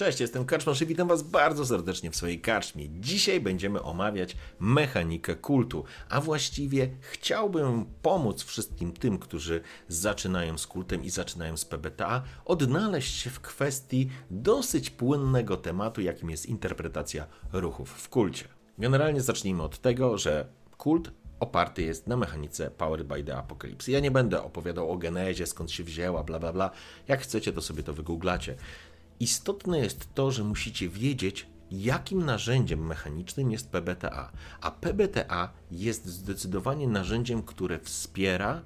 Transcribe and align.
Cześć, 0.00 0.20
jestem 0.20 0.44
Karczmasz 0.44 0.82
i 0.82 0.86
witam 0.86 1.08
Was 1.08 1.22
bardzo 1.22 1.66
serdecznie 1.66 2.10
w 2.10 2.16
swojej 2.16 2.40
karczmie. 2.40 2.88
Dzisiaj 3.00 3.40
będziemy 3.40 3.82
omawiać 3.82 4.36
mechanikę 4.60 5.34
kultu, 5.34 5.84
a 6.08 6.20
właściwie 6.20 6.90
chciałbym 7.00 7.86
pomóc 8.02 8.42
wszystkim 8.42 8.92
tym, 8.92 9.18
którzy 9.18 9.60
zaczynają 9.88 10.58
z 10.58 10.66
kultem 10.66 11.04
i 11.04 11.10
zaczynają 11.10 11.56
z 11.56 11.64
PBTA, 11.64 12.22
odnaleźć 12.44 13.14
się 13.14 13.30
w 13.30 13.40
kwestii 13.40 14.08
dosyć 14.30 14.90
płynnego 14.90 15.56
tematu, 15.56 16.00
jakim 16.00 16.30
jest 16.30 16.46
interpretacja 16.46 17.26
ruchów 17.52 17.90
w 17.90 18.08
kulcie. 18.08 18.44
Generalnie 18.78 19.20
zacznijmy 19.20 19.62
od 19.62 19.78
tego, 19.78 20.18
że 20.18 20.46
kult 20.76 21.10
oparty 21.40 21.82
jest 21.82 22.06
na 22.06 22.16
mechanice 22.16 22.70
Powered 22.70 23.06
by 23.06 23.24
the 23.24 23.36
Apocalypse. 23.36 23.92
Ja 23.92 24.00
nie 24.00 24.10
będę 24.10 24.42
opowiadał 24.42 24.90
o 24.92 24.98
genezie, 24.98 25.46
skąd 25.46 25.70
się 25.70 25.84
wzięła, 25.84 26.24
bla 26.24 26.38
bla 26.38 26.52
bla. 26.52 26.70
Jak 27.08 27.20
chcecie, 27.20 27.52
to 27.52 27.62
sobie 27.62 27.82
to 27.82 27.92
wygooglacie. 27.92 28.56
Istotne 29.20 29.78
jest 29.78 30.14
to, 30.14 30.30
że 30.30 30.44
musicie 30.44 30.88
wiedzieć, 30.88 31.46
jakim 31.70 32.24
narzędziem 32.24 32.86
mechanicznym 32.86 33.50
jest 33.50 33.70
PBTA. 33.70 34.32
A 34.60 34.70
PBTA 34.70 35.52
jest 35.70 36.06
zdecydowanie 36.06 36.88
narzędziem, 36.88 37.42
które 37.42 37.78
wspiera 37.78 38.62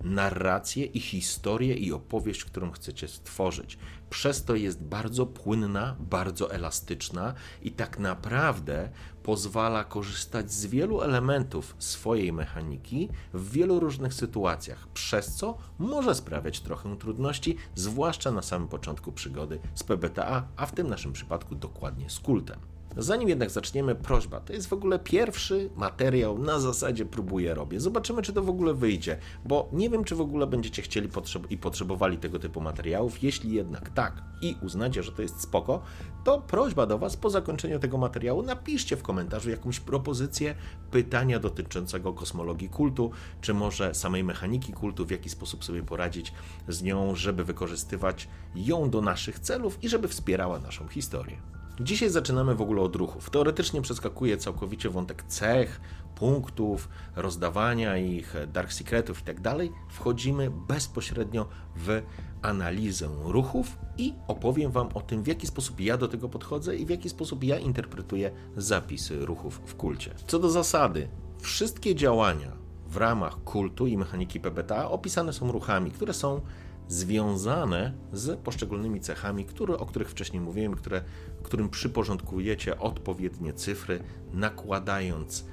narrację 0.00 0.84
i 0.84 1.00
historię 1.00 1.74
i 1.74 1.92
opowieść, 1.92 2.44
którą 2.44 2.70
chcecie 2.70 3.08
stworzyć. 3.08 3.78
Przez 4.10 4.44
to 4.44 4.54
jest 4.54 4.82
bardzo 4.82 5.26
płynna, 5.26 5.96
bardzo 6.00 6.52
elastyczna 6.52 7.34
i 7.62 7.72
tak 7.72 7.98
naprawdę 7.98 8.88
pozwala 9.22 9.84
korzystać 9.84 10.52
z 10.52 10.66
wielu 10.66 11.00
elementów 11.00 11.76
swojej 11.78 12.32
mechaniki 12.32 13.08
w 13.34 13.50
wielu 13.50 13.80
różnych 13.80 14.14
sytuacjach, 14.14 14.88
przez 14.88 15.34
co 15.34 15.58
może 15.78 16.14
sprawiać 16.14 16.60
trochę 16.60 16.96
trudności, 16.96 17.56
zwłaszcza 17.74 18.30
na 18.30 18.42
samym 18.42 18.68
początku 18.68 19.12
przygody 19.12 19.58
z 19.74 19.82
PBTA, 19.82 20.48
a 20.56 20.66
w 20.66 20.72
tym 20.72 20.88
naszym 20.88 21.12
przypadku 21.12 21.54
dokładnie 21.54 22.10
z 22.10 22.18
kultem. 22.18 22.75
Zanim 22.96 23.28
jednak 23.28 23.50
zaczniemy, 23.50 23.94
prośba. 23.94 24.40
To 24.40 24.52
jest 24.52 24.68
w 24.68 24.72
ogóle 24.72 24.98
pierwszy 24.98 25.70
materiał 25.76 26.38
na 26.38 26.60
zasadzie 26.60 27.06
próbuję, 27.06 27.54
robię. 27.54 27.80
Zobaczymy, 27.80 28.22
czy 28.22 28.32
to 28.32 28.42
w 28.42 28.48
ogóle 28.48 28.74
wyjdzie, 28.74 29.18
bo 29.44 29.68
nie 29.72 29.90
wiem, 29.90 30.04
czy 30.04 30.14
w 30.14 30.20
ogóle 30.20 30.46
będziecie 30.46 30.82
chcieli 30.82 31.08
i 31.50 31.58
potrzebowali 31.58 32.18
tego 32.18 32.38
typu 32.38 32.60
materiałów. 32.60 33.22
Jeśli 33.22 33.52
jednak 33.52 33.90
tak 33.90 34.22
i 34.42 34.56
uznacie, 34.62 35.02
że 35.02 35.12
to 35.12 35.22
jest 35.22 35.40
spoko, 35.40 35.82
to 36.24 36.40
prośba 36.40 36.86
do 36.86 36.98
Was 36.98 37.16
po 37.16 37.30
zakończeniu 37.30 37.78
tego 37.78 37.98
materiału 37.98 38.42
napiszcie 38.42 38.96
w 38.96 39.02
komentarzu 39.02 39.50
jakąś 39.50 39.80
propozycję 39.80 40.54
pytania 40.90 41.38
dotyczącego 41.38 42.12
kosmologii 42.12 42.68
kultu, 42.68 43.10
czy 43.40 43.54
może 43.54 43.94
samej 43.94 44.24
mechaniki 44.24 44.72
kultu, 44.72 45.06
w 45.06 45.10
jaki 45.10 45.28
sposób 45.28 45.64
sobie 45.64 45.82
poradzić 45.82 46.32
z 46.68 46.82
nią, 46.82 47.14
żeby 47.14 47.44
wykorzystywać 47.44 48.28
ją 48.54 48.90
do 48.90 49.00
naszych 49.00 49.38
celów 49.38 49.84
i 49.84 49.88
żeby 49.88 50.08
wspierała 50.08 50.58
naszą 50.58 50.88
historię. 50.88 51.55
Dzisiaj 51.80 52.10
zaczynamy 52.10 52.54
w 52.54 52.60
ogóle 52.60 52.82
od 52.82 52.96
ruchów. 52.96 53.30
Teoretycznie 53.30 53.82
przeskakuje 53.82 54.36
całkowicie 54.36 54.90
wątek 54.90 55.22
cech, 55.22 55.80
punktów, 56.14 56.88
rozdawania 57.16 57.96
ich, 57.96 58.34
dark 58.52 58.72
secretów 58.72 59.18
itd. 59.18 59.42
Tak 59.42 59.58
Wchodzimy 59.88 60.50
bezpośrednio 60.68 61.48
w 61.76 62.02
analizę 62.42 63.08
ruchów 63.24 63.78
i 63.98 64.14
opowiem 64.28 64.70
Wam 64.70 64.88
o 64.94 65.00
tym, 65.00 65.22
w 65.22 65.26
jaki 65.26 65.46
sposób 65.46 65.80
ja 65.80 65.96
do 65.96 66.08
tego 66.08 66.28
podchodzę 66.28 66.76
i 66.76 66.86
w 66.86 66.90
jaki 66.90 67.08
sposób 67.08 67.44
ja 67.44 67.58
interpretuję 67.58 68.30
zapisy 68.56 69.26
ruchów 69.26 69.60
w 69.66 69.74
kulcie. 69.74 70.14
Co 70.26 70.38
do 70.38 70.50
zasady, 70.50 71.08
wszystkie 71.40 71.94
działania 71.94 72.52
w 72.88 72.96
ramach 72.96 73.44
kultu 73.44 73.86
i 73.86 73.96
mechaniki 73.96 74.40
PBTA 74.40 74.90
opisane 74.90 75.32
są 75.32 75.52
ruchami, 75.52 75.90
które 75.90 76.14
są 76.14 76.40
związane 76.88 77.92
z 78.12 78.40
poszczególnymi 78.40 79.00
cechami, 79.00 79.44
które, 79.44 79.78
o 79.78 79.86
których 79.86 80.10
wcześniej 80.10 80.40
mówiłem, 80.40 80.74
które, 80.74 81.02
którym 81.42 81.68
przyporządkujecie 81.68 82.78
odpowiednie 82.78 83.52
cyfry, 83.52 84.00
nakładając 84.32 85.44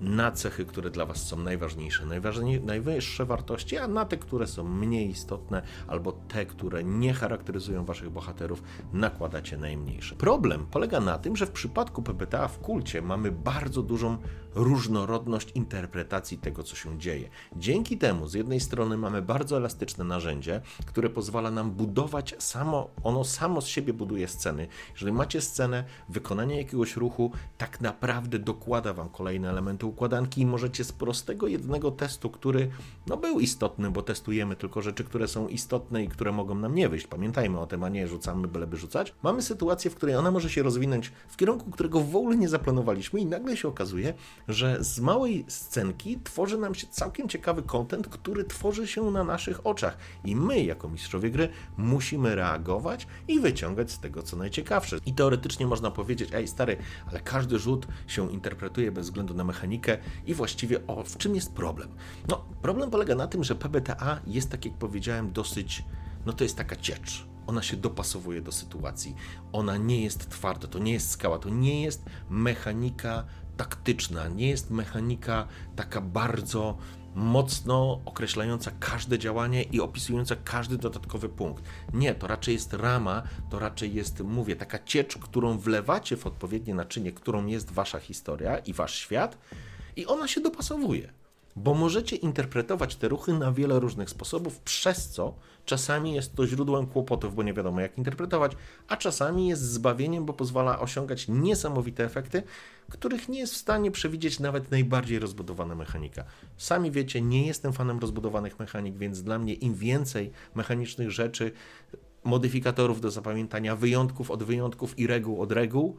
na 0.00 0.32
cechy, 0.32 0.64
które 0.64 0.90
dla 0.90 1.06
Was 1.06 1.26
są 1.26 1.38
najważniejsze, 1.38 2.06
najwyższe 2.64 3.26
wartości, 3.26 3.78
a 3.78 3.88
na 3.88 4.04
te, 4.04 4.16
które 4.16 4.46
są 4.46 4.64
mniej 4.64 5.10
istotne, 5.10 5.62
albo 5.86 6.12
te, 6.12 6.46
które 6.46 6.84
nie 6.84 7.14
charakteryzują 7.14 7.84
Waszych 7.84 8.10
bohaterów, 8.10 8.62
nakładacie 8.92 9.58
najmniejsze. 9.58 10.14
Problem 10.14 10.66
polega 10.66 11.00
na 11.00 11.18
tym, 11.18 11.36
że 11.36 11.46
w 11.46 11.50
przypadku 11.50 12.02
PBTA 12.02 12.48
w 12.48 12.58
kulcie 12.58 13.02
mamy 13.02 13.32
bardzo 13.32 13.82
dużą 13.82 14.18
różnorodność 14.54 15.52
interpretacji 15.54 16.38
tego, 16.38 16.62
co 16.62 16.76
się 16.76 16.98
dzieje. 16.98 17.28
Dzięki 17.56 17.98
temu, 17.98 18.26
z 18.26 18.34
jednej 18.34 18.60
strony, 18.60 18.96
mamy 18.96 19.22
bardzo 19.22 19.56
elastyczne 19.56 20.04
narzędzie, 20.04 20.60
które 20.86 21.10
pozwala 21.10 21.50
nam 21.50 21.70
budować 21.70 22.34
samo, 22.38 22.90
ono 23.02 23.24
samo 23.24 23.60
z 23.60 23.66
siebie 23.66 23.92
buduje 23.92 24.28
sceny. 24.28 24.68
Jeżeli 24.92 25.12
macie 25.12 25.40
scenę, 25.40 25.84
wykonanie 26.08 26.56
jakiegoś 26.56 26.96
ruchu 26.96 27.30
tak 27.58 27.80
naprawdę 27.80 28.38
dokłada 28.38 28.92
Wam 28.92 29.08
kolejne 29.08 29.50
elementy 29.50 29.86
układanki 29.86 30.40
i 30.40 30.46
możecie 30.46 30.84
z 30.84 30.92
prostego 30.92 31.46
jednego 31.46 31.90
testu, 31.90 32.30
który 32.30 32.70
no, 33.06 33.16
był 33.16 33.40
istotny, 33.40 33.90
bo 33.90 34.02
testujemy 34.02 34.56
tylko 34.56 34.82
rzeczy, 34.82 35.04
które 35.04 35.28
są 35.28 35.48
istotne 35.48 36.04
i 36.04 36.08
które 36.08 36.32
mogą 36.32 36.54
nam 36.54 36.74
nie 36.74 36.88
wyjść. 36.88 37.06
Pamiętajmy 37.06 37.60
o 37.60 37.66
tym, 37.66 37.84
a 37.84 37.88
nie 37.88 38.08
rzucamy 38.08 38.48
byleby 38.48 38.76
rzucać. 38.76 39.14
Mamy 39.22 39.42
sytuację, 39.42 39.90
w 39.90 39.94
której 39.94 40.16
ona 40.16 40.30
może 40.30 40.50
się 40.50 40.62
rozwinąć 40.62 41.12
w 41.28 41.36
kierunku, 41.36 41.70
którego 41.70 42.00
w 42.00 42.16
ogóle 42.16 42.36
nie 42.36 42.48
zaplanowaliśmy 42.48 43.20
i 43.20 43.26
nagle 43.26 43.56
się 43.56 43.68
okazuje, 43.68 44.14
że 44.48 44.84
z 44.84 45.00
małej 45.00 45.44
scenki 45.48 46.18
tworzy 46.24 46.58
nam 46.58 46.74
się 46.74 46.86
całkiem 46.86 47.28
ciekawy 47.28 47.62
content, 47.62 48.08
który 48.08 48.44
tworzy 48.44 48.86
się 48.86 49.10
na 49.10 49.24
naszych 49.24 49.66
oczach 49.66 49.96
i 50.24 50.36
my, 50.36 50.64
jako 50.64 50.88
mistrzowie 50.88 51.30
gry, 51.30 51.48
musimy 51.76 52.34
reagować 52.34 53.06
i 53.28 53.40
wyciągać 53.40 53.90
z 53.90 54.00
tego 54.00 54.22
co 54.22 54.36
najciekawsze. 54.36 54.98
I 55.06 55.14
teoretycznie 55.14 55.66
można 55.66 55.90
powiedzieć, 55.90 56.30
ej 56.32 56.48
stary, 56.48 56.76
ale 57.10 57.20
każdy 57.20 57.58
rzut 57.58 57.86
się 58.06 58.32
interpretuje 58.32 58.92
bez 58.92 59.06
względu 59.06 59.34
na 59.34 59.44
mechanikę 59.44 59.98
i 60.26 60.34
właściwie 60.34 60.86
o, 60.86 61.02
w 61.02 61.16
czym 61.16 61.34
jest 61.34 61.52
problem? 61.52 61.88
No, 62.28 62.44
problem 62.62 62.90
polega 62.90 63.14
na 63.14 63.26
tym, 63.26 63.44
że 63.44 63.54
PBTA 63.54 64.20
jest, 64.26 64.50
tak 64.50 64.64
jak 64.64 64.74
powiedziałem, 64.74 65.32
dosyć, 65.32 65.84
no 66.26 66.32
to 66.32 66.44
jest 66.44 66.56
taka 66.56 66.76
ciecz 66.76 67.26
ona 67.46 67.62
się 67.62 67.76
dopasowuje 67.76 68.40
do 68.40 68.52
sytuacji. 68.52 69.14
Ona 69.52 69.76
nie 69.76 70.02
jest 70.02 70.30
twarda, 70.30 70.68
to 70.68 70.78
nie 70.78 70.92
jest 70.92 71.10
skała, 71.10 71.38
to 71.38 71.48
nie 71.48 71.82
jest 71.82 72.04
mechanika 72.30 73.24
taktyczna, 73.56 74.28
nie 74.28 74.48
jest 74.48 74.70
mechanika 74.70 75.46
taka 75.76 76.00
bardzo 76.00 76.76
mocno 77.14 78.00
określająca 78.04 78.70
każde 78.80 79.18
działanie 79.18 79.62
i 79.62 79.80
opisująca 79.80 80.36
każdy 80.44 80.78
dodatkowy 80.78 81.28
punkt. 81.28 81.64
Nie, 81.92 82.14
to 82.14 82.26
raczej 82.26 82.54
jest 82.54 82.72
rama, 82.72 83.22
to 83.50 83.58
raczej 83.58 83.94
jest, 83.94 84.20
mówię, 84.20 84.56
taka 84.56 84.78
ciecz, 84.84 85.18
którą 85.18 85.58
wlewacie 85.58 86.16
w 86.16 86.26
odpowiednie 86.26 86.74
naczynie, 86.74 87.12
którą 87.12 87.46
jest 87.46 87.70
wasza 87.70 88.00
historia 88.00 88.58
i 88.58 88.72
wasz 88.72 88.94
świat, 88.94 89.38
i 89.96 90.06
ona 90.06 90.28
się 90.28 90.40
dopasowuje 90.40 91.12
bo 91.56 91.74
możecie 91.74 92.16
interpretować 92.16 92.96
te 92.96 93.08
ruchy 93.08 93.32
na 93.32 93.52
wiele 93.52 93.80
różnych 93.80 94.10
sposobów, 94.10 94.60
przez 94.60 95.08
co 95.08 95.34
czasami 95.64 96.14
jest 96.14 96.34
to 96.34 96.46
źródłem 96.46 96.86
kłopotów, 96.86 97.34
bo 97.34 97.42
nie 97.42 97.54
wiadomo 97.54 97.80
jak 97.80 97.98
interpretować, 97.98 98.52
a 98.88 98.96
czasami 98.96 99.48
jest 99.48 99.62
zbawieniem, 99.62 100.24
bo 100.24 100.32
pozwala 100.32 100.80
osiągać 100.80 101.28
niesamowite 101.28 102.04
efekty, 102.04 102.42
których 102.90 103.28
nie 103.28 103.38
jest 103.38 103.54
w 103.54 103.56
stanie 103.56 103.90
przewidzieć 103.90 104.40
nawet 104.40 104.70
najbardziej 104.70 105.18
rozbudowana 105.18 105.74
mechanika. 105.74 106.24
Sami 106.56 106.90
wiecie, 106.90 107.20
nie 107.20 107.46
jestem 107.46 107.72
fanem 107.72 107.98
rozbudowanych 107.98 108.58
mechanik, 108.58 108.96
więc 108.96 109.22
dla 109.22 109.38
mnie 109.38 109.54
im 109.54 109.74
więcej 109.74 110.30
mechanicznych 110.54 111.10
rzeczy, 111.10 111.52
modyfikatorów 112.24 113.00
do 113.00 113.10
zapamiętania, 113.10 113.76
wyjątków 113.76 114.30
od 114.30 114.42
wyjątków 114.42 114.98
i 114.98 115.06
reguł 115.06 115.42
od 115.42 115.52
reguł, 115.52 115.96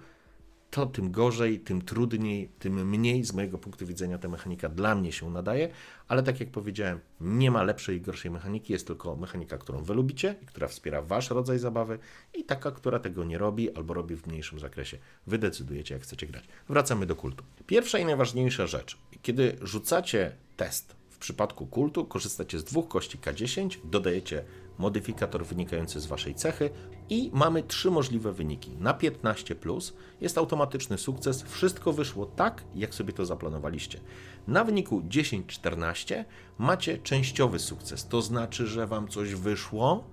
to 0.75 0.85
tym 0.85 1.11
gorzej, 1.11 1.59
tym 1.59 1.81
trudniej, 1.81 2.49
tym 2.59 2.89
mniej 2.89 3.23
z 3.23 3.33
mojego 3.33 3.57
punktu 3.57 3.85
widzenia 3.85 4.17
ta 4.17 4.27
mechanika 4.29 4.69
dla 4.69 4.95
mnie 4.95 5.11
się 5.11 5.31
nadaje, 5.31 5.69
ale 6.07 6.23
tak 6.23 6.39
jak 6.39 6.49
powiedziałem, 6.49 6.99
nie 7.21 7.51
ma 7.51 7.63
lepszej 7.63 7.97
i 7.97 8.01
gorszej 8.01 8.31
mechaniki, 8.31 8.73
jest 8.73 8.87
tylko 8.87 9.15
mechanika, 9.15 9.57
którą 9.57 9.83
wy 9.83 9.93
lubicie 9.93 10.35
i 10.43 10.45
która 10.45 10.67
wspiera 10.67 11.01
wasz 11.01 11.29
rodzaj 11.29 11.59
zabawy 11.59 11.99
i 12.33 12.43
taka, 12.43 12.71
która 12.71 12.99
tego 12.99 13.23
nie 13.23 13.37
robi 13.37 13.75
albo 13.75 13.93
robi 13.93 14.15
w 14.15 14.27
mniejszym 14.27 14.59
zakresie. 14.59 14.97
Wy 15.27 15.37
decydujecie, 15.37 15.93
jak 15.93 16.03
chcecie 16.03 16.27
grać. 16.27 16.43
Wracamy 16.69 17.05
do 17.05 17.15
kultu. 17.15 17.43
Pierwsza 17.67 17.99
i 17.99 18.05
najważniejsza 18.05 18.67
rzecz, 18.67 18.97
kiedy 19.21 19.57
rzucacie 19.61 20.31
test 20.57 20.95
w 21.09 21.17
przypadku 21.17 21.67
kultu, 21.67 22.05
korzystacie 22.05 22.59
z 22.59 22.63
dwóch 22.63 22.87
kości 22.87 23.17
K10, 23.17 23.77
dodajecie 23.83 24.43
modyfikator 24.77 25.45
wynikający 25.45 25.99
z 25.99 26.05
Waszej 26.05 26.35
cechy 26.35 26.69
i 27.09 27.31
mamy 27.33 27.63
trzy 27.63 27.91
możliwe 27.91 28.31
wyniki. 28.31 28.71
Na 28.79 28.93
15 28.93 29.55
plus 29.55 29.93
jest 30.21 30.37
automatyczny 30.37 30.97
sukces, 30.97 31.43
wszystko 31.43 31.93
wyszło 31.93 32.25
tak, 32.25 32.63
jak 32.75 32.95
sobie 32.95 33.13
to 33.13 33.25
zaplanowaliście. 33.25 33.99
Na 34.47 34.63
wyniku 34.63 35.01
10-14 35.01 36.23
macie 36.57 36.97
częściowy 36.97 37.59
sukces, 37.59 38.07
to 38.07 38.21
znaczy, 38.21 38.67
że 38.67 38.87
Wam 38.87 39.07
coś 39.07 39.35
wyszło, 39.35 40.03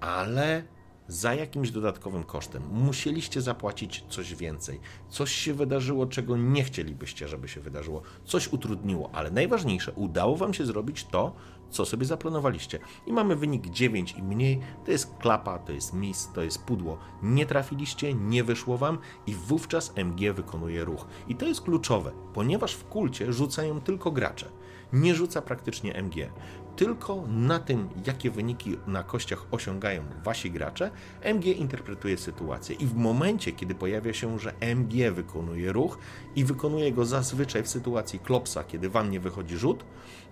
ale 0.00 0.62
za 1.08 1.34
jakimś 1.34 1.70
dodatkowym 1.70 2.24
kosztem. 2.24 2.62
Musieliście 2.72 3.40
zapłacić 3.40 4.04
coś 4.08 4.34
więcej. 4.34 4.80
Coś 5.08 5.32
się 5.32 5.54
wydarzyło, 5.54 6.06
czego 6.06 6.36
nie 6.36 6.64
chcielibyście, 6.64 7.28
żeby 7.28 7.48
się 7.48 7.60
wydarzyło. 7.60 8.02
Coś 8.24 8.52
utrudniło, 8.52 9.10
ale 9.12 9.30
najważniejsze, 9.30 9.92
udało 9.92 10.36
Wam 10.36 10.54
się 10.54 10.66
zrobić 10.66 11.04
to, 11.04 11.34
co 11.70 11.86
sobie 11.86 12.06
zaplanowaliście. 12.06 12.78
I 13.06 13.12
mamy 13.12 13.36
wynik 13.36 13.66
9 13.66 14.14
i 14.18 14.22
mniej. 14.22 14.60
To 14.84 14.90
jest 14.90 15.14
klapa, 15.18 15.58
to 15.58 15.72
jest 15.72 15.94
mis, 15.94 16.28
to 16.34 16.42
jest 16.42 16.64
pudło. 16.64 16.98
Nie 17.22 17.46
trafiliście, 17.46 18.14
nie 18.14 18.44
wyszło 18.44 18.78
Wam 18.78 18.98
i 19.26 19.34
wówczas 19.34 19.92
MG 19.96 20.32
wykonuje 20.32 20.84
ruch. 20.84 21.06
I 21.28 21.36
to 21.36 21.46
jest 21.46 21.60
kluczowe, 21.60 22.12
ponieważ 22.34 22.74
w 22.74 22.84
kulcie 22.84 23.32
rzucają 23.32 23.80
tylko 23.80 24.10
gracze. 24.10 24.50
Nie 24.92 25.14
rzuca 25.14 25.42
praktycznie 25.42 25.94
MG 25.94 26.30
tylko 26.80 27.24
na 27.28 27.58
tym, 27.58 27.88
jakie 28.06 28.30
wyniki 28.30 28.76
na 28.86 29.02
kościach 29.02 29.46
osiągają 29.50 30.02
wasi 30.24 30.50
gracze, 30.50 30.90
MG 31.22 31.44
interpretuje 31.44 32.16
sytuację. 32.16 32.76
I 32.76 32.86
w 32.86 32.94
momencie, 32.94 33.52
kiedy 33.52 33.74
pojawia 33.74 34.12
się, 34.12 34.38
że 34.38 34.52
MG 34.60 35.10
wykonuje 35.12 35.72
ruch 35.72 35.98
i 36.36 36.44
wykonuje 36.44 36.92
go 36.92 37.04
zazwyczaj 37.04 37.62
w 37.62 37.68
sytuacji 37.68 38.18
klopsa, 38.18 38.64
kiedy 38.64 38.88
wam 38.88 39.10
nie 39.10 39.20
wychodzi 39.20 39.56
rzut, 39.56 39.84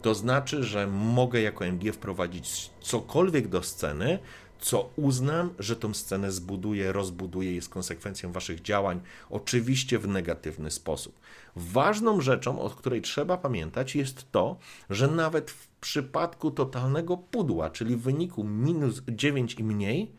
to 0.03 0.15
znaczy, 0.15 0.65
że 0.65 0.87
mogę 0.87 1.41
jako 1.41 1.65
MG 1.65 1.93
wprowadzić 1.93 2.71
cokolwiek 2.81 3.49
do 3.49 3.63
sceny, 3.63 4.19
co 4.61 4.91
uznam, 4.97 5.55
że 5.59 5.77
tą 5.77 5.95
scenę 5.95 6.33
zbuduje, 6.33 6.93
rozbuduje, 6.93 7.55
jest 7.55 7.69
konsekwencją 7.69 8.33
waszych 8.33 8.63
działań, 8.63 9.01
oczywiście 9.31 9.99
w 9.99 10.09
negatywny 10.09 10.71
sposób. 10.71 11.21
Ważną 11.57 12.21
rzeczą, 12.21 12.61
o 12.61 12.71
której 12.71 13.03
trzeba 13.03 13.37
pamiętać, 13.37 13.97
jest 13.97 14.33
to, 14.33 14.57
że 14.91 15.09
nawet 15.09 15.51
w 15.51 15.69
przypadku 15.69 16.51
totalnego 16.51 17.17
pudła, 17.17 17.71
czyli 17.71 17.97
w 17.97 18.03
wyniku 18.03 18.45
minus 18.45 19.03
9 19.09 19.55
i 19.55 19.65
mniej, 19.65 20.13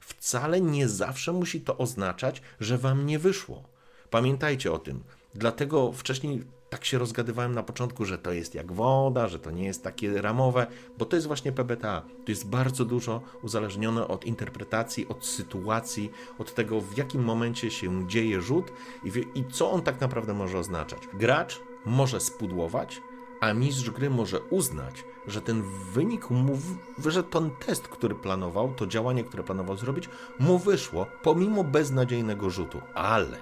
wcale 0.00 0.60
nie 0.60 0.88
zawsze 0.88 1.32
musi 1.32 1.60
to 1.60 1.78
oznaczać, 1.78 2.42
że 2.60 2.78
wam 2.78 3.06
nie 3.06 3.18
wyszło. 3.18 3.62
Pamiętajcie 4.10 4.72
o 4.72 4.78
tym. 4.78 5.02
Dlatego 5.34 5.92
wcześniej 5.92 6.44
tak 6.76 6.84
się 6.84 6.98
rozgadywałem 6.98 7.54
na 7.54 7.62
początku, 7.62 8.04
że 8.04 8.18
to 8.18 8.32
jest 8.32 8.54
jak 8.54 8.72
woda, 8.72 9.28
że 9.28 9.38
to 9.38 9.50
nie 9.50 9.64
jest 9.64 9.82
takie 9.82 10.22
ramowe, 10.22 10.66
bo 10.98 11.04
to 11.04 11.16
jest 11.16 11.26
właśnie 11.26 11.52
PBTA. 11.52 12.02
To 12.24 12.32
jest 12.32 12.48
bardzo 12.48 12.84
dużo 12.84 13.20
uzależnione 13.42 14.08
od 14.08 14.24
interpretacji, 14.24 15.08
od 15.08 15.26
sytuacji, 15.26 16.10
od 16.38 16.54
tego, 16.54 16.80
w 16.80 16.96
jakim 16.96 17.24
momencie 17.24 17.70
się 17.70 18.08
dzieje 18.08 18.40
rzut 18.40 18.72
i, 19.04 19.10
w, 19.10 19.16
i 19.16 19.44
co 19.52 19.70
on 19.70 19.82
tak 19.82 20.00
naprawdę 20.00 20.34
może 20.34 20.58
oznaczać. 20.58 20.98
Gracz 21.14 21.60
może 21.86 22.20
spudłować, 22.20 23.00
a 23.40 23.52
mistrz 23.52 23.90
gry 23.90 24.10
może 24.10 24.40
uznać, 24.40 25.04
że 25.26 25.40
ten 25.40 25.62
wynik 25.92 26.30
mu, 26.30 26.58
że 27.06 27.22
ten 27.22 27.50
test, 27.50 27.88
który 27.88 28.14
planował, 28.14 28.74
to 28.74 28.86
działanie, 28.86 29.24
które 29.24 29.42
planował 29.42 29.76
zrobić, 29.76 30.08
mu 30.38 30.58
wyszło 30.58 31.06
pomimo 31.22 31.64
beznadziejnego 31.64 32.50
rzutu. 32.50 32.80
Ale, 32.94 33.38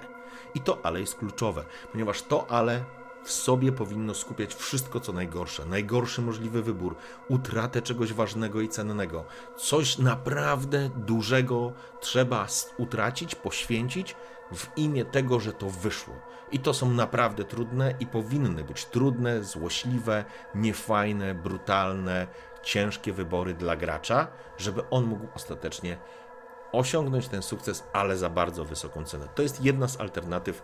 i 0.53 0.59
to 0.59 0.77
ale 0.83 0.99
jest 0.99 1.15
kluczowe, 1.15 1.65
ponieważ 1.91 2.21
to 2.21 2.51
ale 2.51 2.85
w 3.25 3.31
sobie 3.31 3.71
powinno 3.71 4.13
skupiać 4.13 4.55
wszystko, 4.55 4.99
co 4.99 5.13
najgorsze. 5.13 5.65
Najgorszy 5.65 6.21
możliwy 6.21 6.63
wybór, 6.63 6.95
utratę 7.29 7.81
czegoś 7.81 8.13
ważnego 8.13 8.61
i 8.61 8.69
cennego. 8.69 9.25
Coś 9.57 9.97
naprawdę 9.97 10.89
dużego 10.95 11.73
trzeba 11.99 12.47
utracić, 12.77 13.35
poświęcić 13.35 14.15
w 14.53 14.77
imię 14.77 15.05
tego, 15.05 15.39
że 15.39 15.53
to 15.53 15.69
wyszło. 15.69 16.13
I 16.51 16.59
to 16.59 16.73
są 16.73 16.89
naprawdę 16.89 17.43
trudne 17.43 17.95
i 17.99 18.07
powinny 18.07 18.63
być 18.63 18.85
trudne, 18.85 19.43
złośliwe, 19.43 20.25
niefajne, 20.55 21.35
brutalne, 21.35 22.27
ciężkie 22.63 23.13
wybory 23.13 23.53
dla 23.53 23.75
gracza, 23.75 24.27
żeby 24.57 24.89
on 24.89 25.05
mógł 25.05 25.27
ostatecznie 25.35 25.97
osiągnąć 26.71 27.27
ten 27.27 27.41
sukces, 27.41 27.83
ale 27.93 28.17
za 28.17 28.29
bardzo 28.29 28.65
wysoką 28.65 29.03
cenę. 29.03 29.27
To 29.35 29.41
jest 29.41 29.63
jedna 29.63 29.87
z 29.87 29.99
alternatyw 29.99 30.63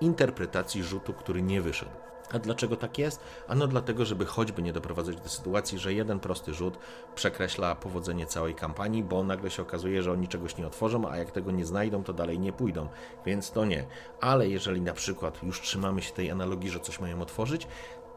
interpretacji 0.00 0.82
rzutu, 0.82 1.12
który 1.12 1.42
nie 1.42 1.60
wyszedł. 1.62 1.90
A 2.32 2.38
dlaczego 2.38 2.76
tak 2.76 2.98
jest? 2.98 3.20
Ano 3.48 3.66
dlatego, 3.66 4.04
żeby 4.04 4.26
choćby 4.26 4.62
nie 4.62 4.72
doprowadzać 4.72 5.16
do 5.16 5.28
sytuacji, 5.28 5.78
że 5.78 5.94
jeden 5.94 6.20
prosty 6.20 6.54
rzut 6.54 6.78
przekreśla 7.14 7.74
powodzenie 7.74 8.26
całej 8.26 8.54
kampanii, 8.54 9.02
bo 9.02 9.24
nagle 9.24 9.50
się 9.50 9.62
okazuje, 9.62 10.02
że 10.02 10.12
oni 10.12 10.28
czegoś 10.28 10.56
nie 10.56 10.66
otworzą, 10.66 11.08
a 11.08 11.16
jak 11.16 11.30
tego 11.30 11.50
nie 11.50 11.66
znajdą, 11.66 12.04
to 12.04 12.12
dalej 12.12 12.38
nie 12.38 12.52
pójdą. 12.52 12.88
Więc 13.26 13.50
to 13.50 13.64
nie. 13.64 13.86
Ale 14.20 14.48
jeżeli 14.48 14.80
na 14.80 14.92
przykład 14.92 15.42
już 15.42 15.60
trzymamy 15.60 16.02
się 16.02 16.12
tej 16.12 16.30
analogii, 16.30 16.70
że 16.70 16.80
coś 16.80 17.00
mają 17.00 17.22
otworzyć, 17.22 17.66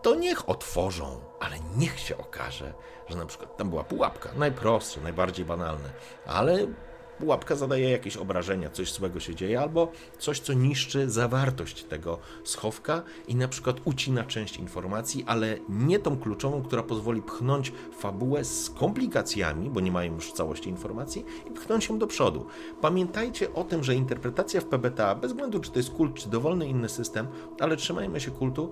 to 0.01 0.15
niech 0.15 0.49
otworzą, 0.49 1.19
ale 1.39 1.55
niech 1.77 1.99
się 1.99 2.17
okaże, 2.17 2.73
że 3.07 3.17
na 3.17 3.25
przykład 3.25 3.57
tam 3.57 3.69
była 3.69 3.83
pułapka, 3.83 4.29
najprostsze, 4.35 5.01
najbardziej 5.01 5.45
banalne, 5.45 5.89
ale 6.25 6.67
pułapka 7.19 7.55
zadaje 7.55 7.89
jakieś 7.89 8.17
obrażenia, 8.17 8.69
coś 8.69 8.93
złego 8.93 9.19
się 9.19 9.35
dzieje, 9.35 9.61
albo 9.61 9.91
coś, 10.19 10.39
co 10.39 10.53
niszczy 10.53 11.09
zawartość 11.09 11.83
tego 11.83 12.19
schowka 12.43 13.03
i 13.27 13.35
na 13.35 13.47
przykład 13.47 13.77
ucina 13.85 14.23
część 14.23 14.57
informacji, 14.57 15.23
ale 15.27 15.57
nie 15.69 15.99
tą 15.99 16.17
kluczową, 16.17 16.63
która 16.63 16.83
pozwoli 16.83 17.21
pchnąć 17.21 17.73
fabułę 17.99 18.43
z 18.43 18.69
komplikacjami, 18.69 19.69
bo 19.69 19.79
nie 19.79 19.91
mają 19.91 20.15
już 20.15 20.33
całości 20.33 20.69
informacji, 20.69 21.25
i 21.47 21.51
pchnąć 21.51 21.89
ją 21.89 21.97
do 21.97 22.07
przodu. 22.07 22.45
Pamiętajcie 22.81 23.53
o 23.53 23.63
tym, 23.63 23.83
że 23.83 23.95
interpretacja 23.95 24.61
w 24.61 24.65
PBTA, 24.65 25.15
bez 25.15 25.31
względu 25.31 25.59
czy 25.59 25.71
to 25.71 25.79
jest 25.79 25.91
kult, 25.91 26.13
czy 26.13 26.29
dowolny 26.29 26.67
inny 26.67 26.89
system, 26.89 27.27
ale 27.59 27.75
trzymajmy 27.75 28.19
się 28.19 28.31
kultu, 28.31 28.71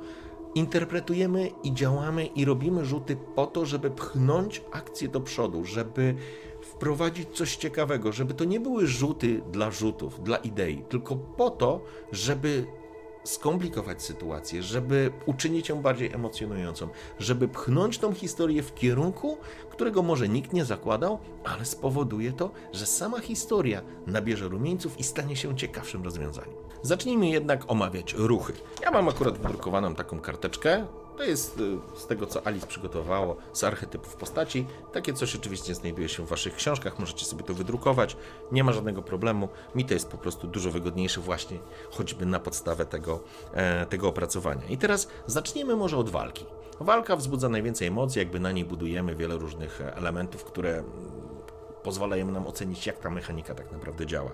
interpretujemy 0.55 1.51
i 1.63 1.73
działamy 1.73 2.25
i 2.25 2.45
robimy 2.45 2.85
rzuty 2.85 3.17
po 3.35 3.47
to, 3.47 3.65
żeby 3.65 3.91
pchnąć 3.91 4.61
akcję 4.71 5.07
do 5.07 5.21
przodu, 5.21 5.65
żeby 5.65 6.15
wprowadzić 6.75 7.29
coś 7.33 7.55
ciekawego, 7.55 8.11
żeby 8.11 8.33
to 8.33 8.43
nie 8.43 8.59
były 8.59 8.87
rzuty 8.87 9.41
dla 9.51 9.71
rzutów, 9.71 10.23
dla 10.23 10.37
idei, 10.37 10.83
tylko 10.89 11.15
po 11.15 11.49
to, 11.49 11.81
żeby 12.11 12.65
skomplikować 13.23 14.03
sytuację, 14.03 14.63
żeby 14.63 15.11
uczynić 15.25 15.69
ją 15.69 15.81
bardziej 15.81 16.13
emocjonującą, 16.13 16.87
żeby 17.19 17.47
pchnąć 17.47 17.97
tą 17.97 18.13
historię 18.13 18.63
w 18.63 18.75
kierunku, 18.75 19.37
którego 19.69 20.03
może 20.03 20.29
nikt 20.29 20.53
nie 20.53 20.65
zakładał, 20.65 21.19
ale 21.43 21.65
spowoduje 21.65 22.33
to, 22.33 22.51
że 22.71 22.85
sama 22.85 23.19
historia 23.19 23.81
nabierze 24.07 24.47
rumieńców 24.47 24.99
i 24.99 25.03
stanie 25.03 25.35
się 25.35 25.55
ciekawszym 25.55 26.03
rozwiązaniem. 26.03 26.55
Zacznijmy 26.81 27.29
jednak 27.29 27.71
omawiać 27.71 28.13
ruchy. 28.13 28.53
Ja 28.81 28.91
mam 28.91 29.09
akurat 29.09 29.37
wydrukowaną 29.37 29.95
taką 29.95 30.19
karteczkę, 30.19 30.85
to 31.17 31.23
jest 31.23 31.59
y, 31.59 31.99
z 31.99 32.07
tego, 32.07 32.27
co 32.27 32.47
Alice 32.47 32.67
przygotowało 32.67 33.35
z 33.53 33.63
archetypów 33.63 34.15
postaci. 34.15 34.67
Takie 34.93 35.13
coś 35.13 35.35
oczywiście 35.35 35.75
znajduje 35.75 36.09
się 36.09 36.25
w 36.25 36.29
Waszych 36.29 36.55
książkach, 36.55 36.99
możecie 36.99 37.25
sobie 37.25 37.43
to 37.43 37.53
wydrukować, 37.53 38.17
nie 38.51 38.63
ma 38.63 38.71
żadnego 38.71 39.01
problemu. 39.01 39.49
Mi 39.75 39.85
to 39.85 39.93
jest 39.93 40.09
po 40.09 40.17
prostu 40.17 40.47
dużo 40.47 40.71
wygodniejsze 40.71 41.21
właśnie 41.21 41.59
choćby 41.91 42.25
na 42.25 42.39
podstawę 42.39 42.85
tego, 42.85 43.19
e, 43.53 43.85
tego 43.85 44.07
opracowania. 44.07 44.67
I 44.69 44.77
teraz 44.77 45.07
zaczniemy 45.27 45.75
może 45.75 45.97
od 45.97 46.09
walki. 46.09 46.45
Walka 46.79 47.15
wzbudza 47.15 47.49
najwięcej 47.49 47.87
emocji, 47.87 48.19
jakby 48.19 48.39
na 48.39 48.51
niej 48.51 48.65
budujemy 48.65 49.15
wiele 49.15 49.37
różnych 49.37 49.81
elementów, 49.81 50.43
które 50.43 50.69
mm, 50.69 50.87
pozwalają 51.83 52.31
nam 52.31 52.47
ocenić, 52.47 52.87
jak 52.87 52.99
ta 52.99 53.09
mechanika 53.09 53.55
tak 53.55 53.71
naprawdę 53.71 54.05
działa. 54.05 54.31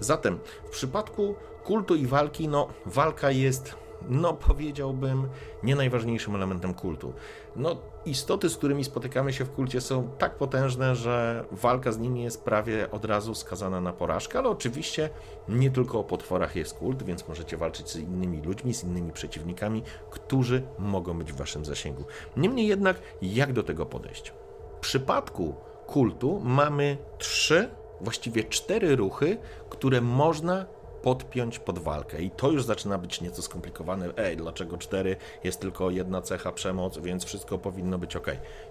Zatem 0.00 0.38
w 0.64 0.70
przypadku 0.70 1.34
kultu 1.64 1.94
i 1.94 2.06
walki, 2.06 2.48
no 2.48 2.68
walka 2.86 3.30
jest 3.30 3.81
no 4.08 4.34
powiedziałbym, 4.34 5.28
nie 5.62 5.76
najważniejszym 5.76 6.34
elementem 6.34 6.74
kultu. 6.74 7.12
No, 7.56 7.76
istoty, 8.04 8.48
z 8.48 8.56
którymi 8.56 8.84
spotykamy 8.84 9.32
się 9.32 9.44
w 9.44 9.50
kulcie, 9.50 9.80
są 9.80 10.10
tak 10.18 10.36
potężne, 10.36 10.96
że 10.96 11.44
walka 11.52 11.92
z 11.92 11.98
nimi 11.98 12.22
jest 12.22 12.44
prawie 12.44 12.90
od 12.90 13.04
razu 13.04 13.34
skazana 13.34 13.80
na 13.80 13.92
porażkę, 13.92 14.38
ale 14.38 14.48
oczywiście 14.48 15.10
nie 15.48 15.70
tylko 15.70 15.98
o 15.98 16.04
potworach 16.04 16.56
jest 16.56 16.74
kult, 16.74 17.02
więc 17.02 17.28
możecie 17.28 17.56
walczyć 17.56 17.90
z 17.90 17.96
innymi 17.96 18.42
ludźmi, 18.42 18.74
z 18.74 18.84
innymi 18.84 19.12
przeciwnikami, 19.12 19.82
którzy 20.10 20.62
mogą 20.78 21.18
być 21.18 21.32
w 21.32 21.36
waszym 21.36 21.64
zasięgu. 21.64 22.04
Niemniej 22.36 22.66
jednak, 22.66 22.96
jak 23.22 23.52
do 23.52 23.62
tego 23.62 23.86
podejść? 23.86 24.32
W 24.76 24.80
przypadku 24.80 25.54
kultu 25.86 26.40
mamy 26.44 26.96
trzy, 27.18 27.68
właściwie 28.00 28.44
cztery 28.44 28.96
ruchy, 28.96 29.38
które 29.70 30.00
można 30.00 30.66
podpiąć 31.02 31.58
pod 31.58 31.78
walkę. 31.78 32.22
I 32.22 32.30
to 32.30 32.50
już 32.50 32.64
zaczyna 32.64 32.98
być 32.98 33.20
nieco 33.20 33.42
skomplikowane. 33.42 34.08
Ej, 34.16 34.36
dlaczego 34.36 34.78
cztery? 34.78 35.16
Jest 35.44 35.60
tylko 35.60 35.90
jedna 35.90 36.22
cecha 36.22 36.52
przemoc, 36.52 36.98
więc 36.98 37.24
wszystko 37.24 37.58
powinno 37.58 37.98
być 37.98 38.16
ok. 38.16 38.26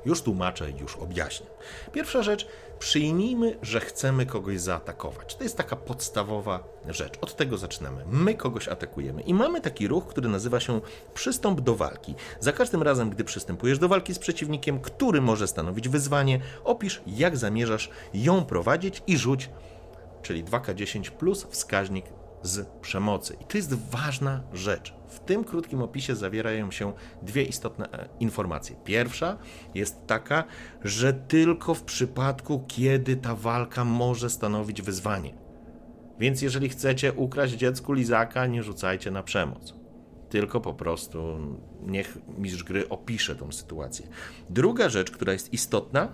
Już 0.06 0.22
tłumaczę, 0.22 0.72
już 0.72 0.96
objaśnię. 0.96 1.48
Pierwsza 1.92 2.24
rzecz, 2.24 2.48
przyjmijmy, 2.80 3.58
że 3.62 3.80
chcemy 3.80 4.26
kogoś 4.26 4.60
zaatakować. 4.60 5.36
To 5.36 5.44
jest 5.44 5.58
taka 5.58 5.76
podstawowa 5.76 6.64
rzecz. 6.88 7.14
Od 7.22 7.36
tego 7.36 7.58
zaczynamy. 7.58 8.06
My 8.08 8.36
kogoś 8.36 8.68
atakujemy 8.68 9.22
i 9.22 9.34
mamy 9.34 9.62
taki 9.62 9.88
ruch, 9.88 10.08
który 10.08 10.30
nazywa 10.30 10.60
się 10.60 10.82
przystąp 11.14 11.62
do 11.62 11.76
walki. 11.76 12.16
Za 12.40 12.52
każdym 12.52 12.84
razem, 12.84 13.10
gdy 13.10 13.24
przystępujesz 13.24 13.80
do 13.80 13.88
walki 13.88 14.14
z 14.14 14.20
przeciwnikiem, 14.20 14.80
który 14.80 15.22
może 15.22 15.48
stanowić 15.48 15.90
wyzwanie, 15.90 16.40
opisz, 16.64 17.02
jak 17.08 17.38
zamierzasz 17.38 17.90
ją 18.14 18.46
prowadzić 18.46 19.04
i 19.08 19.18
rzuć 19.18 19.50
czyli 20.22 20.44
2K10 20.44 21.12
plus 21.12 21.48
wskaźnik 21.50 22.06
z 22.44 22.68
przemocy. 22.82 23.38
I 23.42 23.46
to 23.46 23.58
jest 23.58 23.74
ważna 23.74 24.44
rzecz. 24.54 24.94
W 25.08 25.20
tym 25.20 25.44
krótkim 25.44 25.82
opisie 25.82 26.16
zawierają 26.16 26.72
się 26.72 26.94
dwie 27.22 27.44
istotne 27.44 27.92
e, 27.92 28.10
informacje. 28.20 28.76
Pierwsza 28.84 29.38
jest 29.76 30.08
taka, 30.08 30.44
że 30.84 31.14
tylko 31.14 31.74
w 31.74 31.84
przypadku, 31.84 32.64
kiedy 32.68 33.16
ta 33.16 33.36
walka 33.36 33.86
może 33.86 34.30
stanowić 34.30 34.82
wyzwanie. 34.82 35.34
Więc 36.20 36.42
jeżeli 36.42 36.70
chcecie 36.70 37.14
ukraść 37.14 37.54
dziecku 37.54 37.94
lizaka, 37.94 38.46
nie 38.46 38.64
rzucajcie 38.64 39.12
na 39.12 39.24
przemoc. 39.24 39.74
Tylko 40.30 40.62
po 40.62 40.74
prostu 40.74 41.40
niech 41.82 42.18
mistrz 42.38 42.64
gry 42.64 42.90
opisze 42.90 43.36
tą 43.36 43.52
sytuację. 43.52 44.08
Druga 44.50 44.90
rzecz, 44.90 45.12
która 45.12 45.34
jest 45.34 45.54
istotna, 45.54 46.10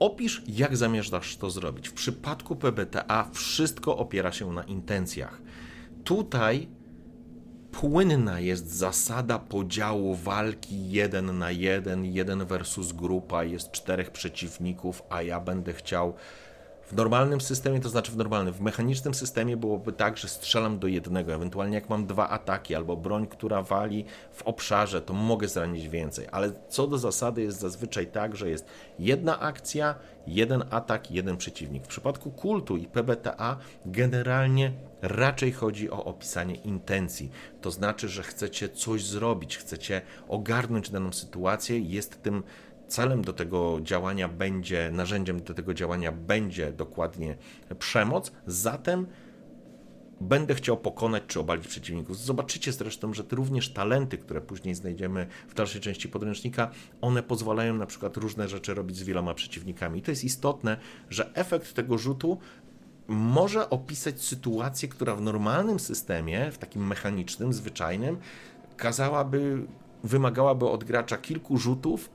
Opisz, 0.00 0.42
jak 0.48 0.76
zamierzasz 0.76 1.36
to 1.36 1.50
zrobić. 1.50 1.88
W 1.88 1.92
przypadku 1.92 2.56
PBTA 2.56 3.30
wszystko 3.32 3.96
opiera 3.96 4.32
się 4.32 4.52
na 4.52 4.64
intencjach. 4.64 5.40
Tutaj 6.04 6.68
płynna 7.72 8.40
jest 8.40 8.70
zasada 8.72 9.38
podziału 9.38 10.14
walki 10.14 10.90
jeden 10.90 11.38
na 11.38 11.50
jeden, 11.50 12.04
jeden 12.04 12.44
versus 12.44 12.92
grupa, 12.92 13.44
jest 13.44 13.70
czterech 13.70 14.10
przeciwników, 14.10 15.02
a 15.10 15.22
ja 15.22 15.40
będę 15.40 15.72
chciał 15.72 16.14
w 16.90 16.92
normalnym 16.92 17.40
systemie, 17.40 17.80
to 17.80 17.88
znaczy 17.88 18.12
w 18.12 18.16
normalnym, 18.16 18.54
w 18.54 18.60
mechanicznym 18.60 19.14
systemie 19.14 19.56
byłoby 19.56 19.92
tak, 19.92 20.16
że 20.16 20.28
strzelam 20.28 20.78
do 20.78 20.86
jednego, 20.86 21.34
ewentualnie 21.34 21.74
jak 21.74 21.88
mam 21.88 22.06
dwa 22.06 22.28
ataki 22.28 22.74
albo 22.74 22.96
broń, 22.96 23.26
która 23.26 23.62
wali 23.62 24.04
w 24.32 24.42
obszarze, 24.42 25.02
to 25.02 25.14
mogę 25.14 25.48
zranić 25.48 25.88
więcej, 25.88 26.26
ale 26.32 26.52
co 26.68 26.86
do 26.86 26.98
zasady 26.98 27.42
jest 27.42 27.60
zazwyczaj 27.60 28.06
tak, 28.06 28.36
że 28.36 28.50
jest 28.50 28.66
jedna 28.98 29.40
akcja, 29.40 29.94
jeden 30.26 30.64
atak, 30.70 31.10
jeden 31.10 31.36
przeciwnik. 31.36 31.84
W 31.84 31.88
przypadku 31.88 32.30
kultu 32.30 32.76
i 32.76 32.86
PBTA 32.86 33.56
generalnie 33.86 34.72
raczej 35.02 35.52
chodzi 35.52 35.90
o 35.90 36.04
opisanie 36.04 36.54
intencji. 36.54 37.30
To 37.60 37.70
znaczy, 37.70 38.08
że 38.08 38.22
chcecie 38.22 38.68
coś 38.68 39.04
zrobić, 39.04 39.58
chcecie 39.58 40.02
ogarnąć 40.28 40.90
daną 40.90 41.12
sytuację, 41.12 41.78
jest 41.78 42.22
tym 42.22 42.42
celem 42.90 43.22
do 43.22 43.32
tego 43.32 43.78
działania 43.82 44.28
będzie, 44.28 44.90
narzędziem 44.92 45.42
do 45.42 45.54
tego 45.54 45.74
działania 45.74 46.12
będzie 46.12 46.72
dokładnie 46.72 47.36
przemoc, 47.78 48.32
zatem 48.46 49.06
będę 50.20 50.54
chciał 50.54 50.76
pokonać 50.76 51.22
czy 51.26 51.40
obalić 51.40 51.68
przeciwników. 51.68 52.18
Zobaczycie 52.18 52.72
zresztą, 52.72 53.14
że 53.14 53.22
również 53.30 53.72
talenty, 53.72 54.18
które 54.18 54.40
później 54.40 54.74
znajdziemy 54.74 55.26
w 55.48 55.54
dalszej 55.54 55.80
części 55.80 56.08
podręcznika, 56.08 56.70
one 57.00 57.22
pozwalają 57.22 57.76
na 57.76 57.86
przykład 57.86 58.16
różne 58.16 58.48
rzeczy 58.48 58.74
robić 58.74 58.96
z 58.96 59.02
wieloma 59.02 59.34
przeciwnikami. 59.34 59.98
I 59.98 60.02
to 60.02 60.10
jest 60.10 60.24
istotne, 60.24 60.76
że 61.10 61.34
efekt 61.34 61.74
tego 61.74 61.98
rzutu 61.98 62.38
może 63.08 63.70
opisać 63.70 64.22
sytuację, 64.22 64.88
która 64.88 65.14
w 65.16 65.20
normalnym 65.20 65.80
systemie, 65.80 66.52
w 66.52 66.58
takim 66.58 66.86
mechanicznym, 66.86 67.52
zwyczajnym, 67.52 68.18
kazałaby, 68.76 69.62
wymagałaby 70.04 70.68
od 70.68 70.84
gracza 70.84 71.18
kilku 71.18 71.58
rzutów, 71.58 72.10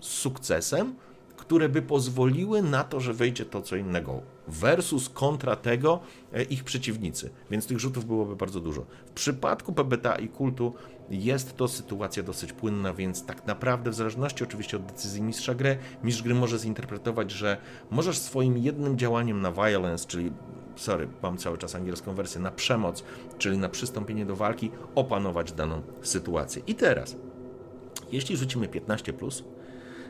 z 0.00 0.08
sukcesem, 0.08 0.94
które 1.36 1.68
by 1.68 1.82
pozwoliły 1.82 2.62
na 2.62 2.84
to, 2.84 3.00
że 3.00 3.14
wejdzie 3.14 3.44
to 3.44 3.62
co 3.62 3.76
innego. 3.76 4.20
Versus 4.48 5.08
kontra 5.08 5.56
tego 5.56 6.00
e, 6.32 6.42
ich 6.42 6.64
przeciwnicy. 6.64 7.30
Więc 7.50 7.66
tych 7.66 7.80
rzutów 7.80 8.04
byłoby 8.04 8.36
bardzo 8.36 8.60
dużo. 8.60 8.86
W 9.06 9.10
przypadku 9.10 9.72
PBTA 9.72 10.16
i 10.16 10.28
kultu 10.28 10.74
jest 11.10 11.56
to 11.56 11.68
sytuacja 11.68 12.22
dosyć 12.22 12.52
płynna, 12.52 12.94
więc 12.94 13.26
tak 13.26 13.46
naprawdę, 13.46 13.90
w 13.90 13.94
zależności 13.94 14.44
oczywiście 14.44 14.76
od 14.76 14.86
decyzji 14.86 15.22
mistrza 15.22 15.54
gry, 15.54 15.78
mistrz 16.02 16.22
gry 16.22 16.34
może 16.34 16.58
zinterpretować, 16.58 17.30
że 17.30 17.56
możesz 17.90 18.18
swoim 18.18 18.58
jednym 18.58 18.98
działaniem 18.98 19.40
na 19.40 19.52
violence, 19.52 20.06
czyli 20.08 20.32
sorry, 20.76 21.08
mam 21.22 21.38
cały 21.38 21.58
czas 21.58 21.74
angielską 21.74 22.14
wersję, 22.14 22.40
na 22.40 22.50
przemoc, 22.50 23.04
czyli 23.38 23.58
na 23.58 23.68
przystąpienie 23.68 24.26
do 24.26 24.36
walki, 24.36 24.70
opanować 24.94 25.52
daną 25.52 25.82
sytuację. 26.02 26.62
I 26.66 26.74
teraz, 26.74 27.16
jeśli 28.12 28.36
rzucimy 28.36 28.68
15, 28.68 29.12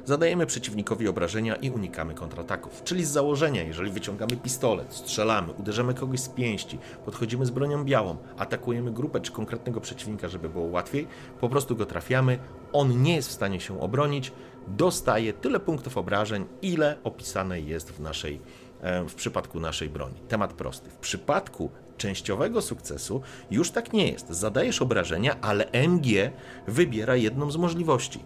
Zadajemy 0.05 0.47
przeciwnikowi 0.47 1.09
obrażenia 1.09 1.57
i 1.57 1.71
unikamy 1.71 2.15
kontrataków. 2.15 2.83
Czyli 2.85 3.05
z 3.05 3.11
założenia, 3.11 3.63
jeżeli 3.63 3.91
wyciągamy 3.91 4.37
pistolet, 4.37 4.95
strzelamy, 4.95 5.53
uderzamy 5.53 5.95
kogoś 5.95 6.21
z 6.21 6.29
pięści, 6.29 6.79
podchodzimy 7.05 7.47
z 7.47 7.51
bronią 7.51 7.85
białą, 7.85 8.17
atakujemy 8.39 8.93
grupę 8.93 9.21
czy 9.21 9.33
konkretnego 9.33 9.81
przeciwnika, 9.81 10.29
żeby 10.29 10.49
było 10.49 10.65
łatwiej, 10.65 11.07
po 11.41 11.49
prostu 11.49 11.77
go 11.77 11.87
trafiamy, 11.87 12.39
on 12.73 13.03
nie 13.03 13.17
jest 13.17 13.29
w 13.29 13.33
stanie 13.33 13.61
się 13.61 13.81
obronić, 13.81 14.33
dostaje 14.69 15.33
tyle 15.33 15.61
punktów 15.61 15.99
obrażeń, 15.99 16.45
ile 16.63 16.97
opisane 17.05 17.61
jest 17.61 17.91
w 17.91 18.01
naszej 18.01 18.41
e, 18.81 19.05
w 19.05 19.15
przypadku 19.15 19.61
naszej 19.61 19.89
broni. 19.89 20.21
Temat 20.29 20.53
prosty. 20.53 20.91
W 20.91 20.97
przypadku 20.97 21.71
częściowego 21.97 22.63
sukcesu 22.63 23.21
już 23.51 23.71
tak 23.71 23.93
nie 23.93 24.13
jest. 24.13 24.29
Zadajesz 24.31 24.83
obrażenia, 24.83 25.41
ale 25.41 25.71
MG 25.73 26.31
wybiera 26.67 27.17
jedną 27.17 27.51
z 27.51 27.57
możliwości 27.57 28.21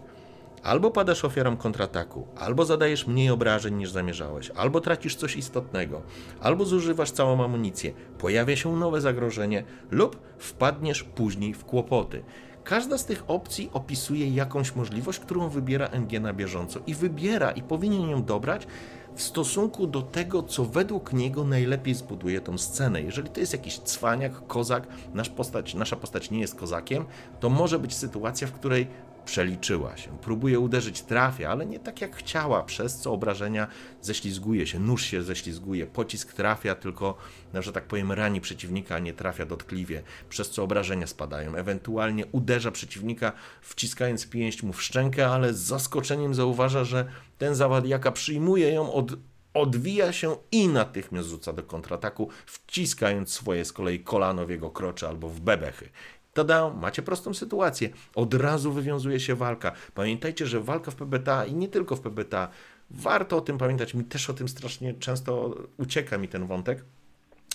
Albo 0.63 0.91
padasz 0.91 1.25
ofiarą 1.25 1.57
kontrataku, 1.57 2.27
albo 2.35 2.65
zadajesz 2.65 3.07
mniej 3.07 3.29
obrażeń 3.29 3.75
niż 3.75 3.91
zamierzałeś, 3.91 4.51
albo 4.55 4.81
tracisz 4.81 5.15
coś 5.15 5.35
istotnego, 5.35 6.01
albo 6.41 6.65
zużywasz 6.65 7.11
całą 7.11 7.43
amunicję, 7.43 7.93
pojawia 8.17 8.55
się 8.55 8.75
nowe 8.75 9.01
zagrożenie, 9.01 9.63
lub 9.91 10.19
wpadniesz 10.37 11.03
później 11.03 11.53
w 11.53 11.65
kłopoty. 11.65 12.23
Każda 12.63 12.97
z 12.97 13.05
tych 13.05 13.23
opcji 13.27 13.69
opisuje 13.73 14.29
jakąś 14.29 14.75
możliwość, 14.75 15.19
którą 15.19 15.49
wybiera 15.49 15.87
NG 15.87 16.19
na 16.19 16.33
bieżąco 16.33 16.79
i 16.87 16.93
wybiera 16.93 17.51
i 17.51 17.61
powinien 17.61 18.09
ją 18.09 18.23
dobrać 18.23 18.67
w 19.15 19.21
stosunku 19.21 19.87
do 19.87 20.01
tego, 20.01 20.43
co 20.43 20.65
według 20.65 21.13
niego 21.13 21.43
najlepiej 21.43 21.93
zbuduje 21.95 22.41
tą 22.41 22.57
scenę. 22.57 23.01
Jeżeli 23.01 23.29
to 23.29 23.39
jest 23.39 23.53
jakiś 23.53 23.79
cwaniak, 23.79 24.47
kozak, 24.47 24.87
nasz 25.13 25.29
postać, 25.29 25.73
nasza 25.73 25.95
postać 25.95 26.31
nie 26.31 26.39
jest 26.39 26.55
kozakiem, 26.55 27.05
to 27.39 27.49
może 27.49 27.79
być 27.79 27.95
sytuacja, 27.95 28.47
w 28.47 28.51
której 28.51 28.87
przeliczyła 29.25 29.97
się. 29.97 30.17
Próbuje 30.17 30.59
uderzyć, 30.59 31.01
trafia, 31.01 31.49
ale 31.49 31.65
nie 31.65 31.79
tak 31.79 32.01
jak 32.01 32.15
chciała, 32.15 32.63
przez 32.63 32.97
co 32.97 33.11
obrażenia 33.11 33.67
ześlizguje 34.01 34.67
się, 34.67 34.79
nóż 34.79 35.05
się 35.05 35.23
ześlizguje, 35.23 35.87
pocisk 35.87 36.33
trafia, 36.33 36.75
tylko, 36.75 37.17
no, 37.53 37.61
że 37.61 37.73
tak 37.73 37.83
powiem, 37.83 38.11
rani 38.11 38.41
przeciwnika, 38.41 38.95
a 38.95 38.99
nie 38.99 39.13
trafia 39.13 39.45
dotkliwie, 39.45 40.03
przez 40.29 40.49
co 40.49 40.63
obrażenia 40.63 41.07
spadają. 41.07 41.55
Ewentualnie 41.55 42.25
uderza 42.25 42.71
przeciwnika, 42.71 43.31
wciskając 43.61 44.27
pięść 44.27 44.63
mu 44.63 44.73
w 44.73 44.83
szczękę, 44.83 45.27
ale 45.27 45.53
z 45.53 45.59
zaskoczeniem 45.59 46.35
zauważa, 46.35 46.83
że 46.83 47.05
ten 47.37 47.55
zawadiaka 47.55 48.11
przyjmuje 48.11 48.69
ją 48.69 48.93
od 48.93 49.11
odwija 49.53 50.13
się 50.13 50.37
i 50.51 50.67
natychmiast 50.67 51.29
rzuca 51.29 51.53
do 51.53 51.63
kontrataku, 51.63 52.29
wciskając 52.45 53.33
swoje 53.33 53.65
z 53.65 53.73
kolei 53.73 53.99
kolano 53.99 54.45
w 54.45 54.49
jego 54.49 54.71
krocze 54.71 55.07
albo 55.07 55.29
w 55.29 55.39
bebechy. 55.39 55.89
Tada, 56.33 56.69
macie 56.69 57.01
prostą 57.01 57.33
sytuację. 57.33 57.89
Od 58.15 58.33
razu 58.33 58.73
wywiązuje 58.73 59.19
się 59.19 59.35
walka. 59.35 59.71
Pamiętajcie, 59.93 60.47
że 60.47 60.61
walka 60.61 60.91
w 60.91 60.95
PBTA 60.95 61.45
i 61.45 61.53
nie 61.53 61.67
tylko 61.67 61.95
w 61.95 62.01
PBTA, 62.01 62.47
warto 62.89 63.37
o 63.37 63.41
tym 63.41 63.57
pamiętać. 63.57 63.93
Mi 63.93 64.03
też 64.03 64.29
o 64.29 64.33
tym 64.33 64.47
strasznie 64.47 64.93
często 64.93 65.55
ucieka 65.77 66.17
mi 66.17 66.27
ten 66.27 66.47
wątek 66.47 66.85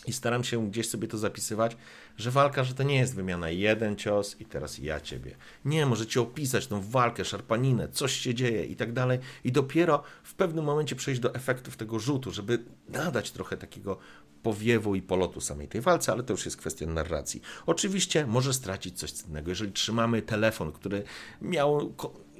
i 0.06 0.12
staram 0.12 0.44
się 0.44 0.70
gdzieś 0.70 0.88
sobie 0.88 1.08
to 1.08 1.18
zapisywać, 1.18 1.76
że 2.16 2.30
walka, 2.30 2.64
że 2.64 2.74
to 2.74 2.82
nie 2.82 2.96
jest 2.96 3.14
wymiana 3.14 3.50
jeden 3.50 3.96
cios 3.96 4.40
i 4.40 4.44
teraz 4.44 4.78
ja 4.78 5.00
ciebie. 5.00 5.36
Nie, 5.64 5.86
możecie 5.86 6.20
opisać 6.20 6.66
tą 6.66 6.80
walkę, 6.80 7.24
szarpaninę, 7.24 7.88
coś 7.88 8.12
się 8.12 8.34
dzieje 8.34 8.64
i 8.64 8.76
tak 8.76 8.92
dalej 8.92 9.18
i 9.44 9.52
dopiero 9.52 10.02
w 10.22 10.34
pewnym 10.34 10.64
momencie 10.64 10.96
przejść 10.96 11.20
do 11.20 11.34
efektów 11.34 11.76
tego 11.76 11.98
rzutu, 11.98 12.30
żeby 12.30 12.64
nadać 12.88 13.30
trochę 13.30 13.56
takiego 13.56 13.98
powiewu 14.48 14.94
i 14.94 15.02
polotu 15.02 15.40
samej 15.40 15.68
tej 15.68 15.80
walce, 15.80 16.12
ale 16.12 16.22
to 16.22 16.32
już 16.32 16.44
jest 16.44 16.56
kwestia 16.56 16.86
narracji. 16.86 17.40
Oczywiście 17.66 18.26
może 18.26 18.54
stracić 18.54 18.98
coś 18.98 19.12
cennego, 19.12 19.50
jeżeli 19.50 19.72
trzymamy 19.72 20.22
telefon, 20.22 20.72
który 20.72 21.02
miał 21.42 21.94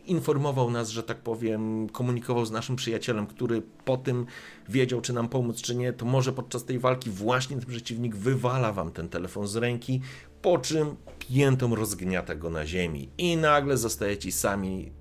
informował 0.06 0.70
nas, 0.70 0.88
że 0.88 1.02
tak 1.02 1.18
powiem, 1.18 1.88
komunikował 1.88 2.46
z 2.46 2.50
naszym 2.50 2.76
przyjacielem, 2.76 3.26
który 3.26 3.62
po 3.84 3.96
tym 3.96 4.26
wiedział, 4.68 5.00
czy 5.00 5.12
nam 5.12 5.28
pomóc, 5.28 5.62
czy 5.62 5.76
nie, 5.76 5.92
to 5.92 6.04
może 6.06 6.32
podczas 6.32 6.64
tej 6.64 6.78
walki 6.78 7.10
właśnie 7.10 7.56
ten 7.56 7.66
przeciwnik 7.66 8.16
wywala 8.16 8.72
wam 8.72 8.92
ten 8.92 9.08
telefon 9.08 9.46
z 9.46 9.56
ręki, 9.56 10.00
po 10.42 10.58
czym 10.58 10.96
piętą 11.18 11.74
rozgniata 11.74 12.34
go 12.34 12.50
na 12.50 12.66
ziemi 12.66 13.08
i 13.18 13.36
nagle 13.36 13.76
zostajecie 13.76 14.32
sami 14.32 14.92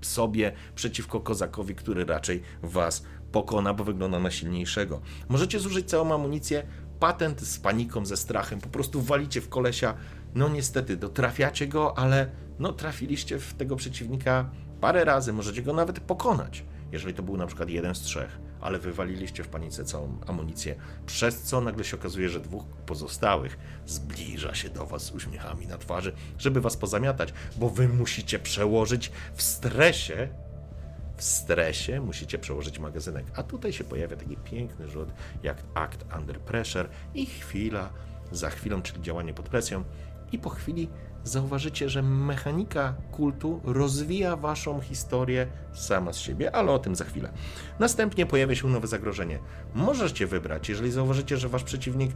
sobie 0.00 0.52
przeciwko 0.74 1.20
kozakowi, 1.20 1.74
który 1.74 2.04
raczej 2.04 2.42
was 2.62 3.02
pokona, 3.32 3.74
bo 3.74 3.84
wygląda 3.84 4.18
na 4.18 4.30
silniejszego. 4.30 5.00
Możecie 5.28 5.60
zużyć 5.60 5.88
całą 5.88 6.14
amunicję, 6.14 6.66
patent 7.00 7.40
z 7.40 7.58
paniką, 7.58 8.06
ze 8.06 8.16
strachem, 8.16 8.60
po 8.60 8.68
prostu 8.68 9.02
walicie 9.02 9.40
w 9.40 9.48
kolesia, 9.48 9.94
no 10.34 10.48
niestety, 10.48 10.96
dotrafiacie 10.96 11.66
go, 11.68 11.98
ale 11.98 12.30
no 12.58 12.72
trafiliście 12.72 13.38
w 13.38 13.54
tego 13.54 13.76
przeciwnika 13.76 14.50
parę 14.80 15.04
razy, 15.04 15.32
możecie 15.32 15.62
go 15.62 15.72
nawet 15.72 16.00
pokonać, 16.00 16.64
jeżeli 16.92 17.14
to 17.14 17.22
był 17.22 17.36
na 17.36 17.46
przykład 17.46 17.68
jeden 17.68 17.94
z 17.94 18.00
trzech, 18.00 18.38
ale 18.60 18.78
wywaliliście 18.78 19.44
w 19.44 19.48
panice 19.48 19.84
całą 19.84 20.18
amunicję, 20.26 20.74
przez 21.06 21.42
co 21.42 21.60
nagle 21.60 21.84
się 21.84 21.96
okazuje, 21.96 22.28
że 22.28 22.40
dwóch 22.40 22.64
pozostałych 22.86 23.58
zbliża 23.86 24.54
się 24.54 24.70
do 24.70 24.86
was 24.86 25.04
z 25.04 25.12
uśmiechami 25.12 25.66
na 25.66 25.78
twarzy, 25.78 26.12
żeby 26.38 26.60
was 26.60 26.76
pozamiatać, 26.76 27.32
bo 27.56 27.70
wy 27.70 27.88
musicie 27.88 28.38
przełożyć 28.38 29.12
w 29.34 29.42
stresie 29.42 30.28
w 31.16 31.24
stresie 31.24 32.00
musicie 32.00 32.38
przełożyć 32.38 32.78
magazynek. 32.78 33.26
A 33.36 33.42
tutaj 33.42 33.72
się 33.72 33.84
pojawia 33.84 34.16
taki 34.16 34.36
piękny 34.36 34.88
rzut 34.88 35.08
jak 35.42 35.56
akt 35.74 36.04
under 36.18 36.40
pressure 36.40 36.88
i 37.14 37.26
chwila 37.26 37.90
za 38.32 38.50
chwilą, 38.50 38.82
czyli 38.82 39.02
działanie 39.02 39.34
pod 39.34 39.48
presją. 39.48 39.84
I 40.32 40.38
po 40.38 40.50
chwili 40.50 40.88
zauważycie, 41.26 41.88
że 41.88 42.02
mechanika 42.02 42.94
kultu 43.12 43.60
rozwija 43.64 44.36
waszą 44.36 44.80
historię 44.80 45.46
sama 45.72 46.12
z 46.12 46.18
siebie, 46.18 46.54
ale 46.56 46.72
o 46.72 46.78
tym 46.78 46.96
za 46.96 47.04
chwilę. 47.04 47.32
Następnie 47.78 48.26
pojawia 48.26 48.54
się 48.54 48.68
nowe 48.68 48.86
zagrożenie. 48.86 49.38
Możecie 49.74 50.26
wybrać, 50.26 50.68
jeżeli 50.68 50.90
zauważycie, 50.90 51.36
że 51.36 51.48
wasz 51.48 51.64
przeciwnik, 51.64 52.12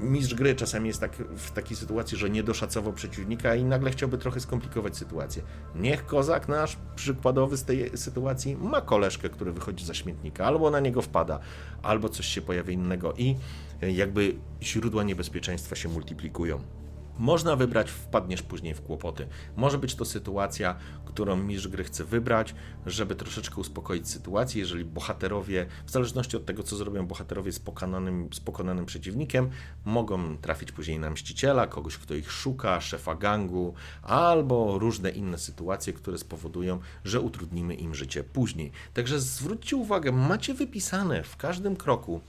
mistrz 0.00 0.34
gry 0.34 0.54
czasami 0.54 0.88
jest 0.88 1.00
tak, 1.00 1.16
w 1.16 1.50
takiej 1.50 1.76
sytuacji, 1.76 2.18
że 2.18 2.30
nie 2.30 2.42
doszacował 2.42 2.92
przeciwnika 2.92 3.54
i 3.54 3.64
nagle 3.64 3.90
chciałby 3.90 4.18
trochę 4.18 4.40
skomplikować 4.40 4.96
sytuację. 4.96 5.42
Niech 5.74 6.06
kozak 6.06 6.48
nasz, 6.48 6.76
przykładowy 6.96 7.56
z 7.56 7.64
tej 7.64 7.98
sytuacji, 7.98 8.56
ma 8.56 8.80
koleżkę, 8.80 9.28
który 9.28 9.52
wychodzi 9.52 9.84
za 9.84 9.94
śmietnika, 9.94 10.46
albo 10.46 10.70
na 10.70 10.80
niego 10.80 11.02
wpada, 11.02 11.38
albo 11.82 12.08
coś 12.08 12.26
się 12.26 12.42
pojawia 12.42 12.72
innego 12.72 13.14
i 13.16 13.36
jakby 13.82 14.34
źródła 14.62 15.02
niebezpieczeństwa 15.02 15.76
się 15.76 15.88
multiplikują. 15.88 16.77
Można 17.18 17.56
wybrać, 17.56 17.90
wpadniesz 17.90 18.42
później 18.42 18.74
w 18.74 18.82
kłopoty. 18.82 19.28
Może 19.56 19.78
być 19.78 19.94
to 19.94 20.04
sytuacja, 20.04 20.76
którą 21.04 21.36
mistrz 21.36 21.68
gry 21.68 21.84
chce 21.84 22.04
wybrać, 22.04 22.54
żeby 22.86 23.14
troszeczkę 23.14 23.60
uspokoić 23.60 24.08
sytuację. 24.08 24.60
Jeżeli 24.60 24.84
bohaterowie, 24.84 25.66
w 25.86 25.90
zależności 25.90 26.36
od 26.36 26.46
tego, 26.46 26.62
co 26.62 26.76
zrobią 26.76 27.06
bohaterowie 27.06 27.52
z 27.52 27.58
pokonanym, 27.58 28.28
z 28.32 28.40
pokonanym 28.40 28.86
przeciwnikiem, 28.86 29.50
mogą 29.84 30.36
trafić 30.36 30.72
później 30.72 30.98
na 30.98 31.10
mściciela, 31.10 31.66
kogoś, 31.66 31.96
kto 31.96 32.14
ich 32.14 32.32
szuka, 32.32 32.80
szefa 32.80 33.14
gangu, 33.14 33.74
albo 34.02 34.78
różne 34.78 35.10
inne 35.10 35.38
sytuacje, 35.38 35.92
które 35.92 36.18
spowodują, 36.18 36.78
że 37.04 37.20
utrudnimy 37.20 37.74
im 37.74 37.94
życie 37.94 38.24
później. 38.24 38.72
Także 38.94 39.20
zwróćcie 39.20 39.76
uwagę, 39.76 40.12
macie 40.12 40.54
wypisane 40.54 41.22
w 41.22 41.36
każdym 41.36 41.76
kroku 41.76 42.20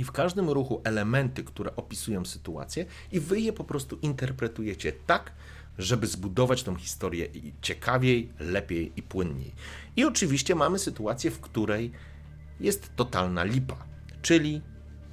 i 0.00 0.04
w 0.04 0.12
każdym 0.12 0.50
ruchu 0.50 0.80
elementy, 0.84 1.44
które 1.44 1.76
opisują 1.76 2.24
sytuację, 2.24 2.86
i 3.12 3.20
wy 3.20 3.40
je 3.40 3.52
po 3.52 3.64
prostu 3.64 3.98
interpretujecie 4.02 4.92
tak, 4.92 5.32
żeby 5.78 6.06
zbudować 6.06 6.62
tą 6.62 6.76
historię 6.76 7.28
ciekawiej, 7.62 8.32
lepiej 8.40 8.92
i 8.96 9.02
płynniej. 9.02 9.54
I 9.96 10.04
oczywiście 10.04 10.54
mamy 10.54 10.78
sytuację, 10.78 11.30
w 11.30 11.40
której 11.40 11.92
jest 12.60 12.96
totalna 12.96 13.44
lipa, 13.44 13.76
czyli 14.22 14.62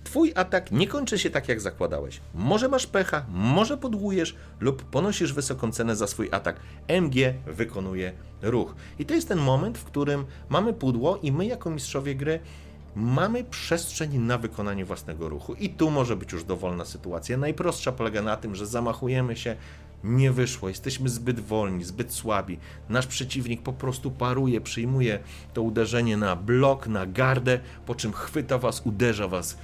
Twój 0.07 0.31
atak 0.35 0.71
nie 0.71 0.87
kończy 0.87 1.19
się 1.19 1.29
tak, 1.29 1.49
jak 1.49 1.61
zakładałeś. 1.61 2.21
Może 2.33 2.67
masz 2.67 2.87
pecha, 2.87 3.25
może 3.29 3.77
podłujesz 3.77 4.35
lub 4.59 4.83
ponosisz 4.83 5.33
wysoką 5.33 5.71
cenę 5.71 5.95
za 5.95 6.07
swój 6.07 6.29
atak. 6.31 6.59
MG 6.87 7.33
wykonuje 7.45 8.13
ruch. 8.41 8.75
I 8.99 9.05
to 9.05 9.13
jest 9.13 9.27
ten 9.27 9.39
moment, 9.39 9.77
w 9.77 9.83
którym 9.83 10.25
mamy 10.49 10.73
pudło 10.73 11.17
i 11.17 11.31
my 11.31 11.45
jako 11.45 11.69
mistrzowie 11.69 12.15
gry 12.15 12.39
mamy 12.97 13.43
przestrzeń 13.43 14.17
na 14.17 14.37
wykonanie 14.37 14.85
własnego 14.85 15.29
ruchu. 15.29 15.53
I 15.53 15.69
tu 15.69 15.91
może 15.91 16.15
być 16.15 16.31
już 16.31 16.43
dowolna 16.43 16.85
sytuacja. 16.85 17.37
Najprostsza 17.37 17.91
polega 17.91 18.21
na 18.21 18.37
tym, 18.37 18.55
że 18.55 18.65
zamachujemy 18.65 19.35
się, 19.35 19.55
nie 20.03 20.31
wyszło, 20.31 20.69
jesteśmy 20.69 21.09
zbyt 21.09 21.39
wolni, 21.39 21.83
zbyt 21.83 22.13
słabi. 22.13 22.59
Nasz 22.89 23.07
przeciwnik 23.07 23.61
po 23.61 23.73
prostu 23.73 24.11
paruje, 24.11 24.61
przyjmuje 24.61 25.19
to 25.53 25.61
uderzenie 25.61 26.17
na 26.17 26.35
blok, 26.35 26.87
na 26.87 27.05
gardę, 27.05 27.59
po 27.85 27.95
czym 27.95 28.13
chwyta 28.13 28.57
was, 28.57 28.81
uderza 28.85 29.27
was 29.27 29.57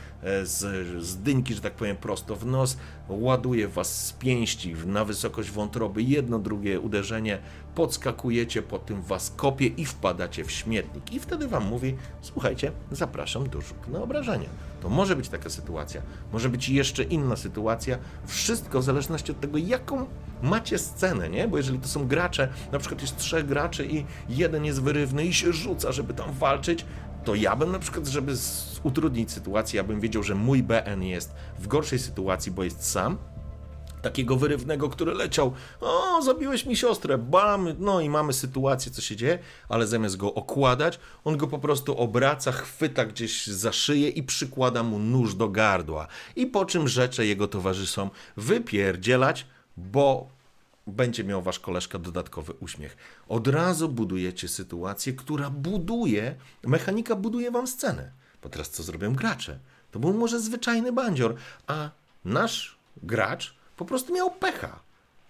z, 0.43 0.87
z 1.03 1.17
dyńki, 1.17 1.53
że 1.53 1.61
tak 1.61 1.73
powiem, 1.73 1.97
prosto 1.97 2.35
w 2.35 2.45
nos, 2.45 2.77
ładuje 3.09 3.67
was 3.67 4.05
z 4.05 4.13
pięści 4.13 4.75
na 4.85 5.05
wysokość 5.05 5.51
wątroby, 5.51 6.03
jedno, 6.03 6.39
drugie 6.39 6.79
uderzenie, 6.79 7.39
podskakujecie, 7.75 8.61
po 8.61 8.79
tym 8.79 9.01
was 9.01 9.33
kopie 9.35 9.67
i 9.67 9.85
wpadacie 9.85 10.43
w 10.43 10.51
śmietnik. 10.51 11.13
I 11.13 11.19
wtedy 11.19 11.47
wam 11.47 11.65
mówi, 11.65 11.95
słuchajcie, 12.21 12.71
zapraszam 12.91 13.49
do 13.49 13.61
rzut 13.61 13.87
na 13.87 14.01
obrażenie. 14.01 14.49
To 14.81 14.89
może 14.89 15.15
być 15.15 15.29
taka 15.29 15.49
sytuacja, 15.49 16.01
może 16.33 16.49
być 16.49 16.69
jeszcze 16.69 17.03
inna 17.03 17.35
sytuacja. 17.35 17.97
Wszystko 18.25 18.79
w 18.79 18.83
zależności 18.83 19.31
od 19.31 19.39
tego, 19.39 19.57
jaką 19.57 20.05
macie 20.41 20.77
scenę, 20.77 21.29
nie? 21.29 21.47
Bo 21.47 21.57
jeżeli 21.57 21.79
to 21.79 21.87
są 21.87 22.07
gracze, 22.07 22.49
na 22.71 22.79
przykład 22.79 23.01
jest 23.01 23.17
trzech 23.17 23.45
graczy 23.45 23.85
i 23.85 24.05
jeden 24.29 24.65
jest 24.65 24.81
wyrywny 24.81 25.25
i 25.25 25.33
się 25.33 25.53
rzuca, 25.53 25.91
żeby 25.91 26.13
tam 26.13 26.33
walczyć, 26.33 26.85
to 27.23 27.35
ja 27.35 27.55
bym 27.55 27.71
na 27.71 27.79
przykład, 27.79 28.07
żeby 28.07 28.33
utrudnić 28.83 29.31
sytuację, 29.31 29.77
ja 29.77 29.83
bym 29.83 29.99
wiedział, 29.99 30.23
że 30.23 30.35
mój 30.35 30.63
BN 30.63 31.03
jest 31.03 31.33
w 31.59 31.67
gorszej 31.67 31.99
sytuacji, 31.99 32.51
bo 32.51 32.63
jest 32.63 32.91
sam, 32.91 33.17
takiego 34.03 34.35
wyrywnego, 34.35 34.89
który 34.89 35.13
leciał, 35.13 35.53
o, 35.81 36.21
zabiłeś 36.21 36.65
mi 36.65 36.77
siostrę, 36.77 37.17
bam, 37.17 37.67
no 37.79 38.01
i 38.01 38.09
mamy 38.09 38.33
sytuację, 38.33 38.91
co 38.91 39.01
się 39.01 39.15
dzieje, 39.15 39.39
ale 39.69 39.87
zamiast 39.87 40.17
go 40.17 40.33
okładać, 40.33 40.99
on 41.23 41.37
go 41.37 41.47
po 41.47 41.59
prostu 41.59 41.97
obraca, 41.97 42.51
chwyta 42.51 43.05
gdzieś 43.05 43.47
za 43.47 43.71
szyję 43.71 44.09
i 44.09 44.23
przykłada 44.23 44.83
mu 44.83 44.99
nóż 44.99 45.35
do 45.35 45.49
gardła. 45.49 46.07
I 46.35 46.47
po 46.47 46.65
czym 46.65 46.87
rzecze 46.87 47.25
jego 47.25 47.47
towarzyszom 47.47 48.09
wypierdzielać, 48.37 49.45
bo 49.77 50.27
będzie 50.87 51.23
miał 51.23 51.41
wasz 51.41 51.59
koleżka 51.59 51.99
dodatkowy 51.99 52.53
uśmiech. 52.53 52.97
Od 53.27 53.47
razu 53.47 53.89
budujecie 53.89 54.47
sytuację, 54.47 55.13
która 55.13 55.49
buduje, 55.49 56.35
mechanika 56.63 57.15
buduje 57.15 57.51
wam 57.51 57.67
scenę. 57.67 58.11
Bo 58.43 58.49
teraz 58.49 58.69
co 58.69 58.83
zrobią 58.83 59.15
gracze? 59.15 59.59
To 59.91 59.99
był 59.99 60.13
może 60.13 60.39
zwyczajny 60.39 60.91
bandzior, 60.91 61.35
a 61.67 61.89
nasz 62.25 62.77
gracz 63.03 63.55
po 63.77 63.85
prostu 63.85 64.13
miał 64.13 64.31
pecha. 64.31 64.79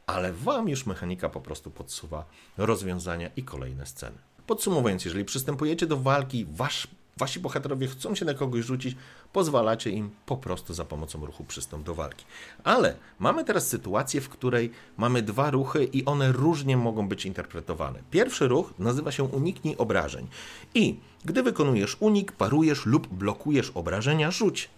Ale 0.07 0.33
wam 0.33 0.69
już 0.69 0.85
mechanika 0.85 1.29
po 1.29 1.41
prostu 1.41 1.71
podsuwa 1.71 2.25
rozwiązania 2.57 3.29
i 3.35 3.43
kolejne 3.43 3.85
sceny. 3.85 4.17
Podsumowując, 4.47 5.05
jeżeli 5.05 5.25
przystępujecie 5.25 5.87
do 5.87 5.97
walki, 5.97 6.45
wasz, 6.45 6.87
wasi 7.17 7.39
bohaterowie 7.39 7.87
chcą 7.87 8.15
się 8.15 8.25
na 8.25 8.33
kogoś 8.33 8.65
rzucić, 8.65 8.97
pozwalacie 9.33 9.89
im 9.89 10.09
po 10.25 10.37
prostu 10.37 10.73
za 10.73 10.85
pomocą 10.85 11.25
ruchu 11.25 11.43
przystąp 11.43 11.85
do 11.85 11.95
walki. 11.95 12.25
Ale 12.63 12.95
mamy 13.19 13.43
teraz 13.43 13.67
sytuację, 13.67 14.21
w 14.21 14.29
której 14.29 14.71
mamy 14.97 15.21
dwa 15.21 15.51
ruchy 15.51 15.83
i 15.83 16.05
one 16.05 16.31
różnie 16.31 16.77
mogą 16.77 17.07
być 17.07 17.25
interpretowane. 17.25 17.99
Pierwszy 18.11 18.47
ruch 18.47 18.73
nazywa 18.79 19.11
się 19.11 19.23
uniknij 19.23 19.77
obrażeń. 19.77 20.27
I 20.75 20.99
gdy 21.25 21.43
wykonujesz 21.43 21.97
unik, 21.99 22.31
parujesz 22.31 22.85
lub 22.85 23.07
blokujesz 23.07 23.71
obrażenia, 23.75 24.31
rzuć, 24.31 24.69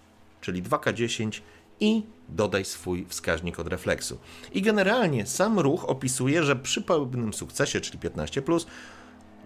czyli 0.42 0.64
2K10 0.64 1.42
i 1.80 2.04
dodaj 2.30 2.66
swój 2.66 3.06
wskaźnik 3.10 3.60
od 3.60 3.68
refleksu. 3.68 4.18
I 4.54 4.62
generalnie 4.62 5.26
sam 5.26 5.60
ruch 5.60 5.90
opisuje, 5.90 6.44
że 6.44 6.56
przy 6.56 6.82
pełnym 6.82 7.34
sukcesie, 7.34 7.82
czyli 7.82 8.00
15, 8.00 8.42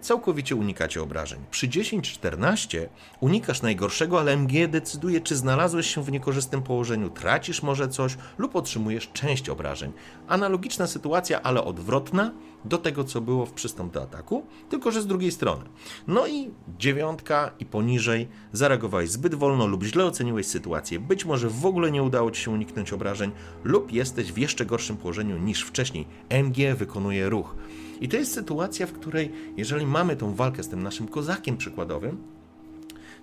całkowicie 0.00 0.56
unikacie 0.56 1.02
obrażeń. 1.02 1.40
Przy 1.50 1.68
10-14 1.68 2.86
unikasz 3.20 3.62
najgorszego, 3.62 4.20
ale 4.20 4.32
MG 4.32 4.68
decyduje, 4.68 5.20
czy 5.20 5.36
znalazłeś 5.36 5.94
się 5.94 6.04
w 6.04 6.12
niekorzystnym 6.12 6.62
położeniu, 6.62 7.10
tracisz 7.10 7.62
może 7.62 7.88
coś 7.88 8.16
lub 8.38 8.56
otrzymujesz 8.56 9.10
część 9.12 9.48
obrażeń. 9.48 9.92
Analogiczna 10.28 10.86
sytuacja, 10.86 11.42
ale 11.42 11.64
odwrotna 11.64 12.32
do 12.64 12.78
tego, 12.78 13.04
co 13.04 13.20
było 13.20 13.46
w 13.46 13.52
przystąp 13.52 13.92
do 13.92 14.02
ataku, 14.02 14.46
tylko 14.68 14.90
że 14.90 15.02
z 15.02 15.06
drugiej 15.06 15.32
strony. 15.32 15.64
No 16.06 16.26
i 16.26 16.50
dziewiątka 16.78 17.50
i 17.58 17.66
poniżej 17.66 18.28
zareagowałeś 18.52 19.10
zbyt 19.10 19.34
wolno 19.34 19.66
lub 19.66 19.82
źle 19.82 20.04
oceniłeś 20.04 20.46
sytuację. 20.46 21.00
Być 21.00 21.24
może 21.24 21.48
w 21.48 21.66
ogóle 21.66 21.90
nie 21.90 22.02
udało 22.02 22.30
ci 22.30 22.42
się 22.42 22.50
uniknąć 22.50 22.92
obrażeń 22.92 23.32
lub 23.64 23.92
jesteś 23.92 24.32
w 24.32 24.38
jeszcze 24.38 24.66
gorszym 24.66 24.96
położeniu 24.96 25.38
niż 25.38 25.62
wcześniej. 25.62 26.06
MG 26.28 26.74
wykonuje 26.74 27.28
ruch. 27.28 27.56
I 28.00 28.08
to 28.08 28.16
jest 28.16 28.34
sytuacja, 28.34 28.86
w 28.86 28.92
której, 28.92 29.32
jeżeli 29.56 29.86
mamy 29.86 30.16
tą 30.16 30.34
walkę 30.34 30.62
z 30.62 30.68
tym 30.68 30.82
naszym 30.82 31.08
kozakiem 31.08 31.56
przykładowym, 31.56 32.22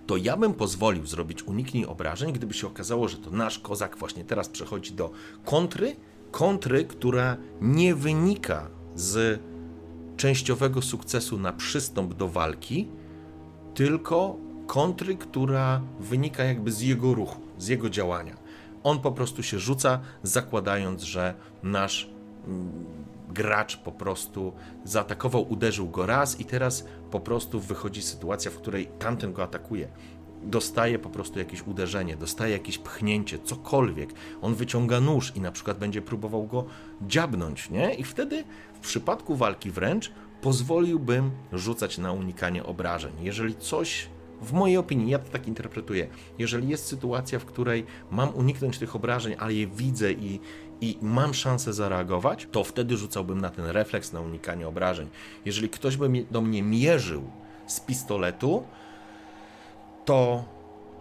to 0.06 0.16
ja 0.16 0.36
bym 0.36 0.54
pozwolił 0.54 1.06
zrobić 1.06 1.42
uniknij 1.42 1.86
obrażeń, 1.86 2.32
gdyby 2.32 2.54
się 2.54 2.66
okazało, 2.66 3.08
że 3.08 3.16
to 3.16 3.30
nasz 3.30 3.58
kozak 3.58 3.96
właśnie 3.96 4.24
teraz 4.24 4.48
przechodzi 4.48 4.92
do 4.92 5.10
kontry, 5.44 5.96
kontry, 6.30 6.84
która 6.84 7.36
nie 7.60 7.94
wynika 7.94 8.70
z 8.94 9.40
częściowego 10.16 10.82
sukcesu 10.82 11.38
na 11.38 11.52
przystąp 11.52 12.14
do 12.14 12.28
walki, 12.28 12.88
tylko 13.74 14.36
kontry, 14.66 15.16
która 15.16 15.82
wynika 16.00 16.44
jakby 16.44 16.72
z 16.72 16.80
jego 16.80 17.14
ruchu, 17.14 17.40
z 17.58 17.68
jego 17.68 17.90
działania. 17.90 18.36
On 18.82 18.98
po 18.98 19.12
prostu 19.12 19.42
się 19.42 19.58
rzuca, 19.58 20.00
zakładając, 20.22 21.02
że 21.02 21.34
nasz 21.62 22.10
mm, 22.46 23.07
gracz 23.28 23.76
po 23.76 23.92
prostu 23.92 24.52
zaatakował, 24.84 25.52
uderzył 25.52 25.88
go 25.88 26.06
raz 26.06 26.40
i 26.40 26.44
teraz 26.44 26.84
po 27.10 27.20
prostu 27.20 27.60
wychodzi 27.60 28.02
sytuacja, 28.02 28.50
w 28.50 28.56
której 28.56 28.88
tamten 28.98 29.32
go 29.32 29.42
atakuje. 29.42 29.88
Dostaje 30.42 30.98
po 30.98 31.10
prostu 31.10 31.38
jakieś 31.38 31.62
uderzenie, 31.62 32.16
dostaje 32.16 32.52
jakieś 32.52 32.78
pchnięcie, 32.78 33.38
cokolwiek. 33.38 34.12
On 34.42 34.54
wyciąga 34.54 35.00
nóż 35.00 35.32
i 35.36 35.40
na 35.40 35.52
przykład 35.52 35.78
będzie 35.78 36.02
próbował 36.02 36.46
go 36.46 36.64
dziabnąć, 37.02 37.70
nie? 37.70 37.94
I 37.94 38.04
wtedy 38.04 38.44
w 38.74 38.80
przypadku 38.80 39.36
walki 39.36 39.70
wręcz 39.70 40.12
pozwoliłbym 40.40 41.30
rzucać 41.52 41.98
na 41.98 42.12
unikanie 42.12 42.64
obrażeń. 42.64 43.12
Jeżeli 43.22 43.56
coś 43.56 44.08
w 44.42 44.52
mojej 44.52 44.76
opinii, 44.76 45.10
ja 45.10 45.18
to 45.18 45.30
tak 45.30 45.48
interpretuję. 45.48 46.08
Jeżeli 46.38 46.68
jest 46.68 46.86
sytuacja, 46.86 47.38
w 47.38 47.44
której 47.44 47.86
mam 48.10 48.34
uniknąć 48.34 48.78
tych 48.78 48.96
obrażeń, 48.96 49.34
ale 49.38 49.54
je 49.54 49.66
widzę 49.66 50.12
i, 50.12 50.40
i 50.80 50.98
mam 51.02 51.34
szansę 51.34 51.72
zareagować, 51.72 52.46
to 52.52 52.64
wtedy 52.64 52.96
rzucałbym 52.96 53.40
na 53.40 53.50
ten 53.50 53.66
refleks, 53.66 54.12
na 54.12 54.20
unikanie 54.20 54.68
obrażeń. 54.68 55.08
Jeżeli 55.44 55.68
ktoś 55.68 55.96
by 55.96 56.26
do 56.30 56.40
mnie 56.40 56.62
mierzył 56.62 57.30
z 57.66 57.80
pistoletu, 57.80 58.64
to 60.04 60.44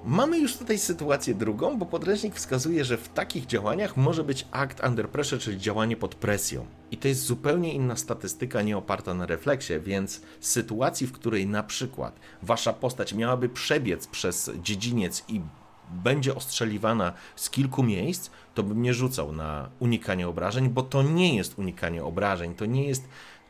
Mamy 0.05 0.39
już 0.39 0.57
tutaj 0.57 0.79
sytuację 0.79 1.35
drugą, 1.35 1.77
bo 1.77 1.85
podręcznik 1.85 2.35
wskazuje, 2.35 2.85
że 2.85 2.97
w 2.97 3.09
takich 3.09 3.45
działaniach 3.45 3.97
może 3.97 4.23
być 4.23 4.45
act 4.51 4.83
under 4.87 5.09
pressure, 5.09 5.39
czyli 5.39 5.57
działanie 5.57 5.97
pod 5.97 6.15
presją. 6.15 6.65
I 6.91 6.97
to 6.97 7.07
jest 7.07 7.21
zupełnie 7.21 7.73
inna 7.73 7.95
statystyka, 7.95 8.61
nie 8.61 8.77
oparta 8.77 9.13
na 9.13 9.25
refleksie, 9.25 9.73
więc 9.79 10.21
sytuacji, 10.39 11.07
w 11.07 11.11
której 11.11 11.47
na 11.47 11.63
przykład 11.63 12.19
wasza 12.41 12.73
postać 12.73 13.13
miałaby 13.13 13.49
przebiec 13.49 14.07
przez 14.07 14.51
dziedziniec 14.63 15.23
i 15.27 15.41
będzie 15.89 16.35
ostrzeliwana 16.35 17.13
z 17.35 17.49
kilku 17.49 17.83
miejsc, 17.83 18.29
to 18.55 18.63
bym 18.63 18.81
nie 18.81 18.93
rzucał 18.93 19.31
na 19.31 19.69
unikanie 19.79 20.27
obrażeń, 20.27 20.69
bo 20.69 20.83
to 20.83 21.03
nie 21.03 21.35
jest 21.35 21.59
unikanie 21.59 22.03
obrażeń, 22.03 22.55
to 22.55 22.65
nie 22.65 22.87
jest 22.87 23.07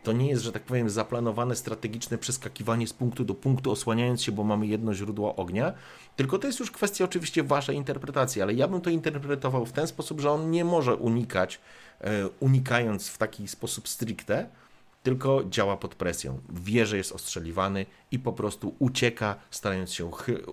to 0.08 0.14
nie 0.14 0.30
jest, 0.30 0.44
że 0.44 0.52
tak 0.52 0.64
powiem, 0.64 0.90
zaplanowane 0.90 1.56
strategiczne 1.56 2.18
przeskakiwanie 2.18 2.88
z 2.88 2.94
punktu 2.94 3.26
do 3.26 3.34
punktu, 3.34 3.72
osłaniając 3.72 4.24
się, 4.24 4.32
bo 4.32 4.44
mamy 4.44 4.68
jedno 4.68 4.94
źródło 4.94 5.36
ognia, 5.36 5.74
tylko 6.16 6.40
to 6.40 6.48
jest 6.48 6.60
już 6.60 6.72
kwestia 6.72 7.06
oczywiście 7.06 7.44
waszej 7.44 7.76
interpretacji, 7.76 8.42
ale 8.42 8.54
ja 8.54 8.68
bym 8.68 8.82
to 8.82 8.90
interpretował 8.90 9.66
w 9.66 9.72
ten 9.72 9.88
sposób, 9.88 10.22
że 10.22 10.32
on 10.32 10.52
nie 10.52 10.66
może 10.66 10.96
unikać, 10.96 11.60
e, 12.02 12.28
unikając 12.40 13.08
w 13.08 13.18
taki 13.18 13.48
sposób 13.48 13.88
stricte, 13.88 14.50
tylko 15.04 15.44
działa 15.50 15.78
pod 15.78 15.96
presją. 15.96 16.40
Wie, 16.50 16.86
że 16.86 16.98
jest 16.98 17.12
ostrzeliwany 17.12 17.86
i 18.12 18.20
po 18.20 18.34
prostu 18.34 18.76
ucieka, 18.80 19.36
starając 19.52 19.94
się 19.94 20.12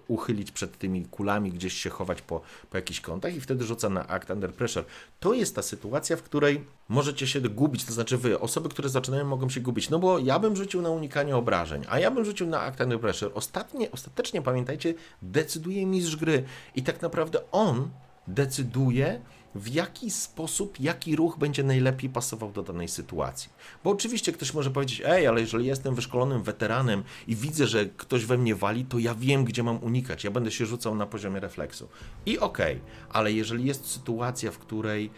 uchylić 0.08 0.50
przed 0.50 0.78
tymi 0.78 1.04
kulami, 1.04 1.52
gdzieś 1.52 1.74
się 1.74 1.90
chować 1.90 2.22
po, 2.22 2.40
po 2.70 2.76
jakichś 2.76 3.00
kątach 3.00 3.34
i 3.34 3.40
wtedy 3.40 3.64
rzuca 3.64 3.88
na 3.88 4.08
act 4.08 4.30
under 4.30 4.54
pressure. 4.54 4.84
To 5.20 5.34
jest 5.34 5.54
ta 5.54 5.62
sytuacja, 5.62 6.16
w 6.16 6.22
której 6.22 6.64
możecie 6.88 7.26
się 7.26 7.40
gubić, 7.40 7.84
to 7.84 7.92
znaczy 7.92 8.18
wy, 8.18 8.40
osoby, 8.40 8.68
które 8.68 8.88
zaczynają, 8.88 9.24
mogą 9.24 9.48
się 9.48 9.60
gubić. 9.60 9.90
No 9.90 9.98
bo 9.98 10.18
ja 10.18 10.38
bym 10.38 10.56
rzucił 10.56 10.82
na 10.82 10.90
unikanie 10.90 11.36
obrażeń, 11.36 11.84
a 11.88 11.98
ja 11.98 12.10
bym 12.10 12.24
rzucił 12.24 12.46
na 12.46 12.60
act 12.60 12.80
under 12.80 13.00
pressure. 13.00 13.30
Ostatnie, 13.34 13.90
ostatecznie, 13.90 14.42
pamiętajcie, 14.42 14.94
decyduje 15.22 15.86
mistrz 15.86 16.16
gry 16.16 16.44
i 16.74 16.82
tak 16.82 17.02
naprawdę 17.02 17.40
on 17.52 17.90
decyduje, 18.28 19.20
w 19.54 19.68
jaki 19.68 20.10
sposób, 20.10 20.80
jaki 20.80 21.16
ruch 21.16 21.38
będzie 21.38 21.64
najlepiej 21.64 22.10
pasował 22.10 22.52
do 22.52 22.62
danej 22.62 22.88
sytuacji. 22.88 23.50
Bo 23.84 23.90
oczywiście 23.90 24.32
ktoś 24.32 24.54
może 24.54 24.70
powiedzieć, 24.70 25.02
ej, 25.04 25.26
ale 25.26 25.40
jeżeli 25.40 25.66
jestem 25.66 25.94
wyszkolonym 25.94 26.42
weteranem 26.42 27.04
i 27.28 27.36
widzę, 27.36 27.66
że 27.66 27.86
ktoś 27.86 28.24
we 28.24 28.38
mnie 28.38 28.54
wali, 28.54 28.84
to 28.84 28.98
ja 28.98 29.14
wiem, 29.14 29.44
gdzie 29.44 29.62
mam 29.62 29.82
unikać, 29.82 30.24
ja 30.24 30.30
będę 30.30 30.50
się 30.50 30.66
rzucał 30.66 30.94
na 30.94 31.06
poziomie 31.06 31.40
refleksu. 31.40 31.88
I 32.26 32.38
okej, 32.38 32.76
okay, 32.76 32.88
ale 33.10 33.32
jeżeli 33.32 33.64
jest 33.64 33.86
sytuacja, 33.86 34.50
w 34.50 34.58
której 34.58 35.10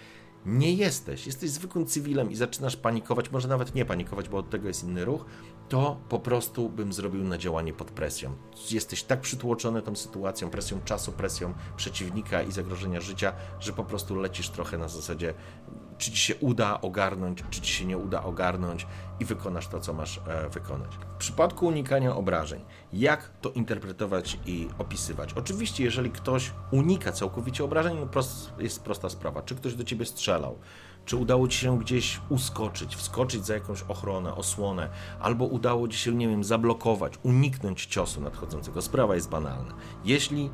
nie 0.46 0.74
jesteś, 0.74 1.26
jesteś 1.26 1.50
zwykłym 1.50 1.86
cywilem 1.86 2.30
i 2.30 2.36
zaczynasz 2.36 2.76
panikować, 2.76 3.30
może 3.30 3.48
nawet 3.48 3.74
nie 3.74 3.84
panikować, 3.84 4.28
bo 4.28 4.38
od 4.38 4.50
tego 4.50 4.68
jest 4.68 4.84
inny 4.84 5.04
ruch, 5.04 5.24
to 5.68 6.00
po 6.08 6.18
prostu 6.18 6.68
bym 6.68 6.92
zrobił 6.92 7.24
na 7.24 7.38
działanie 7.38 7.72
pod 7.72 7.90
presją. 7.90 8.34
Jesteś 8.70 9.02
tak 9.02 9.20
przytłoczony 9.20 9.82
tą 9.82 9.96
sytuacją, 9.96 10.50
presją 10.50 10.80
czasu, 10.84 11.12
presją 11.12 11.54
przeciwnika 11.76 12.42
i 12.42 12.52
zagrożenia 12.52 13.00
życia, 13.00 13.32
że 13.60 13.72
po 13.72 13.84
prostu 13.84 14.16
lecisz 14.20 14.48
trochę 14.48 14.78
na 14.78 14.88
zasadzie, 14.88 15.34
czy 15.98 16.10
ci 16.10 16.16
się 16.16 16.36
uda 16.36 16.80
ogarnąć, 16.80 17.44
czy 17.50 17.60
ci 17.60 17.72
się 17.72 17.84
nie 17.84 17.98
uda 17.98 18.22
ogarnąć 18.22 18.86
i 19.20 19.24
wykonasz 19.24 19.68
to, 19.68 19.80
co 19.80 19.92
masz 19.92 20.20
e, 20.26 20.48
wykonać. 20.48 20.90
W 21.14 21.18
przypadku 21.18 21.66
unikania 21.66 22.16
obrażeń, 22.16 22.64
jak 22.92 23.30
to 23.40 23.50
interpretować 23.50 24.38
i 24.46 24.68
opisywać? 24.78 25.32
Oczywiście, 25.32 25.84
jeżeli 25.84 26.10
ktoś 26.10 26.52
unika 26.70 27.12
całkowicie 27.12 27.64
obrażeń, 27.64 27.96
no 28.00 28.06
prost, 28.06 28.52
jest 28.58 28.82
prosta 28.82 29.08
sprawa. 29.08 29.42
Czy 29.42 29.54
ktoś 29.54 29.74
do 29.74 29.84
ciebie 29.84 30.04
strzelał? 30.04 30.58
Czy 31.06 31.16
udało 31.16 31.48
ci 31.48 31.58
się 31.58 31.78
gdzieś 31.78 32.20
uskoczyć, 32.28 32.96
wskoczyć 32.96 33.46
za 33.46 33.54
jakąś 33.54 33.82
ochronę, 33.82 34.34
osłonę, 34.34 34.88
albo 35.20 35.44
udało 35.44 35.88
ci 35.88 35.98
się, 35.98 36.14
nie 36.14 36.28
wiem, 36.28 36.44
zablokować, 36.44 37.12
uniknąć 37.22 37.86
ciosu 37.86 38.20
nadchodzącego? 38.20 38.82
Sprawa 38.82 39.14
jest 39.14 39.28
banalna. 39.28 39.74
Jeśli 40.04 40.50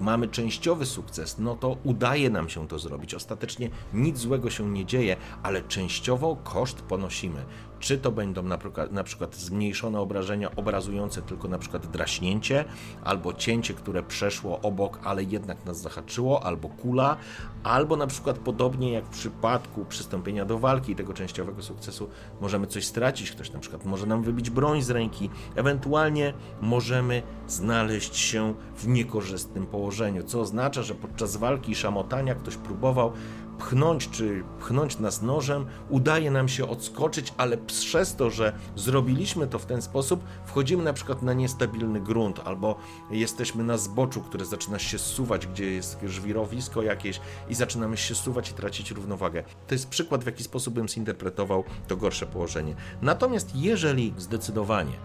mamy 0.00 0.28
częściowy 0.28 0.86
sukces, 0.86 1.38
no 1.38 1.56
to 1.56 1.76
udaje 1.84 2.30
nam 2.30 2.48
się 2.48 2.68
to 2.68 2.78
zrobić. 2.78 3.14
Ostatecznie 3.14 3.70
nic 3.94 4.18
złego 4.18 4.50
się 4.50 4.70
nie 4.70 4.86
dzieje, 4.86 5.16
ale 5.42 5.62
częściowo 5.62 6.36
koszt 6.36 6.82
ponosimy. 6.82 7.44
Czy 7.80 7.98
to 7.98 8.12
będą 8.12 8.42
na 8.42 8.58
przykład, 8.58 8.92
na 8.92 9.04
przykład 9.04 9.36
zmniejszone 9.36 10.00
obrażenia 10.00 10.56
obrazujące 10.56 11.22
tylko 11.22 11.48
na 11.48 11.58
przykład 11.58 11.86
draśnięcie, 11.86 12.64
albo 13.04 13.34
cięcie, 13.34 13.74
które 13.74 14.02
przeszło 14.02 14.60
obok, 14.60 15.00
ale 15.04 15.24
jednak 15.24 15.64
nas 15.64 15.80
zahaczyło, 15.80 16.44
albo 16.44 16.68
kula, 16.68 17.16
albo 17.62 17.96
na 17.96 18.06
przykład 18.06 18.38
podobnie 18.38 18.92
jak 18.92 19.04
w 19.04 19.08
przypadku 19.08 19.84
przystąpienia 19.84 20.44
do 20.44 20.58
walki 20.58 20.92
i 20.92 20.96
tego 20.96 21.12
częściowego 21.12 21.62
sukcesu, 21.62 22.08
możemy 22.40 22.66
coś 22.66 22.86
stracić, 22.86 23.30
ktoś 23.32 23.52
na 23.52 23.58
przykład 23.58 23.84
może 23.84 24.06
nam 24.06 24.22
wybić 24.22 24.50
broń 24.50 24.82
z 24.82 24.90
ręki, 24.90 25.30
ewentualnie 25.54 26.34
możemy 26.60 27.22
znaleźć 27.48 28.16
się 28.16 28.54
w 28.76 28.88
niekorzystnym 28.88 29.66
położeniu, 29.66 30.22
co 30.22 30.40
oznacza, 30.40 30.82
że 30.82 30.94
podczas 30.94 31.36
walki 31.36 31.72
i 31.72 31.74
szamotania 31.74 32.34
ktoś 32.34 32.56
próbował 32.56 33.12
pchnąć 33.60 34.08
czy 34.10 34.44
pchnąć 34.60 34.98
nas 34.98 35.22
nożem, 35.22 35.66
udaje 35.88 36.30
nam 36.30 36.48
się 36.48 36.68
odskoczyć, 36.68 37.34
ale 37.36 37.56
przez 37.56 38.16
to, 38.16 38.30
że 38.30 38.52
zrobiliśmy 38.76 39.46
to 39.46 39.58
w 39.58 39.66
ten 39.66 39.82
sposób, 39.82 40.24
wchodzimy 40.46 40.84
na 40.84 40.92
przykład 40.92 41.22
na 41.22 41.32
niestabilny 41.32 42.00
grunt 42.00 42.40
albo 42.44 42.76
jesteśmy 43.10 43.64
na 43.64 43.78
zboczu, 43.78 44.20
które 44.20 44.44
zaczyna 44.44 44.78
się 44.78 44.98
suwać, 44.98 45.46
gdzie 45.46 45.70
jest 45.70 45.98
żwirowisko 46.06 46.82
jakieś 46.82 47.20
i 47.48 47.54
zaczynamy 47.54 47.96
się 47.96 48.14
suwać 48.14 48.50
i 48.50 48.54
tracić 48.54 48.90
równowagę. 48.90 49.42
To 49.66 49.74
jest 49.74 49.88
przykład, 49.88 50.22
w 50.22 50.26
jaki 50.26 50.42
sposób 50.42 50.74
bym 50.74 50.88
zinterpretował 50.88 51.64
to 51.88 51.96
gorsze 51.96 52.26
położenie. 52.26 52.74
Natomiast 53.02 53.56
jeżeli 53.56 54.14
zdecydowanie 54.18 54.96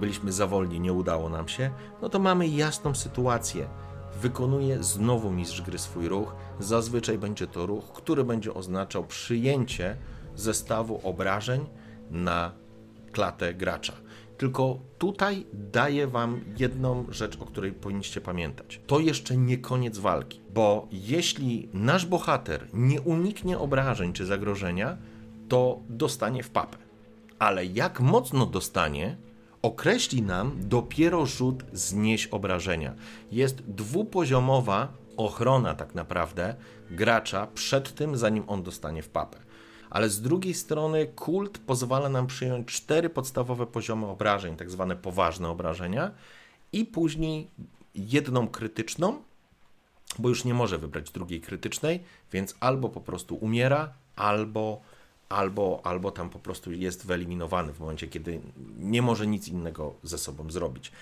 byliśmy 0.00 0.32
za 0.32 0.46
wolni, 0.46 0.80
nie 0.80 0.92
udało 0.92 1.28
nam 1.28 1.48
się, 1.48 1.70
no 2.02 2.08
to 2.08 2.18
mamy 2.18 2.48
jasną 2.48 2.94
sytuację 2.94 3.68
wykonuje 4.22 4.82
znowu 4.82 5.30
mistrz 5.30 5.62
gry 5.62 5.78
swój 5.78 6.08
ruch. 6.08 6.34
Zazwyczaj 6.60 7.18
będzie 7.18 7.46
to 7.46 7.66
ruch, 7.66 7.92
który 7.92 8.24
będzie 8.24 8.54
oznaczał 8.54 9.04
przyjęcie 9.04 9.96
zestawu 10.36 11.00
obrażeń 11.04 11.66
na 12.10 12.52
klatę 13.12 13.54
gracza. 13.54 13.92
Tylko 14.38 14.78
tutaj 14.98 15.46
daję 15.52 16.06
Wam 16.06 16.40
jedną 16.58 17.06
rzecz, 17.08 17.36
o 17.40 17.44
której 17.46 17.72
powinniście 17.72 18.20
pamiętać. 18.20 18.80
To 18.86 19.00
jeszcze 19.00 19.36
nie 19.36 19.58
koniec 19.58 19.98
walki, 19.98 20.40
bo 20.54 20.88
jeśli 20.90 21.68
nasz 21.72 22.06
bohater 22.06 22.68
nie 22.72 23.00
uniknie 23.00 23.58
obrażeń 23.58 24.12
czy 24.12 24.26
zagrożenia, 24.26 24.96
to 25.48 25.80
dostanie 25.88 26.42
w 26.42 26.50
papę. 26.50 26.78
Ale 27.38 27.66
jak 27.66 28.00
mocno 28.00 28.46
dostanie, 28.46 29.16
określi 29.62 30.22
nam 30.22 30.52
dopiero 30.60 31.26
rzut 31.26 31.64
znieść 31.72 32.26
obrażenia. 32.26 32.94
Jest 33.32 33.62
dwupoziomowa 33.62 34.88
ochrona 35.16 35.74
tak 35.74 35.94
naprawdę 35.94 36.54
gracza 36.90 37.46
przed 37.46 37.94
tym, 37.94 38.16
zanim 38.16 38.44
on 38.46 38.62
dostanie 38.62 39.02
w 39.02 39.08
papę. 39.08 39.38
Ale 39.90 40.08
z 40.08 40.20
drugiej 40.22 40.54
strony 40.54 41.06
kult 41.06 41.58
pozwala 41.58 42.08
nam 42.08 42.26
przyjąć 42.26 42.68
cztery 42.68 43.10
podstawowe 43.10 43.66
poziomy 43.66 44.06
obrażeń, 44.06 44.56
tak 44.56 44.70
zwane 44.70 44.96
poważne 44.96 45.48
obrażenia 45.48 46.10
i 46.72 46.84
później 46.84 47.50
jedną 47.94 48.48
krytyczną, 48.48 49.22
bo 50.18 50.28
już 50.28 50.44
nie 50.44 50.54
może 50.54 50.78
wybrać 50.78 51.10
drugiej 51.10 51.40
krytycznej, 51.40 52.02
więc 52.32 52.54
albo 52.60 52.88
po 52.88 53.00
prostu 53.00 53.34
umiera, 53.34 53.92
albo 54.16 54.80
albo, 55.32 55.80
albo 55.84 56.10
tam 56.10 56.30
po 56.30 56.38
prostu 56.38 56.72
jest 56.72 57.06
wyeliminowany 57.06 57.72
w 57.72 57.80
momencie, 57.80 58.08
kiedy 58.08 58.40
nie 58.78 59.02
może 59.02 59.26
nic 59.26 59.48
innego 59.48 59.94
ze 60.02 60.18
sobą 60.18 60.50
zrobić. 60.50 60.92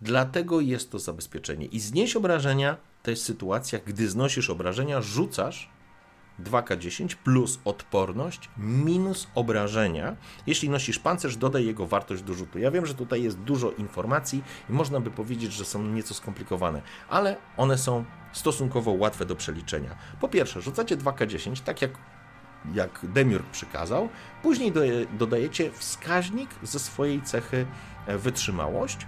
Dlatego 0.00 0.60
jest 0.60 0.90
to 0.90 0.98
zabezpieczenie. 0.98 1.66
I 1.66 1.80
znieść 1.80 2.16
obrażenia 2.16 2.76
to 3.02 3.10
jest 3.10 3.24
sytuacja, 3.24 3.78
gdy 3.86 4.08
znosisz 4.08 4.50
obrażenia, 4.50 5.02
rzucasz 5.02 5.70
2K10 6.42 7.14
plus 7.14 7.58
odporność 7.64 8.50
minus 8.56 9.28
obrażenia. 9.34 10.16
Jeśli 10.46 10.70
nosisz 10.70 10.98
pancerz, 10.98 11.36
dodaj 11.36 11.66
jego 11.66 11.86
wartość 11.86 12.22
do 12.22 12.34
rzutu. 12.34 12.58
Ja 12.58 12.70
wiem, 12.70 12.86
że 12.86 12.94
tutaj 12.94 13.22
jest 13.22 13.38
dużo 13.38 13.70
informacji 13.70 14.42
i 14.70 14.72
można 14.72 15.00
by 15.00 15.10
powiedzieć, 15.10 15.52
że 15.52 15.64
są 15.64 15.82
nieco 15.82 16.14
skomplikowane, 16.14 16.82
ale 17.08 17.36
one 17.56 17.78
są 17.78 18.04
stosunkowo 18.32 18.90
łatwe 18.90 19.24
do 19.24 19.36
przeliczenia. 19.36 19.96
Po 20.20 20.28
pierwsze, 20.28 20.62
rzucacie 20.62 20.96
2K10, 20.96 21.62
tak 21.62 21.82
jak 21.82 21.90
jak 22.72 23.00
Demiurg 23.02 23.46
przykazał. 23.46 24.08
Później 24.42 24.72
dodajecie 25.18 25.70
wskaźnik 25.70 26.50
ze 26.62 26.78
swojej 26.78 27.22
cechy 27.22 27.66
e, 28.06 28.18
wytrzymałość 28.18 29.06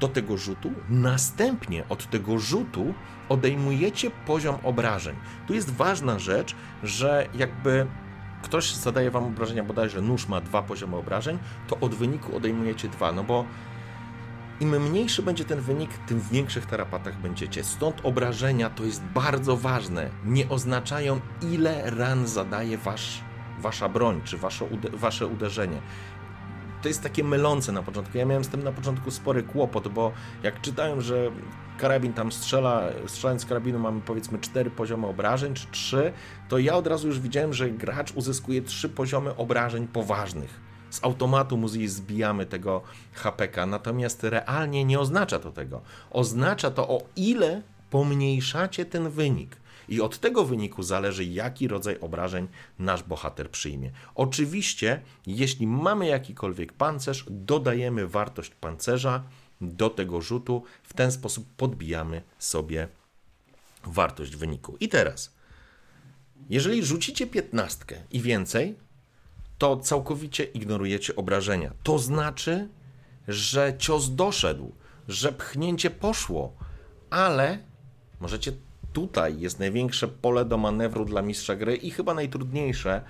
do 0.00 0.08
tego 0.08 0.36
rzutu. 0.36 0.72
Następnie 0.88 1.84
od 1.88 2.10
tego 2.10 2.38
rzutu 2.38 2.94
odejmujecie 3.28 4.10
poziom 4.10 4.56
obrażeń. 4.62 5.16
Tu 5.46 5.54
jest 5.54 5.70
ważna 5.70 6.18
rzecz, 6.18 6.54
że 6.82 7.28
jakby 7.34 7.86
ktoś 8.42 8.74
zadaje 8.74 9.10
wam 9.10 9.24
obrażenia, 9.24 9.64
bodajże 9.64 10.00
nóż 10.00 10.28
ma 10.28 10.40
dwa 10.40 10.62
poziomy 10.62 10.96
obrażeń, 10.96 11.38
to 11.66 11.80
od 11.80 11.94
wyniku 11.94 12.36
odejmujecie 12.36 12.88
dwa, 12.88 13.12
no 13.12 13.24
bo 13.24 13.44
im 14.60 14.82
mniejszy 14.82 15.22
będzie 15.22 15.44
ten 15.44 15.60
wynik, 15.60 15.90
tym 16.06 16.20
w 16.20 16.30
większych 16.30 16.66
tarapatach 16.66 17.20
będziecie. 17.20 17.64
Stąd 17.64 18.00
obrażenia 18.02 18.70
to 18.70 18.84
jest 18.84 19.02
bardzo 19.02 19.56
ważne. 19.56 20.10
Nie 20.24 20.48
oznaczają, 20.48 21.20
ile 21.42 21.90
ran 21.90 22.26
zadaje 22.26 22.78
wasz, 22.78 23.20
wasza 23.58 23.88
broń 23.88 24.20
czy 24.24 24.38
wasze, 24.38 24.66
wasze 24.92 25.26
uderzenie. 25.26 25.80
to 26.82 26.88
jest 26.88 27.02
takie 27.02 27.24
mylące 27.24 27.72
na 27.72 27.82
początku. 27.82 28.18
Ja 28.18 28.24
miałem 28.24 28.44
z 28.44 28.48
tym 28.48 28.62
na 28.62 28.72
początku 28.72 29.10
spory 29.10 29.42
kłopot, 29.42 29.88
bo 29.88 30.12
jak 30.42 30.60
czytałem, 30.60 31.00
że 31.00 31.30
karabin 31.78 32.12
tam 32.12 32.32
strzela, 32.32 32.82
strzelając 33.06 33.42
z 33.42 33.46
karabinu 33.46 33.78
mamy 33.78 34.00
powiedzmy 34.00 34.38
4 34.38 34.70
poziomy 34.70 35.06
obrażeń, 35.06 35.54
czy 35.54 35.66
3, 35.70 36.12
to 36.48 36.58
ja 36.58 36.74
od 36.74 36.86
razu 36.86 37.06
już 37.06 37.20
widziałem, 37.20 37.54
że 37.54 37.70
gracz 37.70 38.12
uzyskuje 38.12 38.62
3 38.62 38.88
poziomy 38.88 39.36
obrażeń 39.36 39.88
poważnych. 39.88 40.63
Z 40.94 41.04
automatu 41.04 41.56
mu 41.56 41.68
zbijamy 41.68 42.46
tego 42.46 42.82
HPK, 43.12 43.66
natomiast 43.66 44.22
realnie 44.22 44.84
nie 44.84 45.00
oznacza 45.00 45.38
to 45.38 45.52
tego. 45.52 45.80
Oznacza 46.10 46.70
to 46.70 46.88
o 46.88 47.02
ile 47.16 47.62
pomniejszacie 47.90 48.84
ten 48.84 49.10
wynik. 49.10 49.56
I 49.88 50.00
od 50.00 50.18
tego 50.18 50.44
wyniku 50.44 50.82
zależy, 50.82 51.24
jaki 51.24 51.68
rodzaj 51.68 51.98
obrażeń 52.00 52.48
nasz 52.78 53.02
bohater 53.02 53.50
przyjmie. 53.50 53.90
Oczywiście, 54.14 55.00
jeśli 55.26 55.66
mamy 55.66 56.06
jakikolwiek 56.06 56.72
pancerz, 56.72 57.24
dodajemy 57.30 58.08
wartość 58.08 58.50
pancerza 58.50 59.22
do 59.60 59.90
tego 59.90 60.20
rzutu. 60.20 60.62
W 60.82 60.94
ten 60.94 61.12
sposób 61.12 61.46
podbijamy 61.56 62.22
sobie 62.38 62.88
wartość 63.84 64.36
wyniku. 64.36 64.76
I 64.80 64.88
teraz, 64.88 65.34
jeżeli 66.50 66.84
rzucicie 66.84 67.26
piętnastkę 67.26 67.96
i 68.10 68.20
więcej, 68.20 68.83
to 69.64 69.76
całkowicie 69.76 70.44
ignorujecie 70.44 71.16
obrażenia. 71.16 71.72
To 71.82 71.98
znaczy, 71.98 72.68
że 73.28 73.74
cios 73.78 74.14
doszedł, 74.14 74.72
że 75.08 75.32
pchnięcie 75.32 75.90
poszło, 75.90 76.52
ale 77.10 77.58
możecie 78.20 78.52
tutaj 78.92 79.40
jest 79.40 79.58
największe 79.58 80.08
pole 80.08 80.44
do 80.44 80.58
manewru 80.58 81.04
dla 81.04 81.22
mistrza 81.22 81.56
gry 81.56 81.76
i 81.76 81.90
chyba 81.90 82.14
najtrudniejsze. 82.14 83.02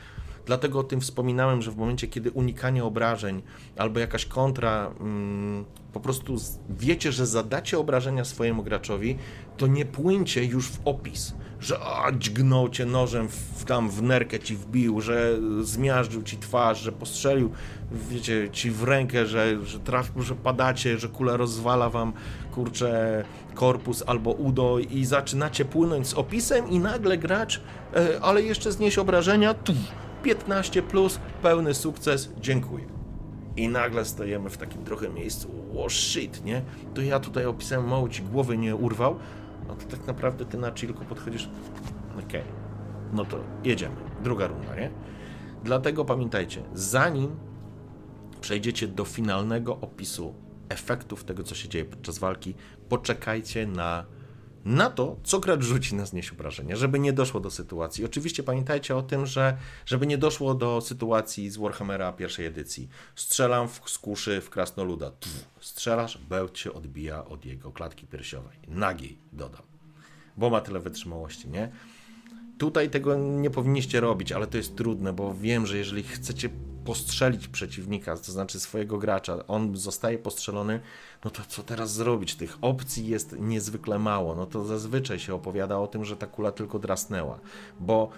Dlatego 0.47 0.79
o 0.79 0.83
tym 0.83 1.01
wspominałem, 1.01 1.63
że 1.63 1.71
w 1.71 1.77
momencie, 1.77 2.09
kiedy 2.09 2.31
unikanie 2.31 2.85
obrażeń 2.85 3.43
albo 3.77 4.01
jakaś 4.01 4.27
kontra, 4.27 4.91
mm, 5.01 5.65
po 5.93 6.01
prostu 6.01 6.37
wiecie, 6.71 7.13
że 7.13 7.27
zadacie 7.27 7.79
obrażenia 7.79 8.25
swojemu 8.25 8.63
graczowi, 8.63 9.19
to 9.57 9.67
nie 9.67 9.85
płyńcie 9.85 10.45
już 10.45 10.69
w 10.69 10.81
opis, 10.85 11.35
że 11.61 11.79
a, 11.81 12.13
dźgnął 12.13 12.69
cię 12.69 12.87
nożem, 12.87 13.29
w, 13.29 13.65
tam 13.65 13.91
w 13.91 14.03
nerkę 14.03 14.41
ci 14.41 14.57
wbił, 14.57 15.01
że 15.01 15.39
zmiażdżył 15.61 16.23
ci 16.23 16.37
twarz, 16.37 16.81
że 16.81 16.93
postrzelił, 16.93 17.51
wiecie, 17.93 18.49
ci 18.53 18.71
w 18.71 18.83
rękę, 18.83 19.27
że, 19.27 19.65
że 19.65 19.81
trafił, 19.81 20.23
że 20.23 20.35
padacie, 20.35 20.99
że 20.99 21.09
kula 21.09 21.37
rozwala 21.37 21.91
wam, 21.91 22.13
kurczę, 22.55 23.25
korpus 23.55 24.05
albo 24.07 24.31
udo 24.31 24.79
i 24.79 25.05
zaczynacie 25.05 25.65
płynąć 25.65 26.07
z 26.07 26.15
opisem 26.15 26.71
i 26.71 26.79
nagle 26.79 27.19
gracz, 27.19 27.61
e, 27.95 28.21
ale 28.23 28.43
jeszcze 28.43 28.73
znieść 28.73 28.99
obrażenia, 28.99 29.55
tu 29.55 29.75
15 30.25 30.83
plus, 30.83 31.21
pełny 31.43 31.75
sukces, 31.75 32.29
dziękuję. 32.41 32.85
I 33.57 33.69
nagle 33.69 34.05
stajemy 34.05 34.51
w 34.51 34.57
takim 34.57 34.85
trochę 34.85 35.09
miejscu, 35.09 35.51
o 35.77 35.89
shit, 35.91 36.45
nie? 36.45 36.63
To 36.95 37.03
ja 37.03 37.21
tutaj 37.21 37.47
opisałem, 37.47 37.89
mało 37.89 38.09
ci 38.09 38.23
głowy 38.23 38.59
nie 38.59 38.77
urwał, 38.77 39.17
no 39.69 39.75
to 39.75 39.97
tak 39.97 40.07
naprawdę 40.07 40.45
ty 40.45 40.59
na 40.59 40.73
chillku 40.73 41.05
podchodzisz, 41.05 41.51
okej, 42.13 42.41
okay. 42.41 42.43
no 43.13 43.25
to 43.25 43.39
jedziemy, 43.65 43.97
druga 44.23 44.47
runda, 44.47 44.77
nie? 44.77 44.91
Dlatego 45.65 46.05
pamiętajcie, 46.05 46.63
zanim 46.75 47.37
przejdziecie 48.41 48.89
do 48.89 49.05
finalnego 49.05 49.81
opisu 49.81 50.35
efektów 50.69 51.25
tego, 51.25 51.43
co 51.43 51.55
się 51.55 51.69
dzieje 51.69 51.85
podczas 51.85 52.19
walki, 52.19 52.55
poczekajcie 52.89 53.67
na, 53.67 54.05
na 54.65 54.91
to, 54.91 55.17
co 55.25 55.41
gracz 55.41 55.63
rzuci 55.63 55.95
na 55.95 56.07
znieść 56.07 56.33
obrażenia, 56.33 56.77
żeby 56.77 56.99
nie 56.99 57.13
doszło 57.13 57.41
do 57.41 57.51
sytuacji. 57.51 58.05
Oczywiście 58.05 58.43
pamiętajcie 58.43 58.97
o 58.97 59.03
tym, 59.03 59.27
że 59.27 59.57
żeby 59.87 60.07
nie 60.07 60.19
doszło 60.19 60.55
do 60.55 60.81
sytuacji 60.81 61.51
z 61.51 61.57
Warhammera 61.57 62.13
pierwszej 62.13 62.47
edycji. 62.47 62.89
Strzelam 63.15 63.69
w 63.69 63.81
skuszy 63.87 64.41
w 64.41 64.51
krasnoluda. 64.51 65.11
Tf, 65.11 65.45
strzelasz, 65.61 66.19
bełt 66.19 66.59
się 66.59 66.73
odbija 66.73 67.25
od 67.25 67.45
jego 67.45 67.73
klatki 67.73 68.07
piersiowej. 68.07 68.59
Nagiej 68.69 69.19
dodam. 69.33 69.63
Bo 70.37 70.51
ma 70.51 70.61
tyle 70.61 70.81
wytrzymałości, 70.81 71.49
nie? 71.49 71.73
Tutaj 72.59 72.91
tego 72.91 73.17
nie 73.17 73.51
powinniście 73.51 74.01
robić, 74.01 74.33
ale 74.33 74.47
to 74.47 74.57
jest 74.57 74.77
trudne, 74.77 75.13
bo 75.13 75.35
wiem, 75.35 75.67
że 75.67 75.79
jeżeli 75.79 76.03
chcecie 76.03 76.51
postrzelić 76.85 77.49
przeciwnika, 77.49 78.17
to 78.17 78.33
znaczy 78.33 78.61
swojego 78.61 78.99
gracza, 78.99 79.47
on 79.47 79.77
zostaje 79.77 80.19
postrzelony, 80.19 80.81
no 81.25 81.31
to 81.31 81.43
co 81.49 81.63
teraz 81.63 81.93
zrobić? 81.93 82.35
Tych 82.35 82.59
opcji 82.61 83.07
jest 83.07 83.37
niezwykle 83.39 83.99
mało. 83.99 84.35
No 84.35 84.47
to 84.47 84.65
zazwyczaj 84.65 85.19
się 85.19 85.35
opowiada 85.35 85.79
o 85.79 85.87
tym, 85.87 86.05
że 86.05 86.17
ta 86.17 86.27
kula 86.27 86.53
tylko 86.53 86.79
drasnęła, 86.79 87.39
bo 87.81 88.11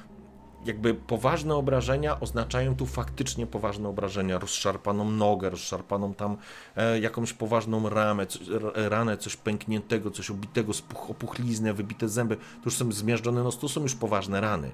jakby 0.67 0.95
poważne 0.95 1.55
obrażenia 1.55 2.21
oznaczają 2.21 2.77
tu 2.77 2.87
faktycznie 2.87 3.47
poważne 3.47 3.89
obrażenia, 3.89 4.39
rozszarpaną 4.39 5.11
nogę, 5.11 5.51
rozszarpaną 5.51 6.15
tam 6.15 6.37
e, 6.77 7.01
jakąś 7.01 7.33
poważną 7.33 7.89
ramę, 7.89 8.27
coś, 8.27 8.43
ranę, 8.75 9.17
coś 9.17 9.37
pękniętego, 9.37 10.11
coś 10.11 10.31
obitego, 10.31 10.73
spuch, 10.73 11.11
opuchliznę, 11.11 11.75
wybite 11.75 12.09
zęby, 12.09 12.37
to 12.37 12.63
już 12.65 12.75
są 12.75 12.93
zmiażdżone, 12.93 13.43
no 13.43 13.53
to 13.53 13.69
są 13.69 13.83
już 13.83 13.95
poważne 13.95 14.41
rany. 14.41 14.71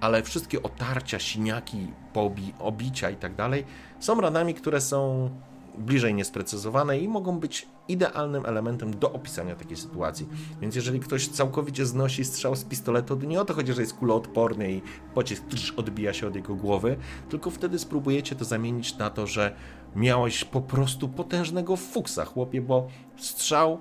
Ale 0.00 0.22
wszystkie 0.22 0.62
otarcia, 0.62 1.18
siniaki, 1.18 1.86
pobi, 2.12 2.52
obicia 2.58 3.10
i 3.10 3.16
tak 3.16 3.34
dalej 3.34 3.64
są 4.00 4.20
ranami, 4.20 4.54
które 4.54 4.80
są 4.80 5.30
bliżej 5.78 6.14
niesprecyzowane 6.14 6.98
i 6.98 7.08
mogą 7.08 7.38
być 7.38 7.68
idealnym 7.88 8.46
elementem 8.46 8.98
do 8.98 9.12
opisania 9.12 9.54
takiej 9.54 9.76
sytuacji. 9.76 10.28
Więc 10.60 10.76
jeżeli 10.76 11.00
ktoś 11.00 11.28
całkowicie 11.28 11.86
znosi 11.86 12.24
strzał 12.24 12.56
z 12.56 12.64
pistoletu, 12.64 13.16
to 13.16 13.26
nie 13.26 13.40
o 13.40 13.44
to 13.44 13.54
chodzi, 13.54 13.72
że 13.72 13.80
jest 13.80 13.94
kuloodporny 13.94 14.72
i 14.72 14.82
pocisk 15.14 15.44
odbija 15.76 16.12
się 16.12 16.26
od 16.26 16.34
jego 16.34 16.54
głowy, 16.54 16.96
tylko 17.28 17.50
wtedy 17.50 17.78
spróbujecie 17.78 18.36
to 18.36 18.44
zamienić 18.44 18.98
na 18.98 19.10
to, 19.10 19.26
że 19.26 19.54
miałeś 19.96 20.44
po 20.44 20.60
prostu 20.60 21.08
potężnego 21.08 21.76
fuksa, 21.76 22.24
chłopie, 22.24 22.60
bo 22.60 22.88
strzał 23.16 23.80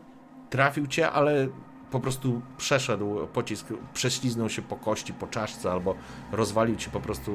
trafił 0.50 0.88
cię, 0.88 1.12
ale 1.12 1.48
po 1.92 2.00
prostu 2.00 2.42
przeszedł 2.58 3.28
pocisk, 3.28 3.68
prześliznął 3.94 4.50
się 4.50 4.62
po 4.62 4.76
kości, 4.76 5.14
po 5.14 5.28
czaszce, 5.28 5.72
albo 5.72 5.96
rozwalił 6.32 6.76
ci 6.76 6.90
po 6.90 7.00
prostu 7.00 7.32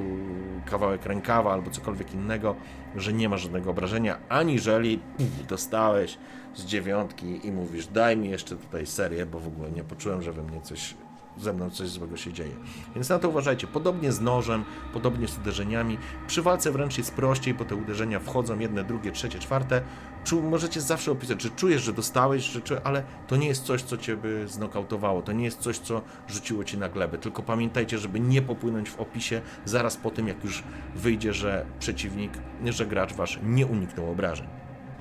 kawałek 0.70 1.06
rękawa, 1.06 1.52
albo 1.52 1.70
cokolwiek 1.70 2.14
innego, 2.14 2.56
że 2.96 3.12
nie 3.12 3.28
ma 3.28 3.36
żadnego 3.36 3.70
obrażenia, 3.70 4.18
aniżeli 4.28 5.00
dostałeś 5.48 6.18
z 6.54 6.64
dziewiątki 6.64 7.46
i 7.46 7.52
mówisz, 7.52 7.86
daj 7.86 8.16
mi 8.16 8.30
jeszcze 8.30 8.56
tutaj 8.56 8.86
serię, 8.86 9.26
bo 9.26 9.40
w 9.40 9.46
ogóle 9.46 9.70
nie 9.70 9.84
poczułem, 9.84 10.22
że 10.22 10.32
we 10.32 10.42
mnie 10.42 10.60
coś 10.60 10.94
ze 11.38 11.52
mną 11.52 11.70
coś 11.70 11.88
złego 11.88 12.16
się 12.16 12.32
dzieje. 12.32 12.54
Więc 12.94 13.08
na 13.08 13.18
to 13.18 13.28
uważajcie. 13.28 13.66
Podobnie 13.66 14.12
z 14.12 14.20
nożem, 14.20 14.64
podobnie 14.92 15.28
z 15.28 15.38
uderzeniami. 15.38 15.98
Przy 16.26 16.42
walce 16.42 16.72
wręcz 16.72 16.98
jest 16.98 17.14
prościej, 17.14 17.54
bo 17.54 17.64
te 17.64 17.74
uderzenia 17.74 18.20
wchodzą 18.20 18.58
jedne, 18.58 18.84
drugie, 18.84 19.12
trzecie, 19.12 19.38
czwarte. 19.38 19.82
Czu, 20.24 20.42
możecie 20.42 20.80
zawsze 20.80 21.12
opisać, 21.12 21.38
czy 21.38 21.50
czujesz, 21.50 21.82
że 21.82 21.92
dostałeś, 21.92 22.44
że, 22.44 22.60
czy, 22.60 22.82
ale 22.84 23.02
to 23.26 23.36
nie 23.36 23.48
jest 23.48 23.64
coś, 23.64 23.82
co 23.82 23.96
cię 23.96 24.16
by 24.16 24.48
znokautowało. 24.48 25.22
To 25.22 25.32
nie 25.32 25.44
jest 25.44 25.60
coś, 25.60 25.78
co 25.78 26.02
rzuciło 26.28 26.64
ci 26.64 26.78
na 26.78 26.88
glebę. 26.88 27.18
Tylko 27.18 27.42
pamiętajcie, 27.42 27.98
żeby 27.98 28.20
nie 28.20 28.42
popłynąć 28.42 28.90
w 28.90 29.00
opisie 29.00 29.40
zaraz 29.64 29.96
po 29.96 30.10
tym, 30.10 30.28
jak 30.28 30.44
już 30.44 30.62
wyjdzie, 30.94 31.32
że 31.32 31.66
przeciwnik, 31.78 32.32
że 32.64 32.86
gracz 32.86 33.14
wasz 33.14 33.38
nie 33.42 33.66
uniknął 33.66 34.10
obrażeń. 34.10 34.46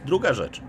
Druga 0.05 0.33
rzecz. 0.33 0.61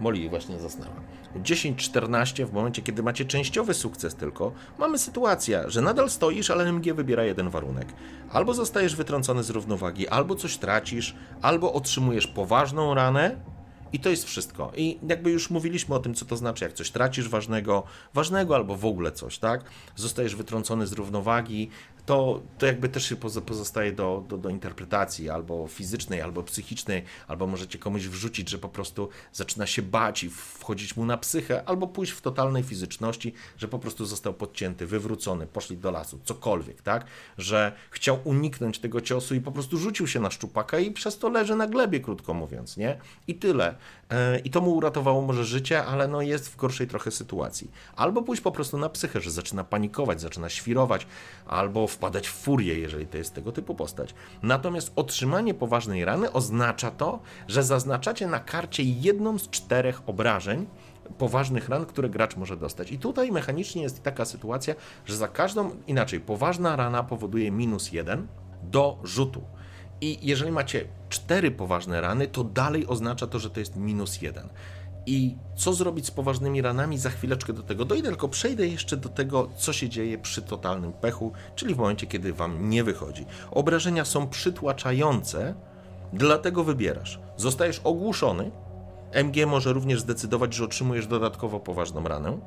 Moli 0.00 0.28
właśnie 0.28 0.58
zasnęła. 0.58 1.21
10-14, 1.36 2.46
w 2.46 2.52
momencie 2.52 2.82
kiedy 2.82 3.02
macie 3.02 3.24
częściowy 3.24 3.74
sukces 3.74 4.14
tylko, 4.14 4.52
mamy 4.78 4.98
sytuację, 4.98 5.64
że 5.66 5.82
nadal 5.82 6.10
stoisz, 6.10 6.50
ale 6.50 6.64
MG 6.64 6.94
wybiera 6.94 7.24
jeden 7.24 7.50
warunek. 7.50 7.86
Albo 8.30 8.54
zostajesz 8.54 8.96
wytrącony 8.96 9.42
z 9.42 9.50
równowagi, 9.50 10.08
albo 10.08 10.34
coś 10.34 10.56
tracisz, 10.56 11.16
albo 11.42 11.72
otrzymujesz 11.72 12.26
poważną 12.26 12.94
ranę, 12.94 13.36
i 13.92 14.00
to 14.00 14.08
jest 14.08 14.24
wszystko. 14.24 14.72
I 14.76 14.98
jakby 15.08 15.30
już 15.30 15.50
mówiliśmy 15.50 15.94
o 15.94 15.98
tym, 15.98 16.14
co 16.14 16.24
to 16.24 16.36
znaczy, 16.36 16.64
jak 16.64 16.72
coś 16.72 16.90
tracisz 16.90 17.28
ważnego, 17.28 17.82
ważnego 18.14 18.54
albo 18.54 18.76
w 18.76 18.86
ogóle 18.86 19.12
coś, 19.12 19.38
tak? 19.38 19.64
Zostajesz 19.96 20.36
wytrącony 20.36 20.86
z 20.86 20.92
równowagi, 20.92 21.70
to, 22.06 22.40
to 22.58 22.66
jakby 22.66 22.88
też 22.88 23.08
się 23.08 23.16
pozostaje 23.16 23.92
do, 23.92 24.24
do, 24.28 24.38
do, 24.38 24.48
interpretacji 24.48 25.30
albo 25.30 25.66
fizycznej, 25.68 26.20
albo 26.20 26.42
psychicznej, 26.42 27.04
albo 27.28 27.46
możecie 27.46 27.78
komuś 27.78 28.02
wrzucić, 28.02 28.50
że 28.50 28.58
po 28.58 28.68
prostu 28.68 29.08
zaczyna 29.32 29.66
się 29.66 29.82
bać 29.82 30.24
i 30.24 30.30
wchodzić 30.30 30.96
mu 30.96 31.04
na 31.04 31.16
psychę, 31.16 31.62
albo 31.66 31.86
pójść 31.86 32.12
w 32.12 32.20
totalnej 32.20 32.62
fizyczności, 32.62 33.34
że 33.58 33.68
po 33.68 33.78
prostu 33.78 34.04
został 34.04 34.34
podcięty, 34.34 34.86
wywrócony, 34.86 35.46
poszli 35.46 35.76
do 35.76 35.90
lasu, 35.90 36.18
cokolwiek, 36.24 36.82
tak? 36.82 37.04
Że 37.38 37.72
chciał 37.90 38.18
uniknąć 38.24 38.78
tego 38.78 39.00
ciosu 39.00 39.34
i 39.34 39.40
po 39.40 39.52
prostu 39.52 39.78
rzucił 39.78 40.06
się 40.06 40.20
na 40.20 40.30
szczupaka 40.30 40.78
i 40.78 40.90
przez 40.90 41.18
to 41.18 41.28
leży 41.28 41.56
na 41.56 41.66
glebie, 41.66 42.00
krótko 42.00 42.34
mówiąc, 42.34 42.76
nie? 42.76 42.98
I 43.28 43.34
tyle. 43.34 43.74
E, 44.10 44.38
I 44.38 44.50
to 44.50 44.60
mu 44.60 44.70
uratowało 44.70 45.22
może 45.22 45.44
życie, 45.44 45.84
ale 45.84 46.08
no 46.08 46.22
jest 46.22 46.48
w 46.48 46.56
gorszej 46.56 46.86
trochę 46.86 47.10
sytuacji. 47.10 47.70
Albo 47.96 48.22
pójść 48.22 48.42
po 48.42 48.52
prostu 48.52 48.78
na 48.78 48.88
psychę, 48.88 49.20
że 49.20 49.30
zaczyna 49.30 49.64
panikować, 49.64 50.20
zaczyna 50.20 50.48
świrować, 50.48 51.06
albo 51.46 51.86
wpadać 51.92 52.28
w 52.28 52.32
furię, 52.32 52.78
jeżeli 52.78 53.06
to 53.06 53.18
jest 53.18 53.34
tego 53.34 53.52
typu 53.52 53.74
postać. 53.74 54.14
Natomiast 54.42 54.92
otrzymanie 54.96 55.54
poważnej 55.54 56.04
rany 56.04 56.32
oznacza 56.32 56.90
to, 56.90 57.20
że 57.48 57.62
zaznaczacie 57.62 58.26
na 58.26 58.40
karcie 58.40 58.82
jedną 58.82 59.38
z 59.38 59.50
czterech 59.50 60.02
obrażeń, 60.06 60.66
poważnych 61.18 61.68
ran, 61.68 61.86
które 61.86 62.08
gracz 62.08 62.36
może 62.36 62.56
dostać. 62.56 62.92
I 62.92 62.98
tutaj 62.98 63.32
mechanicznie 63.32 63.82
jest 63.82 64.02
taka 64.02 64.24
sytuacja, 64.24 64.74
że 65.06 65.16
za 65.16 65.28
każdą, 65.28 65.70
inaczej, 65.86 66.20
poważna 66.20 66.76
rana 66.76 67.02
powoduje 67.02 67.50
minus 67.50 67.92
jeden 67.92 68.26
do 68.62 68.98
rzutu. 69.04 69.42
I 70.00 70.18
jeżeli 70.22 70.52
macie 70.52 70.84
cztery 71.08 71.50
poważne 71.50 72.00
rany, 72.00 72.26
to 72.26 72.44
dalej 72.44 72.86
oznacza 72.86 73.26
to, 73.26 73.38
że 73.38 73.50
to 73.50 73.60
jest 73.60 73.76
minus 73.76 74.22
jeden. 74.22 74.48
I 75.06 75.36
co 75.56 75.72
zrobić 75.72 76.06
z 76.06 76.10
poważnymi 76.10 76.62
ranami? 76.62 76.98
Za 76.98 77.10
chwileczkę 77.10 77.52
do 77.52 77.62
tego 77.62 77.84
dojdę, 77.84 78.08
tylko 78.08 78.28
przejdę 78.28 78.66
jeszcze 78.66 78.96
do 78.96 79.08
tego, 79.08 79.48
co 79.56 79.72
się 79.72 79.88
dzieje 79.88 80.18
przy 80.18 80.42
totalnym 80.42 80.92
pechu, 80.92 81.32
czyli 81.54 81.74
w 81.74 81.78
momencie, 81.78 82.06
kiedy 82.06 82.32
wam 82.32 82.70
nie 82.70 82.84
wychodzi. 82.84 83.26
Obrażenia 83.50 84.04
są 84.04 84.28
przytłaczające, 84.28 85.54
dlatego 86.12 86.64
wybierasz. 86.64 87.20
Zostajesz 87.36 87.80
ogłuszony. 87.84 88.50
MG 89.12 89.46
może 89.46 89.72
również 89.72 90.00
zdecydować, 90.00 90.54
że 90.54 90.64
otrzymujesz 90.64 91.06
dodatkowo 91.06 91.60
poważną 91.60 92.04
ranę. 92.04 92.38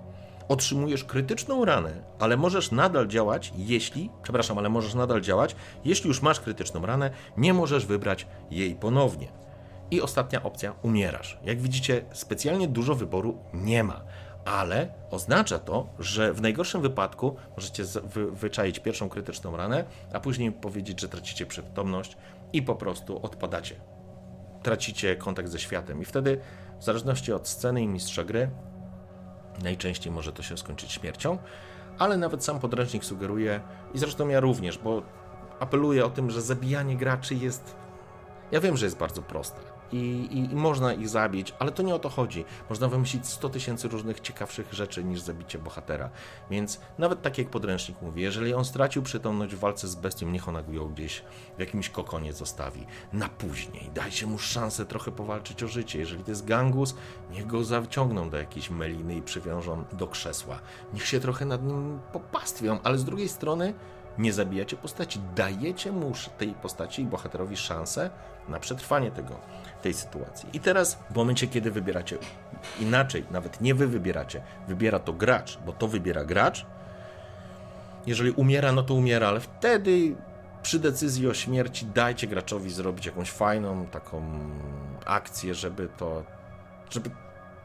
Otrzymujesz 0.47 1.03
krytyczną 1.03 1.65
ranę, 1.65 2.03
ale 2.19 2.37
możesz 2.37 2.71
nadal 2.71 3.07
działać, 3.07 3.53
jeśli, 3.57 4.09
przepraszam, 4.23 4.57
ale 4.57 4.69
możesz 4.69 4.93
nadal 4.93 5.21
działać, 5.21 5.55
jeśli 5.85 6.07
już 6.07 6.21
masz 6.21 6.39
krytyczną 6.39 6.85
ranę, 6.85 7.11
nie 7.37 7.53
możesz 7.53 7.85
wybrać 7.85 8.27
jej 8.51 8.75
ponownie. 8.75 9.44
I 9.95 10.01
ostatnia 10.01 10.43
opcja, 10.43 10.73
umierasz. 10.81 11.37
Jak 11.43 11.61
widzicie, 11.61 12.05
specjalnie 12.13 12.67
dużo 12.67 12.95
wyboru 12.95 13.37
nie 13.53 13.83
ma, 13.83 14.01
ale 14.45 14.93
oznacza 15.11 15.59
to, 15.59 15.87
że 15.99 16.33
w 16.33 16.41
najgorszym 16.41 16.81
wypadku 16.81 17.35
możecie 17.55 17.83
wy 18.03 18.31
wyczaić 18.31 18.79
pierwszą 18.79 19.09
krytyczną 19.09 19.57
ranę, 19.57 19.85
a 20.13 20.19
później 20.19 20.51
powiedzieć, 20.51 21.01
że 21.01 21.09
tracicie 21.09 21.45
przytomność 21.45 22.17
i 22.53 22.61
po 22.61 22.75
prostu 22.75 23.25
odpadacie. 23.25 23.75
Tracicie 24.63 25.15
kontakt 25.15 25.49
ze 25.49 25.59
światem 25.59 26.01
i 26.01 26.05
wtedy, 26.05 26.39
w 26.79 26.83
zależności 26.83 27.33
od 27.33 27.47
sceny 27.47 27.81
i 27.81 27.87
mistrza 27.87 28.23
gry, 28.23 28.49
najczęściej 29.63 30.13
może 30.13 30.33
to 30.33 30.43
się 30.43 30.57
skończyć 30.57 30.91
śmiercią, 30.91 31.37
ale 31.99 32.17
nawet 32.17 32.43
sam 32.43 32.59
podręcznik 32.59 33.05
sugeruje, 33.05 33.61
i 33.93 33.99
zresztą 33.99 34.27
ja 34.27 34.39
również, 34.39 34.77
bo 34.77 35.01
apeluję 35.59 36.05
o 36.05 36.09
tym, 36.09 36.31
że 36.31 36.41
zabijanie 36.41 36.97
graczy 36.97 37.35
jest. 37.35 37.75
Ja 38.51 38.59
wiem, 38.59 38.77
że 38.77 38.85
jest 38.85 38.97
bardzo 38.97 39.21
proste 39.21 39.74
i, 39.91 39.97
i, 40.31 40.53
i, 40.53 40.55
można 40.55 40.93
ich 40.93 41.09
zabić, 41.09 41.53
ale 41.59 41.71
to 41.71 41.83
nie 41.83 41.95
o 41.95 41.99
to 41.99 42.09
chodzi. 42.09 42.45
Można 42.69 42.87
wymyślić 42.87 43.27
100 43.27 43.49
tysięcy 43.49 43.87
różnych 43.87 44.19
ciekawszych 44.19 44.73
rzeczy 44.73 45.03
niż 45.03 45.21
zabicie 45.21 45.59
bohatera. 45.59 46.09
Więc 46.51 46.79
nawet 46.97 47.21
tak 47.21 47.37
jak 47.37 47.49
podręcznik 47.49 48.01
mówi, 48.01 48.21
jeżeli 48.21 48.53
on 48.53 48.65
stracił 48.65 49.03
przytomność 49.03 49.55
w 49.55 49.59
walce 49.59 49.87
z 49.87 49.95
bestią, 49.95 50.29
niech 50.29 50.49
ona 50.49 50.63
ją 50.69 50.93
gdzieś 50.93 51.23
w 51.57 51.59
jakimś 51.59 51.89
kokonie 51.89 52.33
zostawi. 52.33 52.85
Na 53.13 53.29
później. 53.29 53.89
Dajcie 53.93 54.27
mu 54.27 54.37
szansę 54.37 54.85
trochę 54.85 55.11
powalczyć 55.11 55.63
o 55.63 55.67
życie. 55.67 55.99
Jeżeli 55.99 56.23
to 56.23 56.31
jest 56.31 56.45
gangus, 56.45 56.95
niech 57.31 57.47
go 57.47 57.63
zaciągną 57.63 58.29
do 58.29 58.37
jakiejś 58.37 58.69
meliny 58.69 59.15
i 59.15 59.21
przywiążą 59.21 59.83
do 59.93 60.07
krzesła. 60.07 60.59
Niech 60.93 61.07
się 61.07 61.19
trochę 61.19 61.45
nad 61.45 61.63
nim 61.63 61.99
popastwią, 62.13 62.79
ale 62.83 62.97
z 62.97 63.03
drugiej 63.05 63.29
strony 63.29 63.73
nie 64.17 64.33
zabijacie 64.33 64.75
postaci, 64.77 65.19
dajecie 65.35 65.91
mu 65.91 66.11
tej 66.37 66.53
postaci 66.53 67.01
i 67.01 67.05
bohaterowi 67.05 67.57
szansę 67.57 68.09
na 68.49 68.59
przetrwanie 68.59 69.11
tego, 69.11 69.39
tej 69.81 69.93
sytuacji. 69.93 70.49
I 70.53 70.59
teraz 70.59 70.97
w 71.11 71.15
momencie, 71.15 71.47
kiedy 71.47 71.71
wybieracie 71.71 72.17
inaczej, 72.79 73.25
nawet 73.31 73.61
nie 73.61 73.75
wy 73.75 73.87
wybieracie, 73.87 74.41
wybiera 74.67 74.99
to 74.99 75.13
gracz, 75.13 75.59
bo 75.65 75.73
to 75.73 75.87
wybiera 75.87 76.25
gracz. 76.25 76.65
Jeżeli 78.05 78.31
umiera, 78.31 78.71
no 78.71 78.83
to 78.83 78.93
umiera, 78.93 79.27
ale 79.27 79.39
wtedy 79.39 80.15
przy 80.61 80.79
decyzji 80.79 81.27
o 81.27 81.33
śmierci 81.33 81.85
dajcie 81.85 82.27
graczowi 82.27 82.69
zrobić 82.69 83.05
jakąś 83.05 83.31
fajną 83.31 83.85
taką 83.85 84.23
akcję, 85.05 85.53
żeby 85.53 85.89
to, 85.97 86.23
żeby 86.89 87.09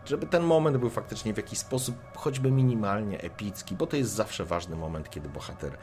żeby 0.04 0.26
ten 0.26 0.42
moment 0.42 0.76
był 0.76 0.90
faktycznie 0.90 1.34
w 1.34 1.36
jakiś 1.36 1.58
sposób, 1.58 1.96
choćby 2.14 2.50
minimalnie 2.50 3.20
epicki, 3.20 3.74
bo 3.74 3.86
to 3.86 3.96
jest 3.96 4.12
zawsze 4.12 4.44
ważny 4.44 4.76
moment, 4.76 5.10
kiedy 5.10 5.28
bohater 5.28 5.76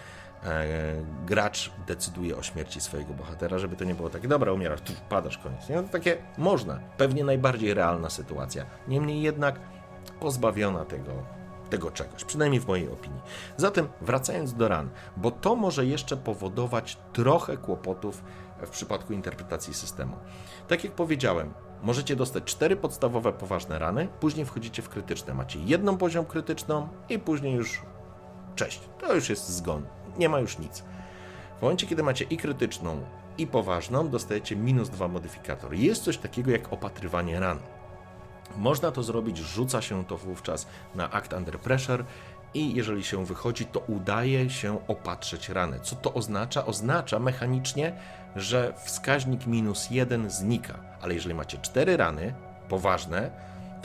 gracz 1.25 1.71
decyduje 1.87 2.37
o 2.37 2.43
śmierci 2.43 2.81
swojego 2.81 3.13
bohatera, 3.13 3.59
żeby 3.59 3.75
to 3.75 3.83
nie 3.83 3.95
było 3.95 4.09
takie, 4.09 4.27
dobra, 4.27 4.51
umierasz, 4.51 4.81
tu 4.81 4.93
padasz, 5.09 5.37
koniec. 5.37 5.69
Nie? 5.69 5.75
No 5.75 5.83
to 5.83 5.89
takie 5.89 6.17
można, 6.37 6.79
pewnie 6.97 7.23
najbardziej 7.23 7.73
realna 7.73 8.09
sytuacja. 8.09 8.65
Niemniej 8.87 9.21
jednak 9.21 9.59
pozbawiona 10.19 10.85
tego, 10.85 11.11
tego 11.69 11.91
czegoś, 11.91 12.23
przynajmniej 12.23 12.61
w 12.61 12.67
mojej 12.67 12.89
opinii. 12.89 13.21
Zatem 13.57 13.87
wracając 14.01 14.53
do 14.53 14.67
ran, 14.67 14.89
bo 15.17 15.31
to 15.31 15.55
może 15.55 15.85
jeszcze 15.85 16.17
powodować 16.17 16.97
trochę 17.13 17.57
kłopotów 17.57 18.23
w 18.65 18.69
przypadku 18.69 19.13
interpretacji 19.13 19.73
systemu. 19.73 20.15
Tak 20.67 20.83
jak 20.83 20.93
powiedziałem, 20.93 21.53
możecie 21.83 22.15
dostać 22.15 22.43
cztery 22.43 22.75
podstawowe 22.75 23.33
poważne 23.33 23.79
rany, 23.79 24.07
później 24.19 24.45
wchodzicie 24.45 24.81
w 24.81 24.89
krytyczne. 24.89 25.33
Macie 25.33 25.59
jedną 25.59 25.97
poziom 25.97 26.25
krytyczną 26.25 26.87
i 27.09 27.19
później 27.19 27.53
już 27.53 27.81
cześć. 28.55 28.81
To 28.99 29.15
już 29.15 29.29
jest 29.29 29.49
zgon 29.49 29.85
nie 30.17 30.29
ma 30.29 30.39
już 30.39 30.59
nic. 30.59 30.83
W 31.59 31.61
momencie, 31.61 31.87
kiedy 31.87 32.03
macie 32.03 32.25
i 32.25 32.37
krytyczną, 32.37 33.01
i 33.37 33.47
poważną, 33.47 34.09
dostajecie 34.09 34.55
minus 34.55 34.89
dwa 34.89 35.07
modyfikator. 35.07 35.73
Jest 35.73 36.03
coś 36.03 36.17
takiego 36.17 36.51
jak 36.51 36.73
opatrywanie 36.73 37.39
ran. 37.39 37.59
Można 38.57 38.91
to 38.91 39.03
zrobić, 39.03 39.37
rzuca 39.37 39.81
się 39.81 40.05
to 40.05 40.17
wówczas 40.17 40.67
na 40.95 41.11
Act 41.11 41.33
Under 41.33 41.59
Pressure 41.59 42.05
i 42.53 42.75
jeżeli 42.75 43.03
się 43.03 43.25
wychodzi, 43.25 43.65
to 43.65 43.79
udaje 43.79 44.49
się 44.49 44.87
opatrzeć 44.87 45.49
ranę. 45.49 45.79
Co 45.79 45.95
to 45.95 46.13
oznacza? 46.13 46.65
Oznacza 46.65 47.19
mechanicznie, 47.19 47.93
że 48.35 48.73
wskaźnik 48.85 49.47
minus 49.47 49.91
jeden 49.91 50.29
znika, 50.29 50.79
ale 51.01 51.13
jeżeli 51.13 51.35
macie 51.35 51.57
cztery 51.57 51.97
rany 51.97 52.33
poważne, 52.69 53.31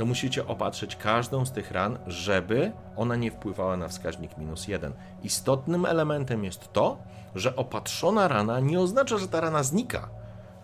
to 0.03 0.07
musicie 0.07 0.47
opatrzyć 0.47 0.97
każdą 0.97 1.47
z 1.47 1.53
tych 1.53 1.71
ran, 1.71 1.99
żeby 2.07 2.73
ona 2.97 3.17
nie 3.17 3.31
wpływała 3.31 3.77
na 3.77 3.89
wskaźnik 3.89 4.39
minus 4.39 4.69
jeden. 4.69 4.93
Istotnym 5.23 5.87
elementem 5.87 6.45
jest 6.45 6.73
to, 6.73 6.99
że 7.35 7.57
opatrzona 7.57 8.29
rana 8.29 8.61
nie 8.61 8.81
oznacza, 8.81 9.19
że 9.19 9.29
ta 9.29 9.41
rana 9.41 9.63
znika. 9.63 10.09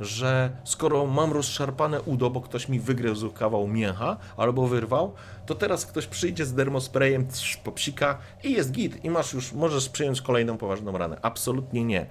Że 0.01 0.51
skoro 0.65 1.07
mam 1.07 1.33
rozszarpane 1.33 2.03
udo, 2.03 2.31
bo 2.31 2.41
ktoś 2.41 2.69
mi 2.69 2.81
wygryzł 2.81 3.31
kawał 3.31 3.69
mięcha 3.69 4.17
albo 4.37 4.67
wyrwał, 4.67 5.13
to 5.47 5.55
teraz 5.55 5.87
ktoś 5.87 6.07
przyjdzie 6.07 6.47
z 6.47 6.55
dermosprayem, 6.55 7.27
trz, 7.27 7.57
popsika 7.57 8.19
i 8.45 8.53
jest 8.53 8.73
git 8.73 9.05
i 9.05 9.11
masz 9.11 9.33
już, 9.33 9.53
możesz 9.53 9.89
przyjąć 9.89 10.23
kolejną 10.23 10.59
poważną 10.59 10.99
ranę. 10.99 11.19
Absolutnie 11.23 11.85
nie. 11.85 12.07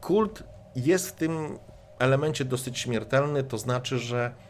Kult 0.00 0.42
jest 0.76 1.08
w 1.08 1.12
tym 1.12 1.58
elemencie 1.98 2.44
dosyć 2.44 2.78
śmiertelny, 2.78 3.44
to 3.44 3.58
znaczy, 3.58 3.98
że 3.98 4.45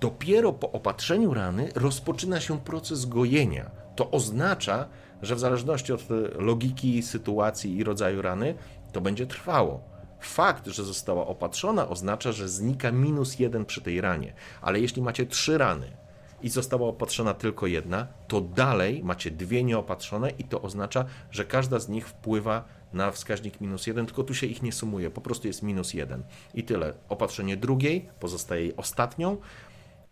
dopiero 0.00 0.52
po 0.52 0.72
opatrzeniu 0.72 1.34
rany 1.34 1.68
rozpoczyna 1.74 2.40
się 2.40 2.60
proces 2.60 3.04
gojenia. 3.04 3.70
To 3.96 4.10
oznacza, 4.10 4.88
że 5.22 5.34
w 5.34 5.38
zależności 5.38 5.92
od 5.92 6.00
logiki 6.38 7.02
sytuacji 7.02 7.76
i 7.76 7.84
rodzaju 7.84 8.22
rany, 8.22 8.54
to 8.92 9.00
będzie 9.00 9.26
trwało. 9.26 9.90
Fakt, 10.20 10.66
że 10.66 10.84
została 10.84 11.26
opatrzona, 11.26 11.88
oznacza, 11.88 12.32
że 12.32 12.48
znika 12.48 12.92
minus 12.92 13.38
jeden 13.38 13.64
przy 13.64 13.80
tej 13.80 14.00
ranie. 14.00 14.32
Ale 14.62 14.80
jeśli 14.80 15.02
macie 15.02 15.26
trzy 15.26 15.58
rany 15.58 15.96
i 16.42 16.48
została 16.48 16.88
opatrzona 16.88 17.34
tylko 17.34 17.66
jedna, 17.66 18.06
to 18.28 18.40
dalej 18.40 19.04
macie 19.04 19.30
dwie 19.30 19.64
nieopatrzone 19.64 20.30
i 20.30 20.44
to 20.44 20.62
oznacza, 20.62 21.04
że 21.30 21.44
każda 21.44 21.78
z 21.78 21.88
nich 21.88 22.08
wpływa 22.08 22.64
na 22.92 23.10
wskaźnik 23.10 23.60
minus 23.60 23.86
jeden, 23.86 24.06
tylko 24.06 24.22
tu 24.22 24.34
się 24.34 24.46
ich 24.46 24.62
nie 24.62 24.72
sumuje, 24.72 25.10
po 25.10 25.20
prostu 25.20 25.46
jest 25.46 25.62
minus 25.62 25.94
jeden. 25.94 26.22
I 26.54 26.64
tyle. 26.64 26.94
Opatrzenie 27.08 27.56
drugiej 27.56 28.08
pozostaje 28.20 28.76
ostatnią, 28.76 29.36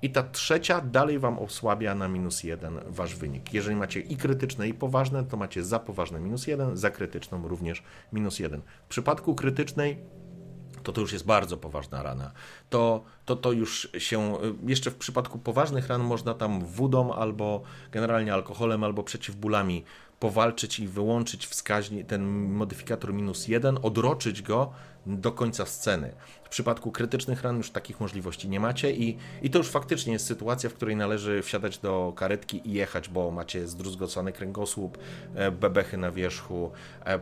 i 0.02 0.10
ta 0.10 0.22
trzecia 0.22 0.80
dalej 0.80 1.18
Wam 1.18 1.38
osłabia 1.38 1.94
na 1.94 2.08
minus 2.08 2.44
jeden 2.44 2.80
Wasz 2.86 3.14
wynik. 3.14 3.54
Jeżeli 3.54 3.76
macie 3.76 4.00
i 4.00 4.16
krytyczne, 4.16 4.68
i 4.68 4.74
poważne, 4.74 5.24
to 5.24 5.36
macie 5.36 5.64
za 5.64 5.78
poważne 5.78 6.20
minus 6.20 6.46
jeden, 6.46 6.76
za 6.76 6.90
krytyczną 6.90 7.48
również 7.48 7.82
minus 8.12 8.38
jeden. 8.38 8.62
W 8.84 8.88
przypadku 8.88 9.34
krytycznej 9.34 9.98
to 10.82 10.92
to 10.92 11.00
już 11.00 11.12
jest 11.12 11.26
bardzo 11.26 11.56
poważna 11.56 12.02
rana. 12.02 12.32
To, 12.70 13.04
to, 13.24 13.36
to 13.36 13.52
już 13.52 13.88
się, 13.98 14.38
jeszcze 14.66 14.90
w 14.90 14.96
przypadku 14.96 15.38
poważnych 15.38 15.88
ran 15.88 16.02
można 16.02 16.34
tam 16.34 16.64
wodą 16.64 17.12
albo 17.12 17.62
generalnie 17.92 18.34
alkoholem, 18.34 18.84
albo 18.84 19.02
przeciwbólami 19.02 19.84
powalczyć 20.20 20.80
i 20.80 20.88
wyłączyć 20.88 21.46
wskaźnik, 21.46 22.06
ten 22.06 22.24
modyfikator 22.52 23.14
minus 23.14 23.48
jeden, 23.48 23.78
odroczyć 23.82 24.42
go 24.42 24.72
do 25.08 25.32
końca 25.32 25.66
sceny. 25.66 26.12
W 26.44 26.48
przypadku 26.48 26.92
krytycznych 26.92 27.42
ran 27.42 27.56
już 27.56 27.70
takich 27.70 28.00
możliwości 28.00 28.48
nie 28.48 28.60
macie 28.60 28.92
i, 28.92 29.18
i 29.42 29.50
to 29.50 29.58
już 29.58 29.68
faktycznie 29.68 30.12
jest 30.12 30.26
sytuacja, 30.26 30.70
w 30.70 30.74
której 30.74 30.96
należy 30.96 31.42
wsiadać 31.42 31.78
do 31.78 32.12
karetki 32.16 32.68
i 32.68 32.72
jechać, 32.72 33.08
bo 33.08 33.30
macie 33.30 33.68
zdruzgocony 33.68 34.32
kręgosłup, 34.32 34.98
e, 35.34 35.50
bebechy 35.50 35.96
na 35.96 36.10
wierzchu, 36.10 36.70
e, 37.06 37.20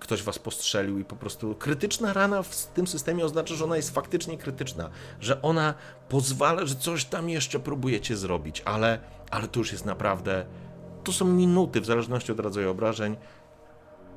ktoś 0.00 0.22
was 0.22 0.38
postrzelił 0.38 0.98
i 0.98 1.04
po 1.04 1.16
prostu 1.16 1.54
krytyczna 1.54 2.12
rana 2.12 2.42
w 2.42 2.66
tym 2.66 2.86
systemie 2.86 3.24
oznacza, 3.24 3.54
że 3.54 3.64
ona 3.64 3.76
jest 3.76 3.94
faktycznie 3.94 4.38
krytyczna, 4.38 4.90
że 5.20 5.42
ona 5.42 5.74
pozwala, 6.08 6.66
że 6.66 6.74
coś 6.74 7.04
tam 7.04 7.30
jeszcze 7.30 7.60
próbujecie 7.60 8.16
zrobić, 8.16 8.62
ale, 8.64 8.98
ale 9.30 9.48
to 9.48 9.58
już 9.60 9.72
jest 9.72 9.84
naprawdę, 9.84 10.46
to 11.04 11.12
są 11.12 11.24
minuty 11.24 11.80
w 11.80 11.86
zależności 11.86 12.32
od 12.32 12.40
rodzaju 12.40 12.70
obrażeń, 12.70 13.16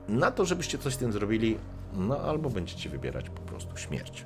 na 0.10 0.32
to, 0.32 0.46
żebyście 0.46 0.78
coś 0.78 0.94
z 0.94 0.98
tym 0.98 1.12
zrobili, 1.12 1.58
no 1.94 2.18
albo 2.18 2.50
będziecie 2.50 2.90
wybierać 2.90 3.30
po 3.30 3.42
prostu 3.42 3.78
śmierć. 3.78 4.26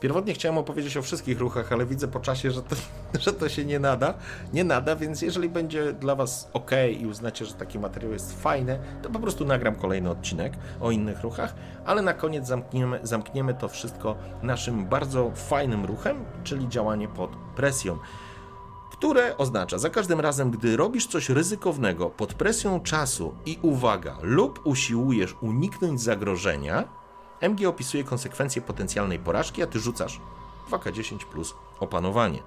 Pierwotnie 0.00 0.34
chciałem 0.34 0.58
opowiedzieć 0.58 0.96
o 0.96 1.02
wszystkich 1.02 1.38
ruchach, 1.38 1.72
ale 1.72 1.86
widzę 1.86 2.08
po 2.08 2.20
czasie, 2.20 2.50
że 2.50 2.62
to, 2.62 2.76
że 3.24 3.32
to 3.32 3.48
się 3.48 3.64
nie 3.64 3.78
nada. 3.78 4.14
Nie 4.52 4.64
nada, 4.64 4.96
więc 4.96 5.22
jeżeli 5.22 5.48
będzie 5.48 5.92
dla 5.92 6.14
Was 6.14 6.50
ok 6.52 6.70
i 7.00 7.06
uznacie, 7.06 7.44
że 7.44 7.54
taki 7.54 7.78
materiał 7.78 8.12
jest 8.12 8.42
fajny, 8.42 8.78
to 9.02 9.10
po 9.10 9.18
prostu 9.18 9.44
nagram 9.44 9.74
kolejny 9.74 10.10
odcinek 10.10 10.52
o 10.80 10.90
innych 10.90 11.20
ruchach, 11.22 11.54
ale 11.84 12.02
na 12.02 12.14
koniec 12.14 12.46
zamkniemy, 12.46 13.00
zamkniemy 13.02 13.54
to 13.54 13.68
wszystko 13.68 14.16
naszym 14.42 14.86
bardzo 14.86 15.30
fajnym 15.34 15.84
ruchem, 15.84 16.24
czyli 16.44 16.68
działanie 16.68 17.08
pod 17.08 17.30
presją 17.56 17.98
które 18.90 19.36
oznacza 19.36 19.78
za 19.78 19.90
każdym 19.90 20.20
razem, 20.20 20.50
gdy 20.50 20.76
robisz 20.76 21.06
coś 21.06 21.28
ryzykownego 21.28 22.10
pod 22.10 22.34
presją 22.34 22.80
czasu 22.80 23.34
i 23.46 23.58
uwaga, 23.62 24.18
lub 24.22 24.60
usiłujesz 24.64 25.36
uniknąć 25.40 26.00
zagrożenia, 26.00 26.88
MG 27.40 27.68
opisuje 27.68 28.04
konsekwencje 28.04 28.62
potencjalnej 28.62 29.18
porażki, 29.18 29.62
a 29.62 29.66
ty 29.66 29.80
rzucasz 29.80 30.20
2K10 30.70 31.18
plus 31.18 31.54
opanowanie. 31.80 32.42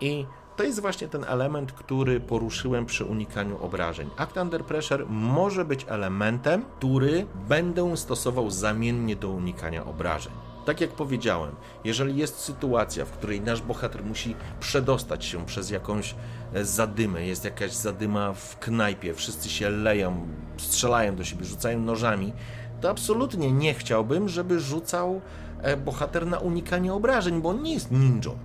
I 0.00 0.26
to 0.56 0.62
jest 0.62 0.80
właśnie 0.80 1.08
ten 1.08 1.24
element, 1.24 1.72
który 1.72 2.20
poruszyłem 2.20 2.86
przy 2.86 3.04
unikaniu 3.04 3.64
obrażeń. 3.64 4.10
Act 4.16 4.36
Under 4.36 4.64
Pressure 4.64 5.06
może 5.08 5.64
być 5.64 5.86
elementem, 5.88 6.64
który 6.78 7.26
będę 7.48 7.96
stosował 7.96 8.50
zamiennie 8.50 9.16
do 9.16 9.28
unikania 9.28 9.84
obrażeń. 9.84 10.32
Tak 10.64 10.80
jak 10.80 10.90
powiedziałem, 10.90 11.54
jeżeli 11.84 12.16
jest 12.16 12.38
sytuacja, 12.38 13.04
w 13.04 13.10
której 13.10 13.40
nasz 13.40 13.62
bohater 13.62 14.04
musi 14.04 14.36
przedostać 14.60 15.24
się 15.24 15.46
przez 15.46 15.70
jakąś 15.70 16.14
e, 16.54 16.64
zadymę, 16.64 17.26
jest 17.26 17.44
jakaś 17.44 17.72
zadyma 17.72 18.32
w 18.32 18.58
knajpie, 18.58 19.14
wszyscy 19.14 19.48
się 19.48 19.70
leją, 19.70 20.26
strzelają 20.56 21.16
do 21.16 21.24
siebie, 21.24 21.44
rzucają 21.44 21.80
nożami, 21.80 22.32
to 22.80 22.90
absolutnie 22.90 23.52
nie 23.52 23.74
chciałbym, 23.74 24.28
żeby 24.28 24.60
rzucał 24.60 25.20
e, 25.62 25.76
bohater 25.76 26.26
na 26.26 26.38
unikanie 26.38 26.92
obrażeń, 26.94 27.42
bo 27.42 27.48
on 27.48 27.62
nie 27.62 27.74
jest 27.74 27.90
ninją. 27.90 28.38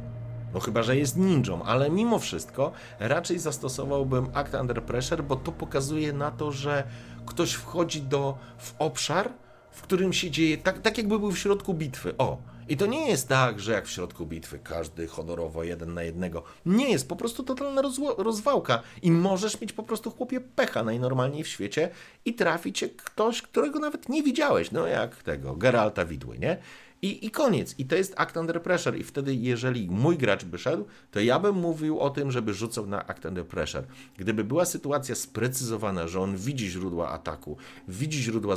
No 0.53 0.59
chyba, 0.59 0.83
że 0.83 0.97
jest 0.97 1.17
ninją, 1.17 1.63
ale 1.63 1.89
mimo 1.89 2.19
wszystko 2.19 2.71
raczej 2.99 3.39
zastosowałbym 3.39 4.27
Act 4.33 4.53
Under 4.53 4.83
Pressure, 4.83 5.23
bo 5.23 5.35
to 5.35 5.51
pokazuje 5.51 6.13
na 6.13 6.31
to, 6.31 6.51
że 6.51 6.83
ktoś 7.25 7.53
wchodzi 7.53 8.01
do, 8.01 8.37
w 8.57 8.75
obszar, 8.79 9.29
w 9.71 9.81
którym 9.81 10.13
się 10.13 10.31
dzieje, 10.31 10.57
tak, 10.57 10.81
tak 10.81 10.97
jakby 10.97 11.19
był 11.19 11.31
w 11.31 11.37
środku 11.37 11.73
bitwy. 11.73 12.17
O, 12.17 12.37
i 12.69 12.77
to 12.77 12.85
nie 12.85 13.09
jest 13.09 13.27
tak, 13.27 13.59
że 13.59 13.71
jak 13.71 13.85
w 13.85 13.91
środku 13.91 14.25
bitwy 14.25 14.59
każdy 14.59 15.07
honorowo 15.07 15.63
jeden 15.63 15.93
na 15.93 16.03
jednego. 16.03 16.43
Nie 16.65 16.89
jest 16.89 17.09
po 17.09 17.15
prostu 17.15 17.43
totalna 17.43 17.81
rozwałka 18.17 18.81
i 19.01 19.11
możesz 19.11 19.61
mieć 19.61 19.73
po 19.73 19.83
prostu 19.83 20.11
chłopie 20.11 20.41
pecha 20.41 20.83
najnormalniej 20.83 21.43
w 21.43 21.47
świecie 21.47 21.89
i 22.25 22.33
trafi 22.33 22.73
cię 22.73 22.89
ktoś, 22.89 23.41
którego 23.41 23.79
nawet 23.79 24.09
nie 24.09 24.23
widziałeś. 24.23 24.71
No 24.71 24.87
jak 24.87 25.23
tego, 25.23 25.55
Geralta 25.55 26.05
Widły, 26.05 26.39
nie? 26.39 26.57
I, 27.01 27.25
I 27.25 27.31
koniec. 27.31 27.75
I 27.77 27.85
to 27.85 27.95
jest 27.95 28.13
act 28.17 28.37
under 28.37 28.63
pressure. 28.63 28.97
I 28.97 29.03
wtedy, 29.03 29.35
jeżeli 29.35 29.89
mój 29.89 30.17
gracz 30.17 30.45
by 30.45 30.57
szedł, 30.57 30.85
to 31.11 31.19
ja 31.19 31.39
bym 31.39 31.55
mówił 31.55 31.99
o 31.99 32.09
tym, 32.09 32.31
żeby 32.31 32.53
rzucał 32.53 32.87
na 32.87 33.07
act 33.07 33.25
under 33.25 33.47
pressure. 33.47 33.83
Gdyby 34.17 34.43
była 34.43 34.65
sytuacja 34.65 35.15
sprecyzowana, 35.15 36.07
że 36.07 36.21
on 36.21 36.37
widzi 36.37 36.69
źródła 36.69 37.09
ataku, 37.09 37.57
widzi 37.87 38.23
źródła 38.23 38.55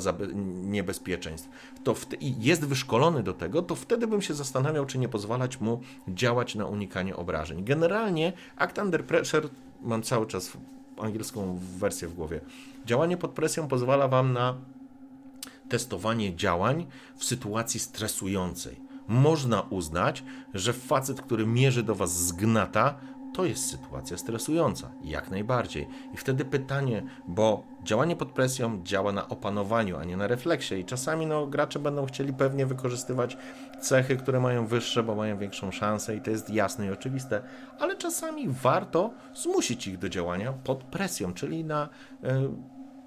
niebezpieczeństw, 0.64 1.49
to 1.84 1.95
i 2.20 2.34
jest 2.45 2.64
wyszkolony 2.64 3.22
do 3.22 3.32
tego, 3.32 3.62
to 3.62 3.74
wtedy 3.74 4.07
bym 4.07 4.22
się 4.22 4.34
zastanawiał, 4.34 4.86
czy 4.86 4.99
nie 4.99 5.09
pozwalać 5.09 5.61
mu 5.61 5.80
działać 6.09 6.55
na 6.55 6.66
unikanie 6.66 7.16
obrażeń. 7.16 7.64
Generalnie 7.64 8.32
act 8.57 8.78
under 8.78 9.05
pressure 9.05 9.49
mam 9.82 10.03
cały 10.03 10.26
czas 10.26 10.53
angielską 10.99 11.59
wersję 11.78 12.09
w 12.09 12.14
głowie. 12.14 12.40
Działanie 12.86 13.16
pod 13.16 13.30
presją 13.30 13.68
pozwala 13.68 14.09
wam 14.09 14.32
na 14.32 14.55
testowanie 15.72 16.36
działań 16.36 16.86
w 17.16 17.24
sytuacji 17.24 17.80
stresującej. 17.80 18.80
Można 19.08 19.60
uznać, 19.60 20.24
że 20.54 20.72
facet, 20.72 21.22
który 21.22 21.46
mierzy 21.46 21.82
do 21.82 21.94
Was 21.94 22.26
zgnata, 22.26 22.94
to 23.34 23.44
jest 23.44 23.70
sytuacja 23.70 24.18
stresująca, 24.18 24.90
jak 25.04 25.30
najbardziej. 25.30 25.88
I 26.14 26.16
wtedy 26.16 26.44
pytanie, 26.44 27.02
bo 27.28 27.64
działanie 27.84 28.16
pod 28.16 28.28
presją 28.28 28.82
działa 28.84 29.12
na 29.12 29.28
opanowaniu, 29.28 29.96
a 29.96 30.04
nie 30.04 30.16
na 30.16 30.26
refleksie, 30.26 30.74
i 30.74 30.84
czasami 30.84 31.26
no, 31.26 31.46
gracze 31.46 31.78
będą 31.78 32.06
chcieli 32.06 32.32
pewnie 32.32 32.66
wykorzystywać 32.66 33.36
cechy, 33.80 34.16
które 34.16 34.40
mają 34.40 34.66
wyższe, 34.66 35.02
bo 35.02 35.14
mają 35.14 35.38
większą 35.38 35.70
szansę, 35.70 36.16
i 36.16 36.20
to 36.20 36.30
jest 36.30 36.50
jasne 36.50 36.86
i 36.86 36.90
oczywiste, 36.90 37.42
ale 37.78 37.96
czasami 37.96 38.48
warto 38.48 39.10
zmusić 39.34 39.86
ich 39.86 39.98
do 39.98 40.08
działania 40.08 40.52
pod 40.52 40.84
presją, 40.84 41.34
czyli 41.34 41.64
na 41.64 41.88
yy, 42.22 42.28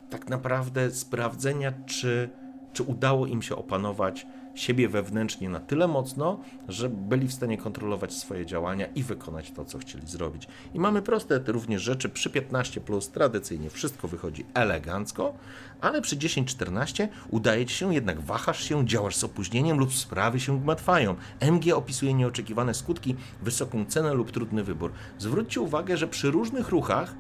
tak 0.10 0.30
naprawdę 0.30 0.92
sprawdzenia, 0.92 1.74
czy 1.86 2.30
czy 2.76 2.84
udało 2.84 3.26
im 3.26 3.42
się 3.42 3.56
opanować 3.56 4.28
siebie 4.56 4.90
wewnętrznie 4.90 5.50
na 5.50 5.60
tyle 5.60 5.88
mocno, 5.88 6.40
że 6.68 6.90
byli 6.90 7.28
w 7.28 7.34
stanie 7.34 7.58
kontrolować 7.58 8.14
swoje 8.14 8.46
działania 8.46 8.86
i 8.86 9.04
wykonać 9.04 9.52
to, 9.52 9.66
co 9.66 9.78
chcieli 9.78 10.08
zrobić. 10.08 10.48
I 10.74 10.80
mamy 10.80 11.02
proste 11.02 11.40
również 11.48 11.82
rzeczy 11.82 12.10
przy 12.10 12.30
15 12.30 12.82
plus 12.82 13.10
tradycyjnie 13.10 13.70
wszystko 13.70 14.08
wychodzi 14.08 14.46
elegancko, 14.54 15.34
ale 15.82 16.02
przy 16.02 16.18
10-14 16.18 17.08
udaje 17.30 17.66
ci 17.66 17.76
się, 17.76 17.94
jednak 17.94 18.22
wahasz 18.22 18.64
się, 18.64 18.88
działasz 18.88 19.16
z 19.16 19.24
opóźnieniem 19.24 19.80
lub 19.80 19.94
sprawy 19.94 20.40
się 20.40 20.62
gmatwają. 20.62 21.16
MG 21.40 21.76
opisuje 21.76 22.14
nieoczekiwane 22.14 22.74
skutki, 22.74 23.16
wysoką 23.42 23.86
cenę 23.86 24.14
lub 24.14 24.32
trudny 24.32 24.64
wybór. 24.64 24.92
Zwróćcie 25.18 25.62
uwagę, 25.62 25.98
że 25.98 26.08
przy 26.08 26.32
różnych 26.32 26.70
ruchach 26.70 27.16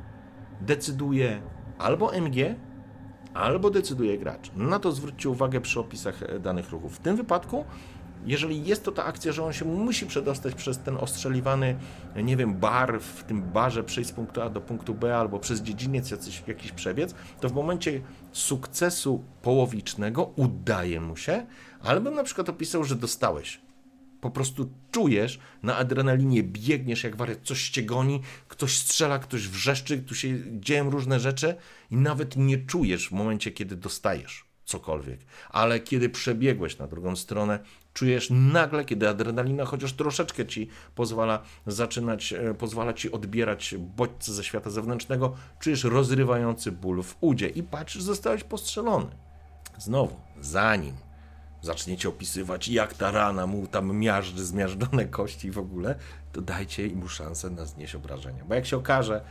decyduje 0.61 1.41
albo 1.77 2.13
MG, 2.13 2.55
albo 3.35 3.69
decyduje 3.69 4.17
gracz. 4.17 4.51
Na 4.55 4.79
to 4.79 4.91
zwróćcie 4.91 5.29
uwagę 5.29 5.61
przy 5.61 5.79
opisach 5.79 6.23
e, 6.23 6.39
danych 6.39 6.69
ruchów. 6.69 6.95
W 6.95 6.99
tym 6.99 7.15
wypadku 7.15 7.65
jeżeli 8.25 8.65
jest 8.65 8.83
to 8.83 8.91
ta 8.91 9.05
akcja, 9.05 9.31
że 9.31 9.43
on 9.43 9.53
się 9.53 9.65
musi 9.65 10.05
przedostać 10.05 10.55
przez 10.55 10.77
ten 10.77 10.97
ostrzeliwany, 10.97 11.75
nie 12.23 12.37
wiem, 12.37 12.55
bar, 12.55 13.01
w 13.01 13.23
tym 13.23 13.41
barze 13.41 13.83
przejść 13.83 14.09
z 14.09 14.13
punktu 14.13 14.41
A 14.41 14.49
do 14.49 14.61
punktu 14.61 14.93
B 14.93 15.17
albo 15.17 15.39
przez 15.39 15.61
dziedziniec 15.61 16.11
jakiś, 16.11 16.43
jakiś 16.47 16.71
przebiec, 16.71 17.15
to 17.39 17.49
w 17.49 17.53
momencie 17.53 18.01
sukcesu 18.31 19.23
połowicznego 19.41 20.31
udaje 20.35 21.01
mu 21.01 21.17
się, 21.17 21.45
ale 21.83 22.01
bym 22.01 22.15
na 22.15 22.23
przykład 22.23 22.49
opisał, 22.49 22.83
że 22.83 22.95
dostałeś 22.95 23.64
po 24.25 24.31
prostu 24.31 24.69
czujesz 24.91 25.39
na 25.63 25.75
adrenalinie, 25.77 26.43
biegniesz 26.43 27.03
jak 27.03 27.15
wariat, 27.15 27.39
coś 27.43 27.69
cię 27.69 27.83
goni, 27.83 28.21
ktoś 28.47 28.77
strzela, 28.77 29.19
ktoś 29.19 29.47
wrzeszczy, 29.47 29.97
tu 29.97 30.15
się 30.15 30.59
dzieją 30.59 30.89
różne 30.89 31.19
rzeczy 31.19 31.55
i 31.91 31.97
nawet 31.97 32.37
nie 32.37 32.57
czujesz 32.57 33.09
w 33.09 33.11
momencie, 33.11 33.51
kiedy 33.51 33.75
dostajesz 33.75 34.45
cokolwiek. 34.65 35.19
Ale 35.49 35.79
kiedy 35.79 36.09
przebiegłeś 36.09 36.77
na 36.77 36.87
drugą 36.87 37.15
stronę, 37.15 37.59
czujesz 37.93 38.27
nagle, 38.29 38.85
kiedy 38.85 39.09
adrenalina 39.09 39.65
chociaż 39.65 39.93
troszeczkę 39.93 40.45
ci 40.45 40.69
pozwala 40.95 41.41
zaczynać, 41.67 42.33
e, 42.33 42.53
pozwala 42.53 42.93
ci 42.93 43.11
odbierać 43.11 43.75
bodźce 43.79 44.33
ze 44.33 44.43
świata 44.43 44.69
zewnętrznego, 44.69 45.35
czujesz 45.59 45.83
rozrywający 45.83 46.71
ból 46.71 47.03
w 47.03 47.17
udzie 47.21 47.47
i 47.47 47.63
patrzysz, 47.63 48.03
zostałeś 48.03 48.43
postrzelony. 48.43 49.07
Znowu, 49.77 50.19
zanim 50.39 50.95
zaczniecie 51.65 52.09
opisywać, 52.09 52.67
jak 52.67 52.93
ta 52.93 53.11
rana 53.11 53.47
mu 53.47 53.67
tam 53.67 53.97
miażdży, 53.97 54.45
zmiażdżone 54.45 55.05
kości 55.19 55.51
w 55.51 55.57
ogóle, 55.57 55.95
to 56.31 56.41
dajcie 56.41 56.87
mu 56.87 57.07
szansę 57.07 57.49
na 57.49 57.65
znieść 57.65 57.95
obrażenia. 57.95 58.45
Bo 58.45 58.55
jak 58.55 58.65
się 58.65 58.77
okaże, 58.77 59.21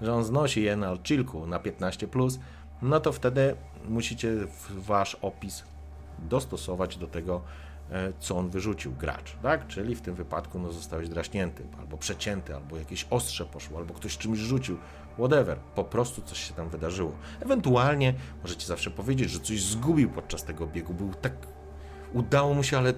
że 0.00 0.14
on 0.14 0.24
znosi 0.24 0.62
je 0.62 0.76
na 0.76 0.96
chillku 1.04 1.46
na 1.46 1.58
15+, 1.58 2.06
plus, 2.06 2.38
no 2.82 3.00
to 3.00 3.12
wtedy 3.12 3.56
musicie 3.88 4.30
wasz 4.70 5.14
opis 5.14 5.64
dostosować 6.18 6.96
do 6.96 7.06
tego, 7.06 7.42
e, 7.90 8.12
co 8.18 8.36
on 8.36 8.50
wyrzucił, 8.50 8.92
gracz, 8.92 9.36
tak? 9.42 9.66
Czyli 9.66 9.94
w 9.94 10.00
tym 10.00 10.14
wypadku 10.14 10.58
no, 10.58 10.72
zostałeś 10.72 11.08
draśnięty, 11.08 11.66
albo 11.78 11.98
przecięty, 11.98 12.54
albo 12.54 12.76
jakieś 12.76 13.06
ostrze 13.10 13.44
poszło, 13.46 13.78
albo 13.78 13.94
ktoś 13.94 14.18
czymś 14.18 14.38
rzucił, 14.38 14.78
whatever, 15.18 15.58
po 15.58 15.84
prostu 15.84 16.22
coś 16.22 16.38
się 16.38 16.54
tam 16.54 16.68
wydarzyło. 16.68 17.12
Ewentualnie 17.40 18.14
możecie 18.42 18.66
zawsze 18.66 18.90
powiedzieć, 18.90 19.30
że 19.30 19.40
coś 19.40 19.62
zgubił 19.62 20.10
podczas 20.10 20.44
tego 20.44 20.66
biegu, 20.66 20.94
był 20.94 21.14
tak 21.14 21.32
udało 22.14 22.54
mu 22.54 22.62
się, 22.62 22.78
ale 22.78 22.94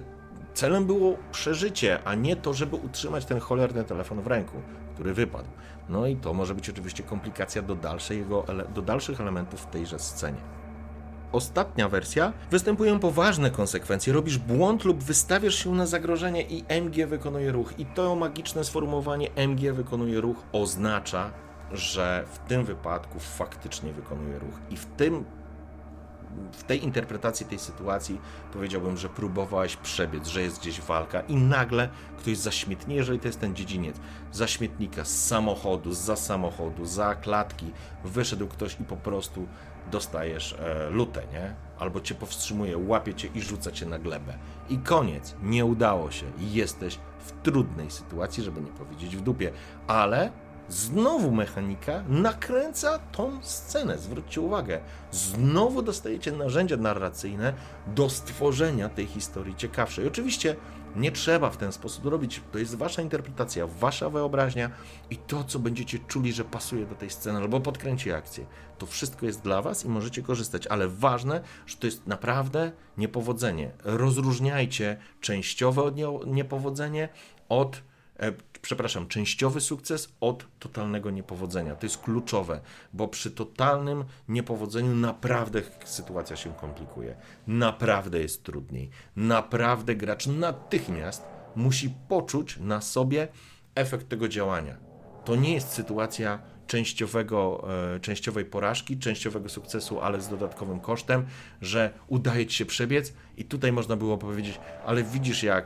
celem 0.53 0.85
było 0.85 1.17
przeżycie, 1.31 1.99
a 2.05 2.15
nie 2.15 2.35
to, 2.35 2.53
żeby 2.53 2.75
utrzymać 2.75 3.25
ten 3.25 3.39
cholerny 3.39 3.83
telefon 3.83 4.21
w 4.21 4.27
ręku, 4.27 4.57
który 4.93 5.13
wypadł. 5.13 5.49
No 5.89 6.07
i 6.07 6.15
to 6.15 6.33
może 6.33 6.55
być 6.55 6.69
oczywiście 6.69 7.03
komplikacja 7.03 7.61
do, 7.61 7.75
dalszego, 7.75 8.45
do 8.75 8.81
dalszych 8.81 9.21
elementów 9.21 9.61
w 9.61 9.65
tejże 9.65 9.99
scenie. 9.99 10.57
Ostatnia 11.31 11.89
wersja 11.89 12.33
występują 12.51 12.99
poważne 12.99 13.51
konsekwencje. 13.51 14.13
Robisz 14.13 14.37
błąd 14.37 14.85
lub 14.85 15.03
wystawiasz 15.03 15.55
się 15.55 15.75
na 15.75 15.85
zagrożenie 15.85 16.41
i 16.41 16.63
MG 16.67 17.07
wykonuje 17.07 17.51
ruch. 17.51 17.79
I 17.79 17.85
to 17.85 18.15
magiczne 18.15 18.63
sformułowanie 18.63 19.29
MG 19.35 19.73
wykonuje 19.73 20.21
ruch 20.21 20.37
oznacza, 20.51 21.31
że 21.71 22.25
w 22.31 22.39
tym 22.39 22.65
wypadku 22.65 23.19
faktycznie 23.19 23.93
wykonuje 23.93 24.39
ruch. 24.39 24.55
I 24.69 24.77
w 24.77 24.85
tym 24.85 25.25
w 26.51 26.63
tej 26.63 26.83
interpretacji 26.83 27.45
tej 27.45 27.59
sytuacji 27.59 28.21
powiedziałbym, 28.53 28.97
że 28.97 29.09
próbowałeś 29.09 29.75
przebiec, 29.75 30.27
że 30.27 30.41
jest 30.41 30.59
gdzieś 30.59 30.81
walka 30.81 31.21
i 31.21 31.35
nagle 31.35 31.89
ktoś 32.17 32.37
za 32.37 32.51
śmietnie, 32.51 32.95
jeżeli 32.95 33.19
to 33.19 33.27
jest 33.27 33.39
ten 33.39 33.55
dziedziniec, 33.55 33.95
za 34.31 34.47
śmietnika, 34.47 35.05
z 35.05 35.25
samochodu, 35.25 35.93
za 35.93 36.15
samochodu, 36.15 36.85
za 36.85 37.15
klatki, 37.15 37.71
wyszedł 38.03 38.47
ktoś 38.47 38.79
i 38.79 38.83
po 38.83 38.97
prostu 38.97 39.47
dostajesz 39.91 40.53
e, 40.53 40.89
lutę, 40.89 41.23
nie? 41.33 41.55
Albo 41.79 42.01
cię 42.01 42.15
powstrzymuje, 42.15 42.77
łapie 42.77 43.13
cię 43.13 43.29
i 43.35 43.41
rzuca 43.41 43.71
cię 43.71 43.85
na 43.85 43.99
glebę. 43.99 44.33
I 44.69 44.77
koniec, 44.77 45.35
nie 45.43 45.65
udało 45.65 46.11
się. 46.11 46.25
Jesteś 46.39 46.99
w 47.19 47.31
trudnej 47.31 47.91
sytuacji, 47.91 48.43
żeby 48.43 48.61
nie 48.61 48.71
powiedzieć 48.71 49.17
w 49.17 49.21
dupie, 49.21 49.51
ale 49.87 50.31
Znowu 50.69 51.31
mechanika 51.31 52.03
nakręca 52.07 52.99
tą 52.99 53.43
scenę. 53.43 53.97
Zwróćcie 53.97 54.41
uwagę, 54.41 54.79
znowu 55.11 55.81
dostajecie 55.81 56.31
narzędzia 56.31 56.77
narracyjne 56.77 57.53
do 57.87 58.09
stworzenia 58.09 58.89
tej 58.89 59.05
historii 59.05 59.55
ciekawszej. 59.55 60.07
Oczywiście 60.07 60.55
nie 60.95 61.11
trzeba 61.11 61.49
w 61.49 61.57
ten 61.57 61.71
sposób 61.71 62.05
robić. 62.05 62.41
To 62.51 62.59
jest 62.59 62.75
wasza 62.75 63.01
interpretacja, 63.01 63.67
wasza 63.67 64.09
wyobraźnia 64.09 64.69
i 65.09 65.17
to, 65.17 65.43
co 65.43 65.59
będziecie 65.59 65.99
czuli, 65.99 66.33
że 66.33 66.45
pasuje 66.45 66.85
do 66.85 66.95
tej 66.95 67.09
sceny 67.09 67.39
albo 67.39 67.59
podkręci 67.59 68.11
akcję. 68.11 68.45
To 68.77 68.85
wszystko 68.85 69.25
jest 69.25 69.41
dla 69.41 69.61
was 69.61 69.85
i 69.85 69.89
możecie 69.89 70.21
korzystać, 70.21 70.67
ale 70.67 70.87
ważne, 70.87 71.41
że 71.65 71.77
to 71.77 71.87
jest 71.87 72.07
naprawdę 72.07 72.71
niepowodzenie. 72.97 73.71
Rozróżniajcie 73.83 74.97
częściowe 75.21 75.91
niepowodzenie 76.25 77.09
od 77.49 77.81
e, 78.19 78.33
przepraszam, 78.67 79.07
częściowy 79.07 79.61
sukces 79.61 80.13
od 80.19 80.45
totalnego 80.59 81.11
niepowodzenia. 81.11 81.75
To 81.75 81.85
jest 81.85 81.97
kluczowe, 81.97 82.59
bo 82.93 83.07
przy 83.07 83.31
totalnym 83.31 84.05
niepowodzeniu 84.29 84.95
naprawdę 84.95 85.61
sytuacja 85.85 86.35
się 86.35 86.53
komplikuje. 86.53 87.15
Naprawdę 87.47 88.19
jest 88.19 88.43
trudniej. 88.43 88.89
Naprawdę 89.15 89.95
gracz 89.95 90.27
natychmiast 90.27 91.23
musi 91.55 91.89
poczuć 92.07 92.57
na 92.57 92.81
sobie 92.81 93.27
efekt 93.75 94.09
tego 94.09 94.27
działania. 94.27 94.77
To 95.25 95.35
nie 95.35 95.53
jest 95.53 95.69
sytuacja 95.69 96.39
częściowego, 96.67 97.67
e, 97.95 97.99
częściowej 97.99 98.45
porażki, 98.45 98.97
częściowego 98.99 99.49
sukcesu, 99.49 100.01
ale 100.01 100.21
z 100.21 100.29
dodatkowym 100.29 100.79
kosztem, 100.79 101.25
że 101.61 101.93
udaje 102.07 102.45
ci 102.45 102.57
się 102.57 102.65
przebiec 102.65 103.13
i 103.37 103.45
tutaj 103.45 103.71
można 103.71 103.95
było 103.95 104.17
powiedzieć, 104.17 104.59
ale 104.85 105.03
widzisz 105.03 105.43
jak 105.43 105.65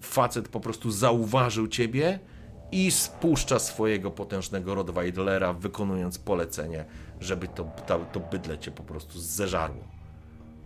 facet 0.00 0.48
po 0.48 0.60
prostu 0.60 0.90
zauważył 0.90 1.68
ciebie 1.68 2.18
i 2.72 2.90
spuszcza 2.90 3.58
swojego 3.58 4.10
potężnego 4.10 4.74
Rottweilera, 4.74 5.52
wykonując 5.52 6.18
polecenie, 6.18 6.84
żeby 7.20 7.48
to, 7.48 7.70
to, 7.86 7.98
to 8.12 8.20
bydle 8.20 8.58
cię 8.58 8.70
po 8.70 8.82
prostu 8.82 9.20
zeżarło. 9.20 9.84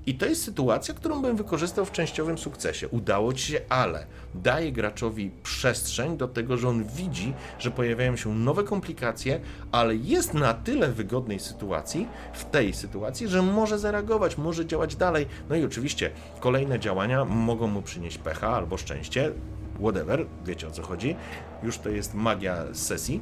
I 0.07 0.14
to 0.14 0.26
jest 0.26 0.44
sytuacja, 0.44 0.94
którą 0.94 1.22
bym 1.22 1.36
wykorzystał 1.36 1.84
w 1.84 1.92
częściowym 1.92 2.38
sukcesie. 2.38 2.88
Udało 2.88 3.32
ci 3.32 3.52
się, 3.52 3.61
ale 3.68 4.07
daje 4.34 4.72
graczowi 4.72 5.30
przestrzeń 5.42 6.16
do 6.16 6.28
tego, 6.28 6.57
że 6.57 6.68
on 6.68 6.84
widzi, 6.84 7.34
że 7.59 7.70
pojawiają 7.70 8.16
się 8.16 8.34
nowe 8.34 8.64
komplikacje, 8.64 9.40
ale 9.72 9.96
jest 9.96 10.34
na 10.34 10.54
tyle 10.54 10.92
wygodnej 10.92 11.40
sytuacji, 11.40 12.09
w 12.32 12.44
tej 12.44 12.74
sytuacji, 12.74 13.28
że 13.28 13.42
może 13.42 13.78
zareagować, 13.78 14.38
może 14.38 14.66
działać 14.66 14.96
dalej. 14.96 15.26
No 15.48 15.57
i 15.57 15.64
oczywiście 15.64 16.11
kolejne 16.40 16.80
działania 16.80 17.24
mogą 17.24 17.66
mu 17.66 17.82
przynieść 17.82 18.18
pecha 18.18 18.48
albo 18.48 18.76
szczęście, 18.76 19.32
whatever, 19.81 20.27
wiecie 20.45 20.68
o 20.68 20.70
co 20.70 20.83
chodzi, 20.83 21.16
już 21.62 21.79
to 21.79 21.89
jest 21.89 22.14
magia 22.14 22.57
sesji, 22.72 23.20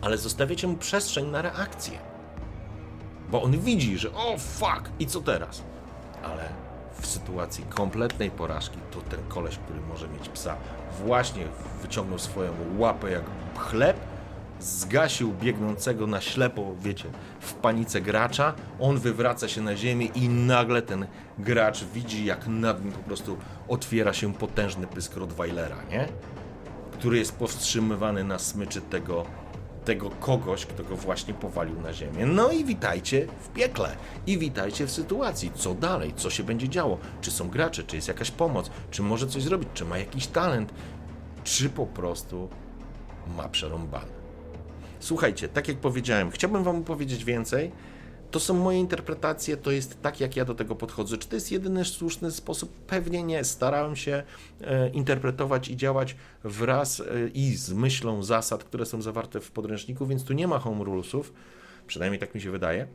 ale 0.00 0.18
zostawiacie 0.18 0.66
mu 0.66 0.76
przestrzeń 0.76 1.26
na 1.26 1.42
reakcję. 1.42 1.98
Bo 3.30 3.42
on 3.42 3.58
widzi, 3.58 3.98
że 3.98 4.12
o 4.12 4.38
fuck, 4.38 4.90
i 4.98 5.06
co 5.06 5.20
teraz? 5.20 5.62
Ale 6.22 6.48
w 7.00 7.06
sytuacji 7.06 7.64
kompletnej 7.64 8.30
porażki, 8.30 8.78
to 8.90 9.00
ten 9.00 9.20
koleś, 9.28 9.58
który 9.58 9.80
może 9.80 10.08
mieć 10.08 10.28
psa, 10.28 10.56
właśnie 11.04 11.44
wyciągnął 11.82 12.18
swoją 12.18 12.52
łapę 12.78 13.10
jak 13.10 13.22
chleb 13.56 13.96
zgasił 14.62 15.34
biegnącego 15.34 16.06
na 16.06 16.20
ślepo, 16.20 16.74
wiecie, 16.80 17.04
w 17.40 17.54
panice 17.54 18.00
gracza, 18.00 18.54
on 18.80 18.98
wywraca 18.98 19.48
się 19.48 19.60
na 19.60 19.76
ziemię 19.76 20.06
i 20.06 20.28
nagle 20.28 20.82
ten 20.82 21.06
gracz 21.38 21.84
widzi, 21.84 22.24
jak 22.24 22.46
nad 22.46 22.84
nim 22.84 22.92
po 22.92 23.02
prostu 23.02 23.36
otwiera 23.68 24.12
się 24.12 24.34
potężny 24.34 24.86
pysk 24.86 25.16
Rottweilera, 25.16 25.76
nie? 25.90 26.08
Który 26.92 27.18
jest 27.18 27.36
powstrzymywany 27.36 28.24
na 28.24 28.38
smyczy 28.38 28.80
tego, 28.80 29.26
tego 29.84 30.10
kogoś, 30.10 30.66
kto 30.66 30.84
go 30.84 30.96
właśnie 30.96 31.34
powalił 31.34 31.80
na 31.80 31.92
ziemię. 31.92 32.26
No 32.26 32.50
i 32.50 32.64
witajcie 32.64 33.26
w 33.40 33.48
piekle. 33.48 33.96
I 34.26 34.38
witajcie 34.38 34.86
w 34.86 34.90
sytuacji, 34.90 35.52
co 35.54 35.74
dalej, 35.74 36.12
co 36.16 36.30
się 36.30 36.44
będzie 36.44 36.68
działo. 36.68 36.98
Czy 37.20 37.30
są 37.30 37.48
gracze, 37.48 37.82
czy 37.82 37.96
jest 37.96 38.08
jakaś 38.08 38.30
pomoc, 38.30 38.70
czy 38.90 39.02
może 39.02 39.26
coś 39.26 39.42
zrobić, 39.42 39.68
czy 39.74 39.84
ma 39.84 39.98
jakiś 39.98 40.26
talent, 40.26 40.74
czy 41.44 41.70
po 41.70 41.86
prostu 41.86 42.48
ma 43.36 43.48
przerąbane. 43.48 44.21
Słuchajcie, 45.02 45.48
tak 45.48 45.68
jak 45.68 45.76
powiedziałem, 45.76 46.30
chciałbym 46.30 46.64
Wam 46.64 46.84
powiedzieć 46.84 47.24
więcej. 47.24 47.72
To 48.30 48.40
są 48.40 48.54
moje 48.54 48.78
interpretacje, 48.78 49.56
to 49.56 49.70
jest 49.70 50.02
tak, 50.02 50.20
jak 50.20 50.36
ja 50.36 50.44
do 50.44 50.54
tego 50.54 50.74
podchodzę. 50.74 51.18
Czy 51.18 51.28
to 51.28 51.34
jest 51.36 51.52
jedyny 51.52 51.84
słuszny 51.84 52.30
sposób? 52.30 52.72
Pewnie 52.86 53.22
nie. 53.22 53.44
Starałem 53.44 53.96
się 53.96 54.22
e, 54.60 54.88
interpretować 54.88 55.68
i 55.68 55.76
działać 55.76 56.16
wraz 56.44 57.00
e, 57.00 57.04
i 57.34 57.56
z 57.56 57.72
myślą 57.72 58.22
zasad, 58.22 58.64
które 58.64 58.86
są 58.86 59.02
zawarte 59.02 59.40
w 59.40 59.50
podręczniku, 59.50 60.06
więc 60.06 60.24
tu 60.24 60.32
nie 60.32 60.48
ma 60.48 60.58
home 60.58 60.84
rulesów, 60.84 61.32
przynajmniej 61.86 62.20
tak 62.20 62.34
mi 62.34 62.40
się 62.40 62.50
wydaje 62.50 62.86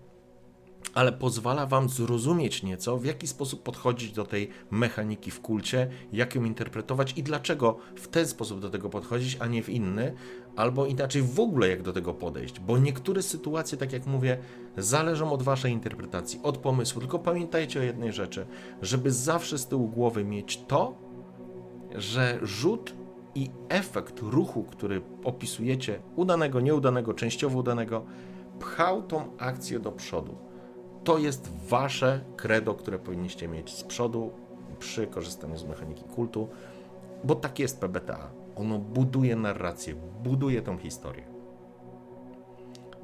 ale 0.94 1.12
pozwala 1.12 1.66
Wam 1.66 1.90
zrozumieć 1.90 2.64
nieco, 2.64 2.98
w 2.98 3.06
jaki 3.06 3.28
sposób 3.28 3.64
podchodzić 3.64 4.12
do 4.12 4.26
tej 4.26 4.50
mechaniki 4.72 5.32
w 5.32 5.42
kulcie, 5.42 5.90
jak 6.14 6.36
ją 6.36 6.44
interpretować 6.44 7.14
i 7.18 7.24
dlaczego 7.24 7.78
w 7.96 8.08
ten 8.08 8.28
sposób 8.28 8.60
do 8.60 8.70
tego 8.70 8.90
podchodzić, 8.90 9.38
a 9.40 9.48
nie 9.48 9.64
w 9.64 9.70
inny, 9.70 10.14
albo 10.56 10.86
inaczej 10.86 11.22
w 11.22 11.40
ogóle 11.40 11.68
jak 11.68 11.82
do 11.82 11.94
tego 11.94 12.14
podejść, 12.14 12.60
bo 12.60 12.78
niektóre 12.78 13.22
sytuacje, 13.22 13.78
tak 13.78 13.94
jak 13.94 14.06
mówię, 14.06 14.38
zależą 14.78 15.32
od 15.32 15.44
Waszej 15.44 15.72
interpretacji, 15.72 16.40
od 16.44 16.58
pomysłu. 16.58 17.02
Tylko 17.02 17.20
pamiętajcie 17.20 17.80
o 17.80 17.84
jednej 17.84 18.14
rzeczy, 18.14 18.46
żeby 18.82 19.12
zawsze 19.12 19.58
z 19.58 19.68
tyłu 19.68 19.88
głowy 19.88 20.24
mieć 20.24 20.62
to, 20.68 20.98
że 21.96 22.40
rzut 22.42 22.94
i 23.36 23.50
efekt 23.70 24.20
ruchu, 24.22 24.64
który 24.64 25.02
opisujecie, 25.24 26.00
udanego, 26.16 26.60
nieudanego, 26.60 27.14
częściowo 27.14 27.60
udanego, 27.60 28.06
pchał 28.60 29.04
tą 29.04 29.38
akcję 29.38 29.80
do 29.80 29.92
przodu 29.92 30.47
to 31.04 31.18
jest 31.18 31.52
wasze 31.68 32.22
credo, 32.38 32.74
które 32.74 33.00
powinniście 33.00 33.48
mieć 33.48 33.74
z 33.74 33.84
przodu 33.84 34.32
przy 34.80 35.08
korzystaniu 35.08 35.58
z 35.58 35.64
mechaniki 35.64 36.04
kultu, 36.04 36.48
bo 37.24 37.36
tak 37.36 37.60
jest 37.60 37.80
PBTA. 37.80 38.30
Ono 38.56 38.80
buduje 38.80 39.36
narrację, 39.36 39.96
buduje 40.24 40.62
tą 40.62 40.78
historię. 40.78 41.24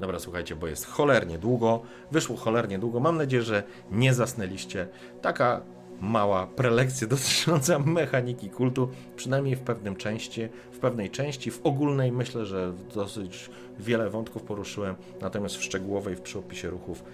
Dobra, 0.00 0.18
słuchajcie, 0.18 0.56
bo 0.56 0.66
jest 0.66 0.86
cholernie 0.86 1.38
długo, 1.38 1.82
wyszło 2.10 2.36
cholernie 2.36 2.78
długo. 2.78 3.00
Mam 3.00 3.16
nadzieję, 3.16 3.42
że 3.42 3.62
nie 3.90 4.14
zasnęliście. 4.14 4.88
Taka 5.22 5.60
mała 6.00 6.46
prelekcja 6.46 7.06
dotycząca 7.16 7.78
mechaniki 7.78 8.50
kultu, 8.50 8.88
przynajmniej 9.16 9.56
w 9.56 9.60
pewnym 9.60 9.96
części, 9.96 10.48
w 10.72 10.78
pewnej 10.78 11.10
części, 11.10 11.50
w 11.50 11.60
ogólnej 11.64 12.12
myślę, 12.12 12.46
że 12.46 12.72
dosyć 12.94 13.50
wiele 13.78 14.10
wątków 14.10 14.42
poruszyłem, 14.42 14.94
natomiast 15.20 15.56
w 15.56 15.62
szczegółowej, 15.62 16.16
w 16.16 16.20
przyopisie 16.20 16.70
ruchów 16.70 17.04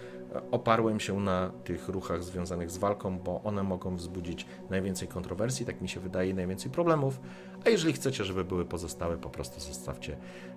oparłem 0.51 1.01
się 1.01 1.21
na 1.21 1.53
tych 1.65 1.89
ruchach 1.89 2.25
związanych 2.25 2.71
z 2.71 2.77
walką, 2.77 3.19
bo 3.19 3.43
one 3.43 3.63
mogą 3.63 3.97
wzbudzić 3.97 4.47
najwięcej 4.71 5.09
kontrowersji, 5.09 5.67
tak 5.67 5.81
mi 5.81 5.89
się 5.89 6.01
wydaje, 6.01 6.35
najwięcej 6.35 6.71
problemów. 6.71 7.21
A 7.67 7.71
jeżeli 7.71 7.93
chcecie, 7.93 8.25
żeby 8.25 8.45
były 8.45 8.65
pozostałe, 8.65 9.17
po 9.17 9.31
prostu 9.31 9.61
zostawcie 9.61 10.17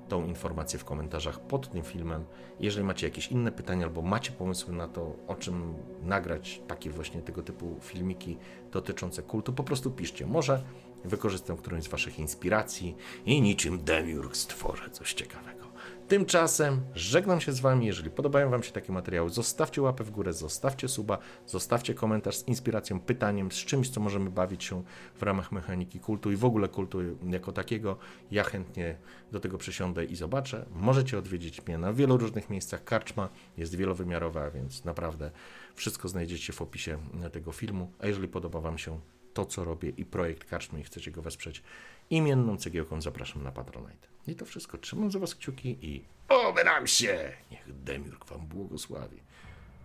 tą 0.10 0.26
informację 0.26 0.80
w 0.80 0.86
komentarzach 0.86 1.40
pod 1.40 1.70
tym 1.70 1.84
filmem. 1.84 2.26
Jeżeli 2.60 2.86
macie 2.86 3.08
jakieś 3.08 3.28
inne 3.28 3.52
pytania 3.52 3.86
albo 3.86 4.02
macie 4.02 4.32
pomysły 4.32 4.74
na 4.74 4.88
to, 4.88 5.16
o 5.28 5.36
czym 5.36 5.74
nagrać 6.02 6.62
takie 6.68 6.90
właśnie 6.90 7.22
tego 7.22 7.44
typu 7.44 7.76
filmiki 7.82 8.38
dotyczące 8.72 9.24
kultu, 9.24 9.54
po 9.54 9.64
prostu 9.64 9.92
piszcie. 9.92 10.28
Może 10.28 10.64
wykorzystam 11.06 11.58
którąś 11.58 11.84
z 11.84 11.88
Waszych 11.88 12.20
inspiracji 12.20 12.96
i 13.26 13.42
niczym 13.42 13.84
Demiurg 13.84 14.36
stworzę 14.36 14.90
coś 14.90 15.14
ciekawego. 15.14 15.73
Tymczasem 16.08 16.82
żegnam 16.96 17.42
się 17.42 17.52
z 17.52 17.60
Wami. 17.60 17.86
Jeżeli 17.86 18.10
podobają 18.10 18.50
Wam 18.50 18.64
się 18.64 18.72
takie 18.72 18.92
materiały, 18.92 19.30
zostawcie 19.30 19.82
łapę 19.82 20.04
w 20.04 20.12
górę, 20.12 20.34
zostawcie 20.34 20.88
suba, 20.88 21.18
zostawcie 21.48 21.94
komentarz 21.94 22.38
z 22.38 22.48
inspiracją, 22.48 23.00
pytaniem, 23.00 23.52
z 23.52 23.56
czymś, 23.56 23.90
co 23.90 24.02
możemy 24.02 24.30
bawić 24.30 24.64
się 24.64 24.84
w 25.16 25.24
ramach 25.24 25.52
mechaniki 25.52 26.00
kultu 26.00 26.32
i 26.32 26.36
w 26.36 26.46
ogóle 26.46 26.68
kultu 26.68 27.00
jako 27.30 27.52
takiego. 27.52 27.98
Ja 28.32 28.44
chętnie 28.44 28.98
do 29.32 29.40
tego 29.40 29.58
przysiądę 29.58 30.06
i 30.06 30.16
zobaczę. 30.16 30.66
Możecie 30.76 31.18
odwiedzić 31.18 31.66
mnie 31.68 31.78
na 31.78 31.94
wielu 31.94 32.18
różnych 32.18 32.50
miejscach. 32.50 32.84
Karczma 32.84 33.30
jest 33.58 33.76
wielowymiarowa, 33.76 34.52
więc 34.52 34.86
naprawdę 34.86 35.32
wszystko 35.76 36.08
znajdziecie 36.08 36.54
w 36.54 36.62
opisie 36.62 36.98
tego 37.32 37.52
filmu. 37.52 37.92
A 38.00 38.08
jeżeli 38.08 38.28
podoba 38.28 38.60
Wam 38.60 38.78
się 38.78 39.00
to, 39.34 39.46
co 39.46 39.64
robię 39.64 39.90
i 39.90 40.06
projekt 40.06 40.50
Karczmy 40.50 40.80
i 40.80 40.84
chcecie 40.84 41.12
go 41.12 41.22
wesprzeć 41.22 41.64
imienną 42.10 42.58
cegiełką, 42.58 43.02
zapraszam 43.02 43.44
na 43.44 43.52
Patronite. 43.52 44.13
I 44.28 44.36
to 44.36 44.46
wszystko. 44.46 44.78
Trzymam 44.78 45.12
za 45.12 45.20
Was 45.20 45.36
kciuki 45.36 45.78
i 45.82 46.04
obieram 46.30 46.88
się! 46.88 47.32
Niech 47.52 47.84
Demiurg 47.84 48.26
Wam 48.26 48.48
błogosławi. 48.48 49.18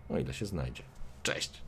O 0.09 0.17
ile 0.17 0.33
się 0.33 0.45
znajdzie. 0.45 0.83
Cześć! 1.23 1.61